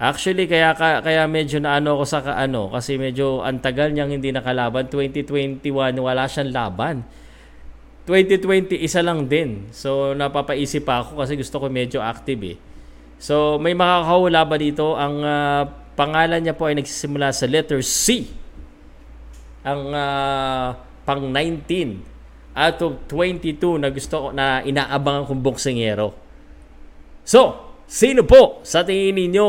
[0.00, 4.88] Actually, kaya ka- kaya medyo naano ako sa ano kasi medyo antagal niyang hindi nakalaban.
[4.88, 7.04] 2021 wala siyang laban.
[8.08, 9.68] 2020 isa lang din.
[9.76, 12.56] So napapaisip pa ako kasi gusto ko medyo active eh.
[13.20, 14.96] So may makakahula ba dito?
[14.96, 18.24] Ang ah, pangalan niya po ay nagsisimula sa letter C.
[19.68, 20.80] Ang ah,
[21.10, 26.14] pang 19 out of 22 na gusto ko na inaabangan kong boksingero.
[27.26, 27.58] So,
[27.90, 29.48] sino po sa tingin ninyo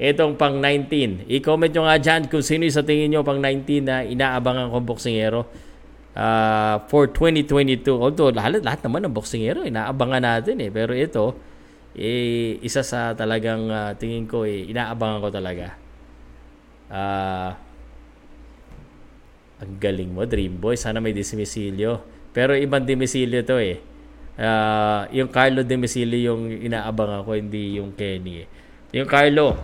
[0.00, 1.28] itong pang 19?
[1.28, 5.44] I-comment nyo nga dyan kung sino sa tingin nyo pang 19 na inaabangan kong boksingero
[6.16, 7.84] uh, for 2022.
[7.92, 10.72] Although lahat, lahat naman ng boksingero inaabangan natin eh.
[10.72, 11.36] Pero ito,
[11.92, 15.76] eh, isa sa talagang ah, tingin ko eh, inaabangan ko talaga.
[16.88, 17.71] Ah...
[19.62, 20.74] ang galing mo, Dream Boy.
[20.74, 22.02] Sana may dimisilyo.
[22.34, 23.78] Pero ibang dimisilyo to eh.
[24.34, 28.46] Ah, yung Carlo Demisilio yung inaabangan ko, hindi yung Kenny eh.
[28.96, 29.60] Yung Carlo,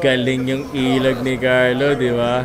[0.00, 2.44] galing yung ilag ni Carlo, di ba?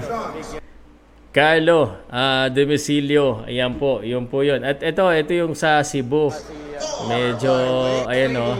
[1.32, 4.68] Carlo, ah Demisilio, ayan po, yun po yun.
[4.68, 6.28] At ito, ito yung sa Cebu.
[7.08, 7.52] Medyo,
[8.12, 8.52] ayan o.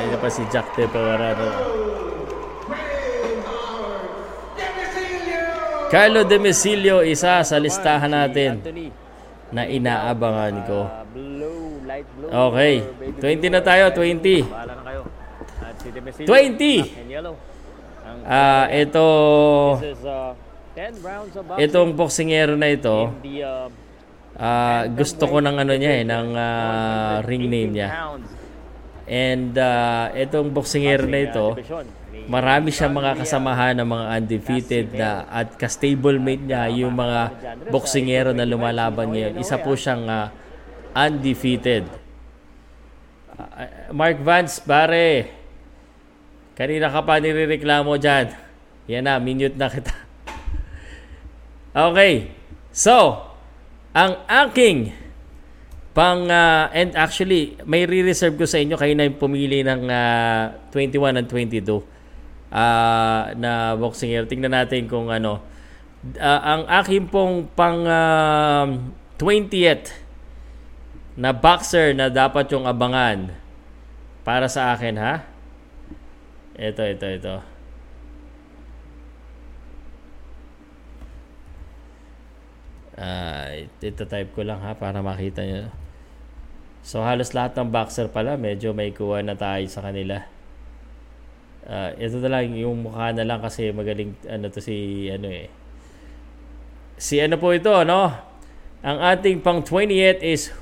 [0.00, 1.48] Ayan pa si Jack De Pewarano.
[5.90, 8.62] Carlo Demisilio, isa sa listahan natin
[9.50, 10.99] na inaabangan ko.
[11.90, 12.30] Light blue.
[12.30, 14.46] Okay, or baby 20 na tayo, 20.
[14.46, 15.02] Bahala na kayo.
[15.58, 16.54] At si Demesilio, 20.
[16.86, 17.34] black and yellow.
[18.22, 19.06] Ah, ito,
[19.82, 20.38] this is uh,
[20.78, 21.66] 10 rounds of boxing.
[21.66, 23.66] itong boksingero na ito, the uh,
[24.38, 27.88] ah, gusto ko ng ano niya eh, ng ah, ring name 18 niya.
[29.10, 31.46] And ah, itong boksingero na uh, ito.
[31.58, 31.98] Ni-
[32.30, 37.20] marami siyang mga kasamahan ng mga undefeated na at ka-stablemate niya yung mga
[37.74, 39.42] boksingero na lumalaban ngayon.
[39.42, 40.30] Isa po siyang ah,
[40.92, 41.86] undefeated.
[43.34, 45.32] Ah, Mark Vance, pare.
[46.54, 48.34] Kanina ka pa nirereklamo dyan.
[48.90, 49.94] Yan na, minute na kita.
[51.70, 52.34] Okay.
[52.74, 53.22] So,
[53.94, 54.90] ang aking
[55.94, 60.50] pang ah, and actually may re-reserve ko sa inyo kayo na yung pumili ng ah,
[60.74, 61.78] 21 and 22
[62.50, 64.26] ah, na boxing year.
[64.26, 65.50] Tingnan natin kung ano
[66.16, 68.66] uh, ang aking pong pang uh,
[69.20, 69.99] 20th
[71.18, 73.34] na boxer na dapat yung abangan
[74.22, 75.14] para sa akin ha.
[76.60, 77.36] Ito, ito, ito.
[83.00, 85.72] Uh, ito type ko lang ha para makita nyo.
[86.84, 90.20] So halos lahat ng boxer pala medyo may kuha na tayo sa kanila.
[91.64, 95.48] Uh, ito na lang yung mukha na lang kasi magaling ano to si ano eh.
[97.00, 98.12] Si ano po ito no?
[98.84, 100.52] Ang ating pang 28 is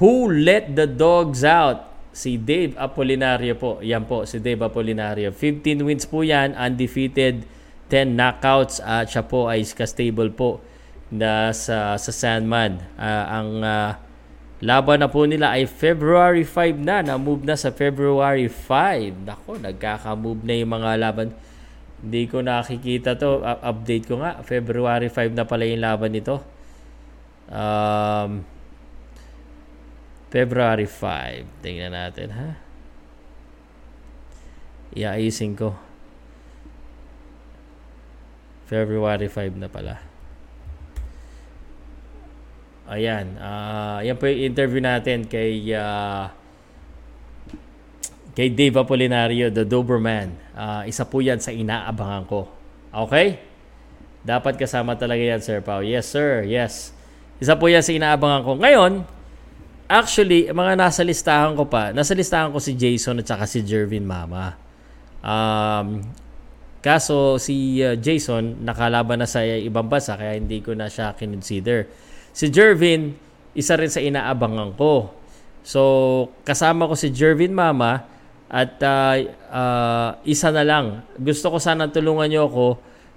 [0.00, 1.92] Who Let the Dogs Out?
[2.12, 3.80] Si Dave Apolinario po.
[3.80, 5.32] Yan po, si Dave Apolinario.
[5.32, 7.44] 15 wins po yan, undefeated,
[7.88, 10.60] 10 knockouts at siya po ay stable po
[11.12, 12.80] na sa, sa Sandman.
[12.96, 13.90] Uh, ang uh,
[14.64, 17.04] laban na po nila ay February 5 na.
[17.04, 19.28] Na-move na sa February 5.
[19.28, 21.28] Nako, nagkaka-move na yung mga laban.
[22.00, 23.44] Hindi ko nakikita to.
[23.44, 24.40] Uh, update ko nga.
[24.40, 26.40] February 5 na pala yung laban nito.
[27.52, 28.51] Um,
[30.32, 31.60] February 5.
[31.60, 32.56] Tingnan natin, ha?
[34.96, 35.76] Iayusin ko.
[38.64, 40.00] February 5 na pala.
[42.88, 43.36] Ayan.
[43.36, 46.32] Uh, yan po yung interview natin kay uh,
[48.32, 50.32] kay Dave Apolinario, the Doberman.
[50.56, 52.48] Uh, isa po yan sa inaabangan ko.
[52.88, 53.36] Okay?
[54.24, 55.84] Dapat kasama talaga yan, Sir Pao.
[55.84, 56.48] Yes, sir.
[56.48, 56.96] Yes.
[57.36, 58.56] Isa po yan sa inaabangan ko.
[58.56, 58.92] Ngayon,
[59.88, 64.06] actually, mga nasa listahan ko pa, nasa listahan ko si Jason at saka si Jervin
[64.06, 64.58] Mama.
[65.22, 66.02] Um,
[66.82, 71.86] kaso si uh, Jason nakalaban na sa ibang bansa kaya hindi ko na siya kinonsider.
[72.34, 73.14] Si Jervin,
[73.54, 75.14] isa rin sa inaabangan ko.
[75.62, 75.80] So,
[76.42, 78.02] kasama ko si Jervin Mama
[78.52, 79.16] at uh,
[79.48, 81.06] uh, isa na lang.
[81.16, 82.66] Gusto ko sana tulungan niyo ako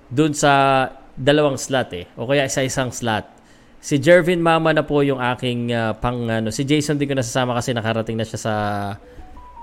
[0.08, 0.88] dun sa
[1.18, 2.06] dalawang slot eh.
[2.16, 3.35] O kaya isa-isang slot.
[3.86, 6.50] Si Jervin Mama na po yung aking uh, pang ano.
[6.50, 8.56] Si Jason din ko nasasama kasi nakarating na siya sa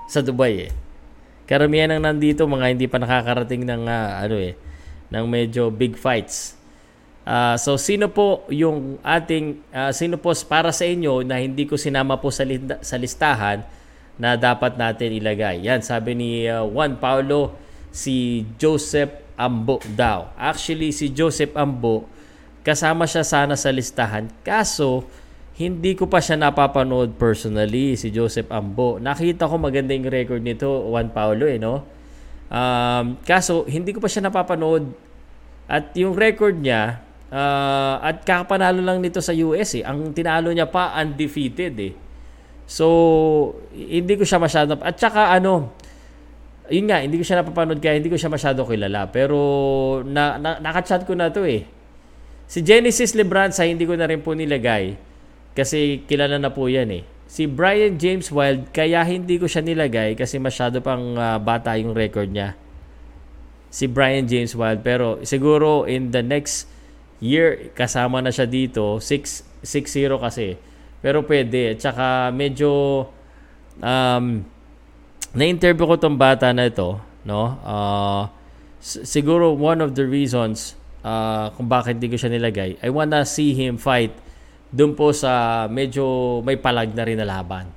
[0.07, 0.71] sa Dubai eh.
[1.43, 4.55] Karamihan ng nandito mga hindi pa nakakarating ng uh, ano eh
[5.11, 6.55] ng medyo big fights.
[7.27, 11.75] Uh, so sino po yung ating uh, sino po para sa inyo na hindi ko
[11.75, 13.67] sinama po sa, li- sa listahan
[14.15, 15.67] na dapat natin ilagay.
[15.67, 17.59] Yan sabi ni uh, Juan Paulo
[17.91, 20.31] si Joseph Ambo daw.
[20.39, 22.07] Actually si Joseph Ambo
[22.63, 25.05] kasama siya sana sa listahan kaso
[25.53, 28.97] hindi ko pa siya napapanood personally si Joseph Ambo.
[28.97, 31.85] Nakita ko maganda yung record nito Juan Paulo eh no.
[32.49, 34.89] Um, kaso hindi ko pa siya napapanood
[35.69, 37.03] at yung record niya
[37.33, 39.81] Uh, at kakapanalo lang nito sa US eh.
[39.81, 41.93] Ang tinalo niya pa undefeated eh.
[42.69, 42.85] So,
[43.73, 45.73] hindi ko siya masyado at saka ano,
[46.69, 49.09] yun nga, hindi ko siya napapanood kaya hindi ko siya masyado kilala.
[49.09, 49.41] Pero
[50.05, 51.65] na, na nakachat ko na to eh.
[52.53, 54.93] Si Genesis Lebranza hindi ko na rin po nilagay
[55.57, 57.01] kasi kilala na po yan eh.
[57.25, 61.97] Si Brian James Wild kaya hindi ko siya nilagay kasi masyado pang uh, bata yung
[61.97, 62.53] record niya.
[63.73, 66.69] Si Brian James Wild pero siguro in the next
[67.17, 70.53] year kasama na siya dito 6 6-0 kasi
[71.01, 72.69] pero pwede at saka medyo
[73.81, 74.45] um,
[75.33, 78.29] na-interview ko tong bata na ito no uh,
[78.83, 83.53] siguro one of the reasons uh, kung bakit hindi ko siya nilagay I wanna see
[83.53, 84.15] him fight
[84.73, 87.69] doon po sa medyo may palag na rin na laban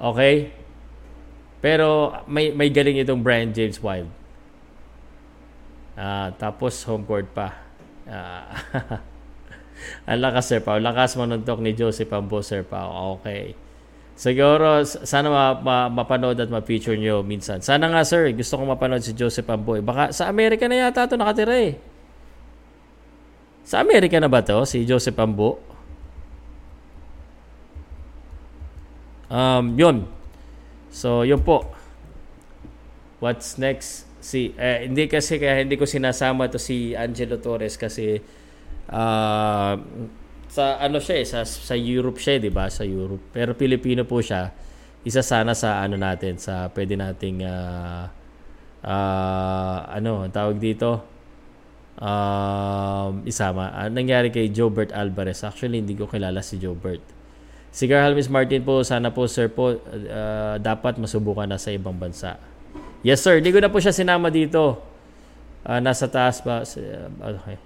[0.00, 0.54] okay
[1.60, 4.08] pero may may galing itong Brian James Wild
[6.00, 7.66] uh, tapos home court pa
[8.06, 8.46] Uh,
[10.08, 10.78] ang lakas, Sir Pao.
[10.78, 13.18] Lakas manuntok ni Joseph Ambo, Sir Pao.
[13.20, 13.58] Okay.
[14.16, 17.60] Siguro, sana ma, ma, mapanood at ma-feature nyo minsan.
[17.60, 19.84] Sana nga, sir, gusto kong mapanood si Joseph Amboy.
[19.84, 21.76] Baka sa Amerika na yata ito nakatira eh.
[23.66, 25.58] Sa Amerika na ba to si Joseph Ambo?
[29.26, 30.06] Um, yun.
[30.94, 31.66] So, yun po.
[33.18, 34.06] What's next?
[34.26, 38.18] si eh, hindi kasi kaya hindi ko sinasama to si Angelo Torres kasi
[38.90, 39.74] uh,
[40.50, 42.66] sa ano siya eh, sa sa Europe siya, 'di ba?
[42.66, 43.30] Sa Europe.
[43.30, 44.50] Pero Pilipino po siya.
[45.06, 48.10] Isa sana sa ano natin sa pwede nating uh,
[48.82, 51.15] uh, ano, tawag dito
[52.00, 53.72] um, isama.
[53.72, 55.44] Uh, nangyari kay Jobert Alvarez.
[55.44, 57.02] Actually, hindi ko kilala si Jobert.
[57.76, 61.92] Si Carl Miss Martin po, sana po sir po, uh, dapat masubukan na sa ibang
[61.92, 62.40] bansa.
[63.04, 64.80] Yes sir, hindi ko na po siya sinama dito.
[65.60, 66.64] Uh, nasa taas ba?
[66.64, 67.60] Okay.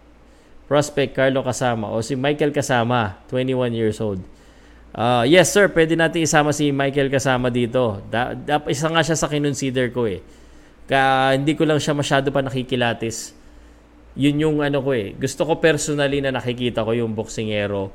[0.66, 4.18] Prospect Carlo kasama o si Michael kasama, 21 years old.
[4.90, 8.02] Uh, yes sir, pwede natin isama si Michael kasama dito.
[8.10, 10.18] Da, da, isa nga siya sa kinonsider ko eh.
[10.90, 13.30] Ka, hindi ko lang siya masyado pa nakikilatis.
[14.18, 15.14] Yun yung ano ko eh.
[15.14, 17.94] Gusto ko personally na nakikita ko yung boksingero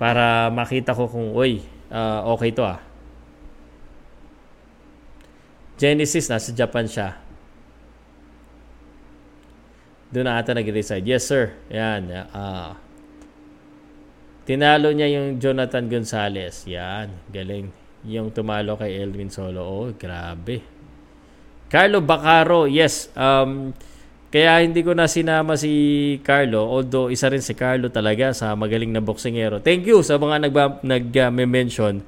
[0.00, 1.62] para makita ko kung, uy,
[1.92, 2.80] uh, okay to ah.
[5.78, 7.18] Genesis, nasa Japan siya.
[10.12, 11.02] Doon na ata nag-reside.
[11.08, 11.56] Yes, sir.
[11.72, 12.12] Yan.
[12.30, 12.76] Uh,
[14.44, 16.68] tinalo niya yung Jonathan Gonzalez.
[16.68, 17.10] Yan.
[17.32, 17.72] Galing.
[18.04, 19.64] Yung tumalo kay Elvin Solo.
[19.64, 20.60] Oh, grabe.
[21.72, 22.68] Carlo Bacaro.
[22.68, 23.08] Yes.
[23.16, 23.72] Um,
[24.32, 26.64] kaya hindi ko na sinama si Carlo.
[26.64, 29.60] Although, isa rin si Carlo talaga sa magaling na boksingero.
[29.60, 30.48] Thank you sa mga
[30.80, 32.00] nag-mention.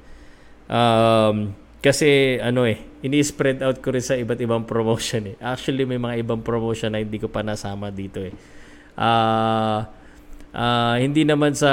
[0.65, 1.53] Um,
[1.85, 5.35] kasi ano eh, ini-spread out ko rin sa iba't ibang promotion eh.
[5.37, 8.33] Actually, may mga ibang promotion na hindi ko pa nasama dito eh.
[8.97, 9.05] Ah...
[9.05, 10.03] Uh,
[10.55, 11.69] uh, hindi naman sa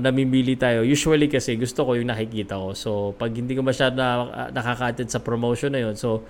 [0.00, 0.82] namimili tayo.
[0.82, 2.72] Usually kasi gusto ko yung nakikita ko.
[2.72, 6.24] So, pag hindi ko masyado na, uh, nakakatid sa promotion na yun, so,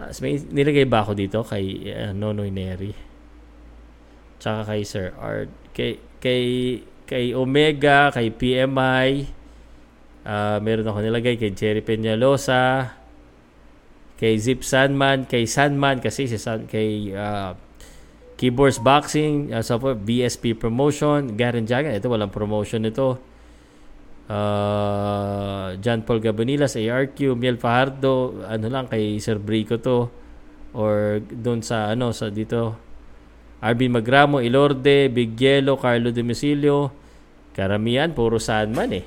[0.00, 2.94] uh, may nilagay ba ako dito kay uh, Nonoy Neri?
[4.38, 5.50] Tsaka kay Sir Art.
[5.74, 6.44] Kay, kay,
[7.08, 9.30] kay Omega, kay PMI,
[10.24, 12.96] Uh, meron ako nilagay kay Jerry Peñalosa,
[14.16, 17.52] kay Zip Sandman, kay Sandman kasi si San, kay uh,
[18.40, 23.20] Keyboards Boxing, uh, so BSP Promotion, Garen Jagan, ito walang promotion nito.
[24.24, 30.08] Uh, John Paul Gabonilas, ARQ, Miel Fajardo, ano lang kay Sir Brico to
[30.74, 32.74] or doon sa ano sa dito
[33.64, 36.92] Arvin Magramo, Ilorde, Big Yellow, Carlo Domicilio,
[37.56, 39.04] karamihan puro Sandman eh.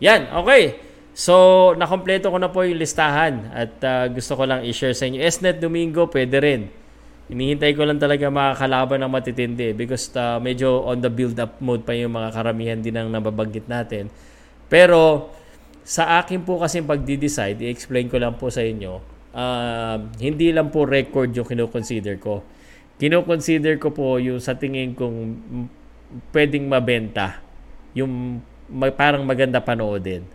[0.00, 0.80] Yan, okay.
[1.16, 5.20] So, nakompleto ko na po yung listahan at uh, gusto ko lang i-share sa inyo.
[5.20, 6.62] SNET Domingo, pwede rin.
[7.26, 11.90] Hinihintay ko lang talaga makakalaban ng matitindi because uh, medyo on the build-up mode pa
[11.90, 14.06] yung mga karamihan din ang nababanggit natin.
[14.70, 15.30] Pero,
[15.82, 19.02] sa akin po kasi pagdi-decide, i-explain ko lang po sa inyo,
[19.34, 22.46] uh, hindi lang po record yung kinoconsider ko.
[22.96, 25.18] Kinoconsider ko po yung sa tingin kong
[26.30, 27.42] pwedeng mabenta
[27.96, 28.40] yung
[28.94, 30.26] parang maganda panoodin.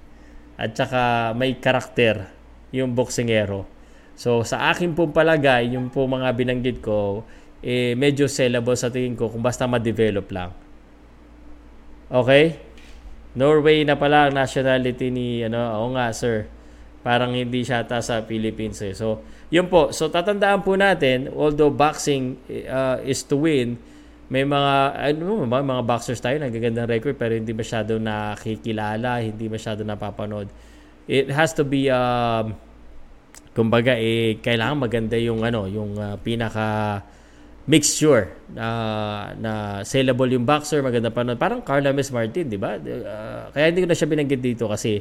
[0.55, 2.29] At saka may karakter
[2.69, 3.65] yung boksingero.
[4.21, 7.25] So sa akin pong palagay, yung po mga binanggit ko,
[7.65, 10.53] eh, medyo sellable sa tingin ko kung basta ma-develop lang.
[12.05, 12.61] Okay?
[13.33, 16.45] Norway na pala ang nationality ni ano, oo nga sir.
[17.01, 18.93] Parang hindi siya ata sa Philippines eh.
[18.93, 19.89] So, yun po.
[19.89, 22.37] So tatandaan po natin, although boxing
[22.69, 23.81] uh, is to win,
[24.29, 29.81] may mga ano mga, mga boxers tayo nagagandang record pero hindi masyado nakikilala, hindi masyado
[29.81, 30.45] napapanood.
[31.09, 32.53] It has to be um
[33.51, 36.99] kumbaga eh kailangan maganda yung ano, yung uh, pinaka
[37.69, 42.75] mixture uh, na sellable yung boxer, maganda pa Parang Carla Miss Martin, di ba?
[42.79, 44.99] Uh, kaya hindi ko na siya binanggit dito kasi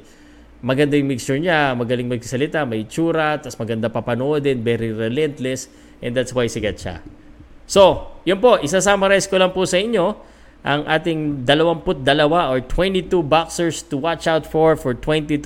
[0.61, 5.73] maganda yung mixture niya, magaling magsalita, may tsura, tapos maganda papanoodin, very relentless,
[6.05, 7.01] and that's why sigat siya.
[7.65, 10.29] So, yun po, isa-summarize ko lang po sa inyo
[10.61, 15.41] ang ating 22 or 22 boxers to watch out for for 2022.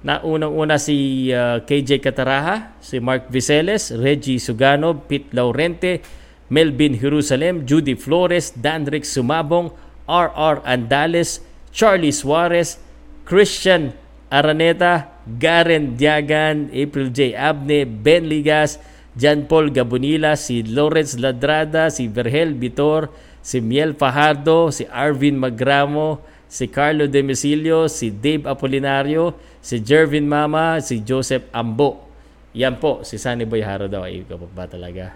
[0.00, 6.00] Na unang-una si uh, KJ Cataraha, si Mark Viceles, Reggie Sugano, Pete Laurente,
[6.48, 9.70] Melvin Jerusalem, Judy Flores, Danrick Sumabong,
[10.08, 12.80] RR Andales, Charlie Suarez,
[13.28, 13.92] Christian
[14.32, 17.36] Araneta, Garen Diagan, April J.
[17.36, 18.80] Abne, Ben Ligas,
[19.14, 23.12] Jan Paul Gabonila, si Lawrence Ladrada, si Vergel Vitor,
[23.42, 30.82] si Miel Fajardo, si Arvin Magramo, si Carlo Demisilio, si Dave Apolinario, si Jervin Mama,
[30.82, 32.10] si Joseph Ambo.
[32.58, 34.02] Yan po, si Sunny Boy Haro daw.
[34.02, 35.14] Ay, kababa talaga.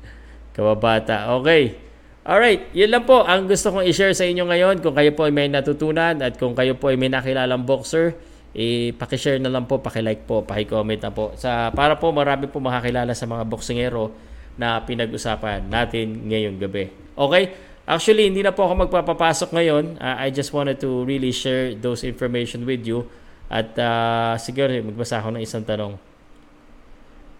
[0.56, 1.36] Kababata.
[1.36, 1.76] Okay.
[2.24, 4.80] Alright, yun lang po ang gusto kong i-share sa inyo ngayon.
[4.80, 8.16] Kung kayo po ay may natutunan at kung kayo po ay may nakilalang boxer,
[8.56, 11.36] eh, paki-share na lang po, paki-like po, paki-comment na po.
[11.36, 14.12] Sa, para po marami po makakilala sa mga boksingero
[14.56, 16.88] na pinag-usapan natin ngayong gabi.
[17.16, 17.44] Okay?
[17.90, 19.98] Actually, hindi na po ako magpapapasok ngayon.
[19.98, 23.10] Uh, I just wanted to really share those information with you.
[23.50, 25.98] At uh, siguro magbasa ako ng isang tanong.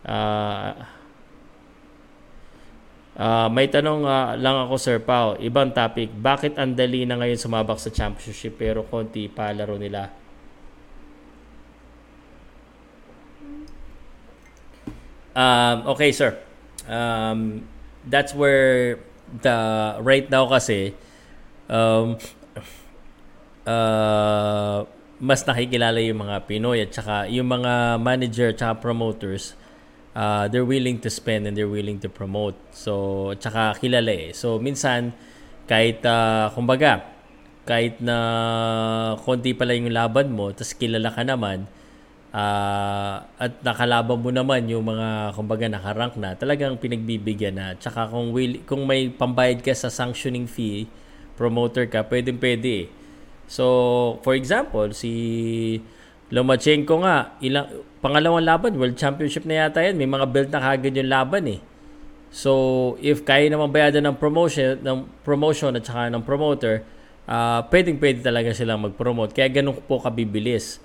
[0.03, 0.75] Uh,
[3.15, 5.39] uh, may tanong uh, lang ako, Sir Pao.
[5.39, 6.11] Ibang topic.
[6.19, 10.11] Bakit ang dali na ngayon sumabak sa championship pero konti pa laro nila?
[15.31, 16.35] Um, okay, sir.
[16.91, 17.71] Um,
[18.03, 18.99] that's where
[19.43, 19.59] the
[20.03, 20.99] right now kasi
[21.71, 22.19] um,
[23.65, 24.83] uh,
[25.21, 29.55] mas nakikilala yung mga Pinoy at saka yung mga manager at saka promoters
[30.15, 32.57] uh, they're willing to spend and they're willing to promote.
[32.75, 34.29] So, at saka kilala eh.
[34.35, 35.15] So, minsan,
[35.71, 37.07] kahit, uh, kumbaga,
[37.67, 41.71] kahit na konti pala yung laban mo, tapos kilala ka naman,
[42.31, 47.67] ah, at nakalaban mo naman yung mga kumbaga nakarank na, talagang pinagbibigyan na.
[47.79, 50.87] Tsaka kung, will, kung may pambayad ka sa sanctioning fee,
[51.35, 52.87] promoter ka, pwedeng pwede eh.
[53.51, 55.13] So, for example, si
[56.31, 59.99] Lomachenko nga, ilang, pangalawang laban, World Championship na yata yan.
[59.99, 61.61] May mga belt na kagad yung laban eh.
[62.31, 66.87] So, if kaya naman bayadan ng promotion, ng promotion at saka ng promoter,
[67.27, 69.35] uh, pwedeng pwede talaga silang mag-promote.
[69.35, 70.79] Kaya ganun po kabibilis.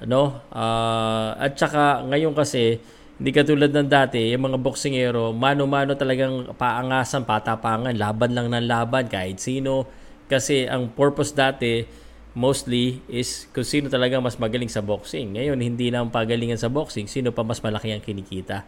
[0.00, 0.42] Ano?
[0.50, 2.82] Uh, at saka ngayon kasi,
[3.14, 9.06] hindi katulad ng dati, yung mga boksingero, mano-mano talagang paangasan, patapangan, laban lang ng laban,
[9.06, 9.86] kahit sino.
[10.26, 11.86] Kasi ang purpose dati,
[12.34, 15.38] mostly, is kung sino talaga mas magaling sa boxing.
[15.38, 18.66] Ngayon, hindi na ang pagalingan sa boxing, sino pa mas malaki ang kinikita.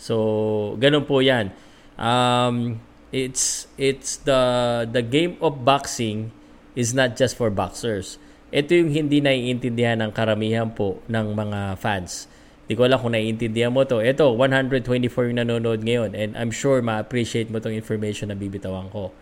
[0.00, 1.52] So, ganun po 'yan.
[2.00, 2.80] Um,
[3.12, 4.40] it's it's the
[4.88, 6.32] the game of boxing
[6.72, 8.16] is not just for boxers.
[8.50, 12.26] Ito yung hindi naiintindihan ng karamihan po ng mga fans.
[12.66, 14.02] Hindi ko alam kung naiintindihan mo to.
[14.02, 19.14] Ito, 124 yung nanonood ngayon and I'm sure ma-appreciate mo tong information na bibitawan ko.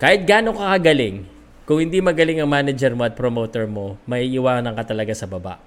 [0.00, 1.28] Kahit gaano ka kagaling,
[1.68, 5.60] kung hindi magaling ang manager mo at promoter mo, may iwanan ka talaga sa baba.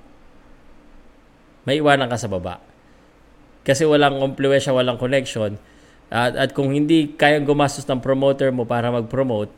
[1.69, 2.57] May iwanan ka sa baba.
[3.61, 5.61] Kasi walang impluensya, walang connection.
[6.09, 9.53] At, at kung hindi kayang gumastos ng promoter mo para mag-promote,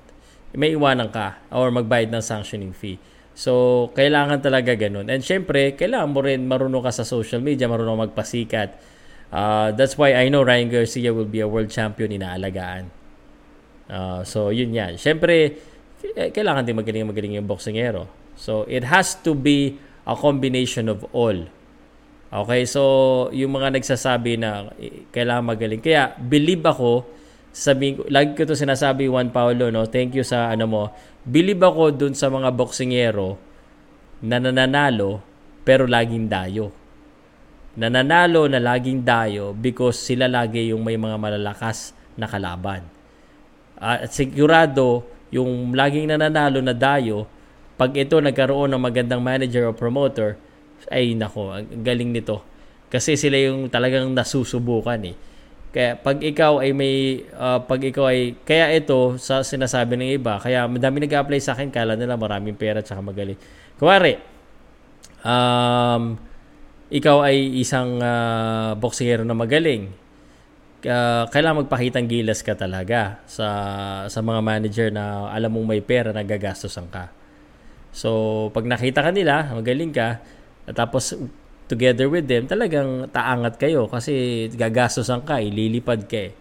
[0.52, 3.00] may iwanan ka or magbayad ng sanctioning fee.
[3.32, 5.08] So, kailangan talaga ganun.
[5.08, 8.76] And syempre, kailangan mo rin marunong ka sa social media, marunong magpasikat.
[9.32, 12.92] Uh, that's why I know Ryan Garcia will be a world champion inaalagaan.
[13.88, 15.00] Uh, so, yun yan.
[15.00, 15.58] Syempre,
[16.04, 18.08] eh, kailangan din magaling-magaling yung boksingero.
[18.36, 21.48] So, it has to be a combination of all.
[22.32, 25.84] Okay, so yung mga nagsasabi na eh, kailangan magaling.
[25.84, 27.04] Kaya believe ako,
[27.52, 29.84] sabi ko, lagi ko to sinasabi Juan Paulo, no?
[29.84, 30.84] Thank you sa ano mo.
[31.28, 33.36] Believe ako dun sa mga boksingero
[34.24, 35.20] na nananalo
[35.68, 36.72] pero laging dayo.
[37.76, 42.88] Nananalo na laging dayo because sila lagi yung may mga malalakas na kalaban.
[43.80, 47.28] At sigurado, yung laging nananalo na dayo,
[47.76, 50.38] pag ito nagkaroon ng magandang manager o promoter,
[50.92, 52.44] ay nako, ang galing nito.
[52.92, 55.16] Kasi sila yung talagang nasusubukan eh.
[55.72, 60.36] Kaya pag ikaw ay may uh, pag ikaw ay kaya ito sa sinasabi ng iba,
[60.36, 63.40] kaya madami nag-apply sa akin kala nila maraming pera at magaling.
[63.80, 64.20] Kuwari,
[65.24, 66.20] um,
[66.92, 69.96] ikaw ay isang uh, boksingero na magaling.
[70.82, 73.48] Uh, kailangan magpakitang gilas ka talaga sa
[74.12, 77.16] sa mga manager na alam mong may pera na gagastosan ka.
[77.96, 80.20] So, pag nakita ka nila, magaling ka,
[80.76, 81.16] tapos
[81.72, 86.32] together with them, talagang taangat kayo kasi gagastosan ka, ililipad ka eh.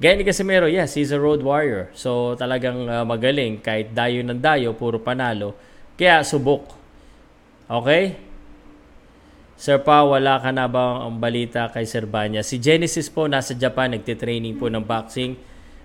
[0.00, 1.92] Gaya ni Casimiro, yes, he's a road warrior.
[1.92, 5.52] So talagang uh, magaling kahit dayo ng dayo, puro panalo.
[6.00, 6.72] Kaya subok.
[7.68, 8.16] Okay?
[9.60, 12.40] Sir Pa, wala ka na ba ang balita kay Sir Banya?
[12.40, 15.36] Si Genesis po nasa Japan, nagtitraining po ng boxing.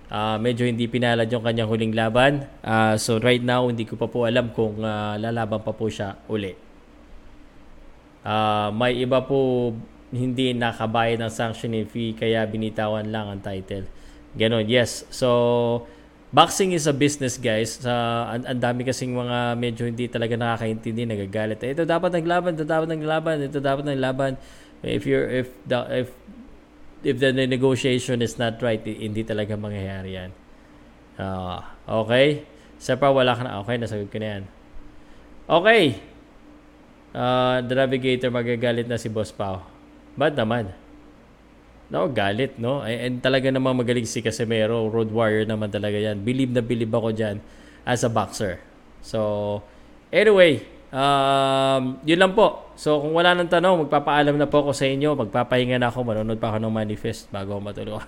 [0.08, 2.48] Uh, medyo hindi pinalad yung kanyang huling laban.
[2.64, 6.16] Uh, so right now, hindi ko pa po alam kung uh, lalaban pa po siya
[6.32, 6.65] uli.
[8.26, 9.70] Uh, may iba po
[10.10, 13.86] hindi nakabayad ng sanctioning fee kaya binitawan lang ang title.
[14.34, 15.06] Ganon, yes.
[15.14, 15.86] So,
[16.34, 17.78] boxing is a business guys.
[17.78, 17.94] Sa
[18.26, 21.62] uh, ang, dami kasing mga medyo hindi talaga nakakaintindi, nagagalit.
[21.62, 24.32] Eh, ito dapat naglaban, ito dapat naglaban, ito dapat naglaban.
[24.82, 26.08] If you're if the if
[27.06, 30.30] if the negotiation is not right, hindi talaga mangyayari yan.
[31.14, 31.62] Uh,
[32.02, 32.42] okay?
[32.82, 33.62] Sa pa wala ka na.
[33.62, 34.42] Okay, nasagot ko na yan.
[35.46, 36.15] Okay
[37.16, 39.64] uh, the navigator magagalit na si Boss Pao.
[40.14, 40.76] Bad naman.
[41.86, 42.82] No, galit, no?
[42.82, 44.90] And talaga namang magaling si Casemiro.
[44.90, 46.20] Road warrior naman talaga yan.
[46.20, 47.38] Believe na believe ako dyan
[47.86, 48.58] as a boxer.
[49.06, 49.62] So,
[50.10, 52.74] anyway, um, yun lang po.
[52.74, 55.14] So, kung wala nang tanong, magpapaalam na po ako sa inyo.
[55.14, 56.02] Magpapahinga na ako.
[56.02, 58.02] Manonood pa ako ng manifest bago ako matulog.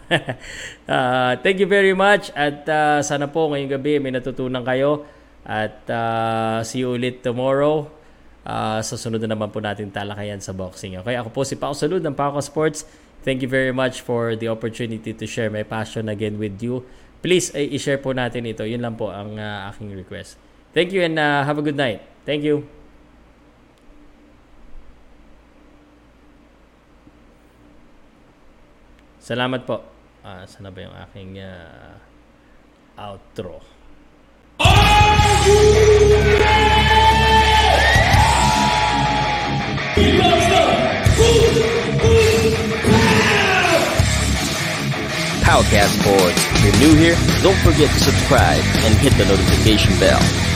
[0.91, 2.35] uh, thank you very much.
[2.35, 5.07] At uh, sana po ngayong gabi may natutunan kayo.
[5.47, 7.98] At uh, see you ulit tomorrow
[8.49, 10.97] uh, sa sunod na naman po natin talakayan sa boxing.
[11.05, 12.89] Okay, ako po si Pao Salud ng Paco Sports.
[13.21, 16.89] Thank you very much for the opportunity to share my passion again with you.
[17.21, 18.65] Please, ay, i-share po natin ito.
[18.65, 20.41] Yun lang po ang uh, aking request.
[20.73, 22.01] Thank you and uh, have a good night.
[22.25, 22.65] Thank you.
[29.19, 29.85] Salamat po.
[30.25, 32.01] Uh, sana ba yung aking uh,
[32.97, 33.61] outro?
[45.43, 46.45] Powercast Sports.
[46.53, 50.48] If you're new here, don't forget to subscribe and hit the notification bell.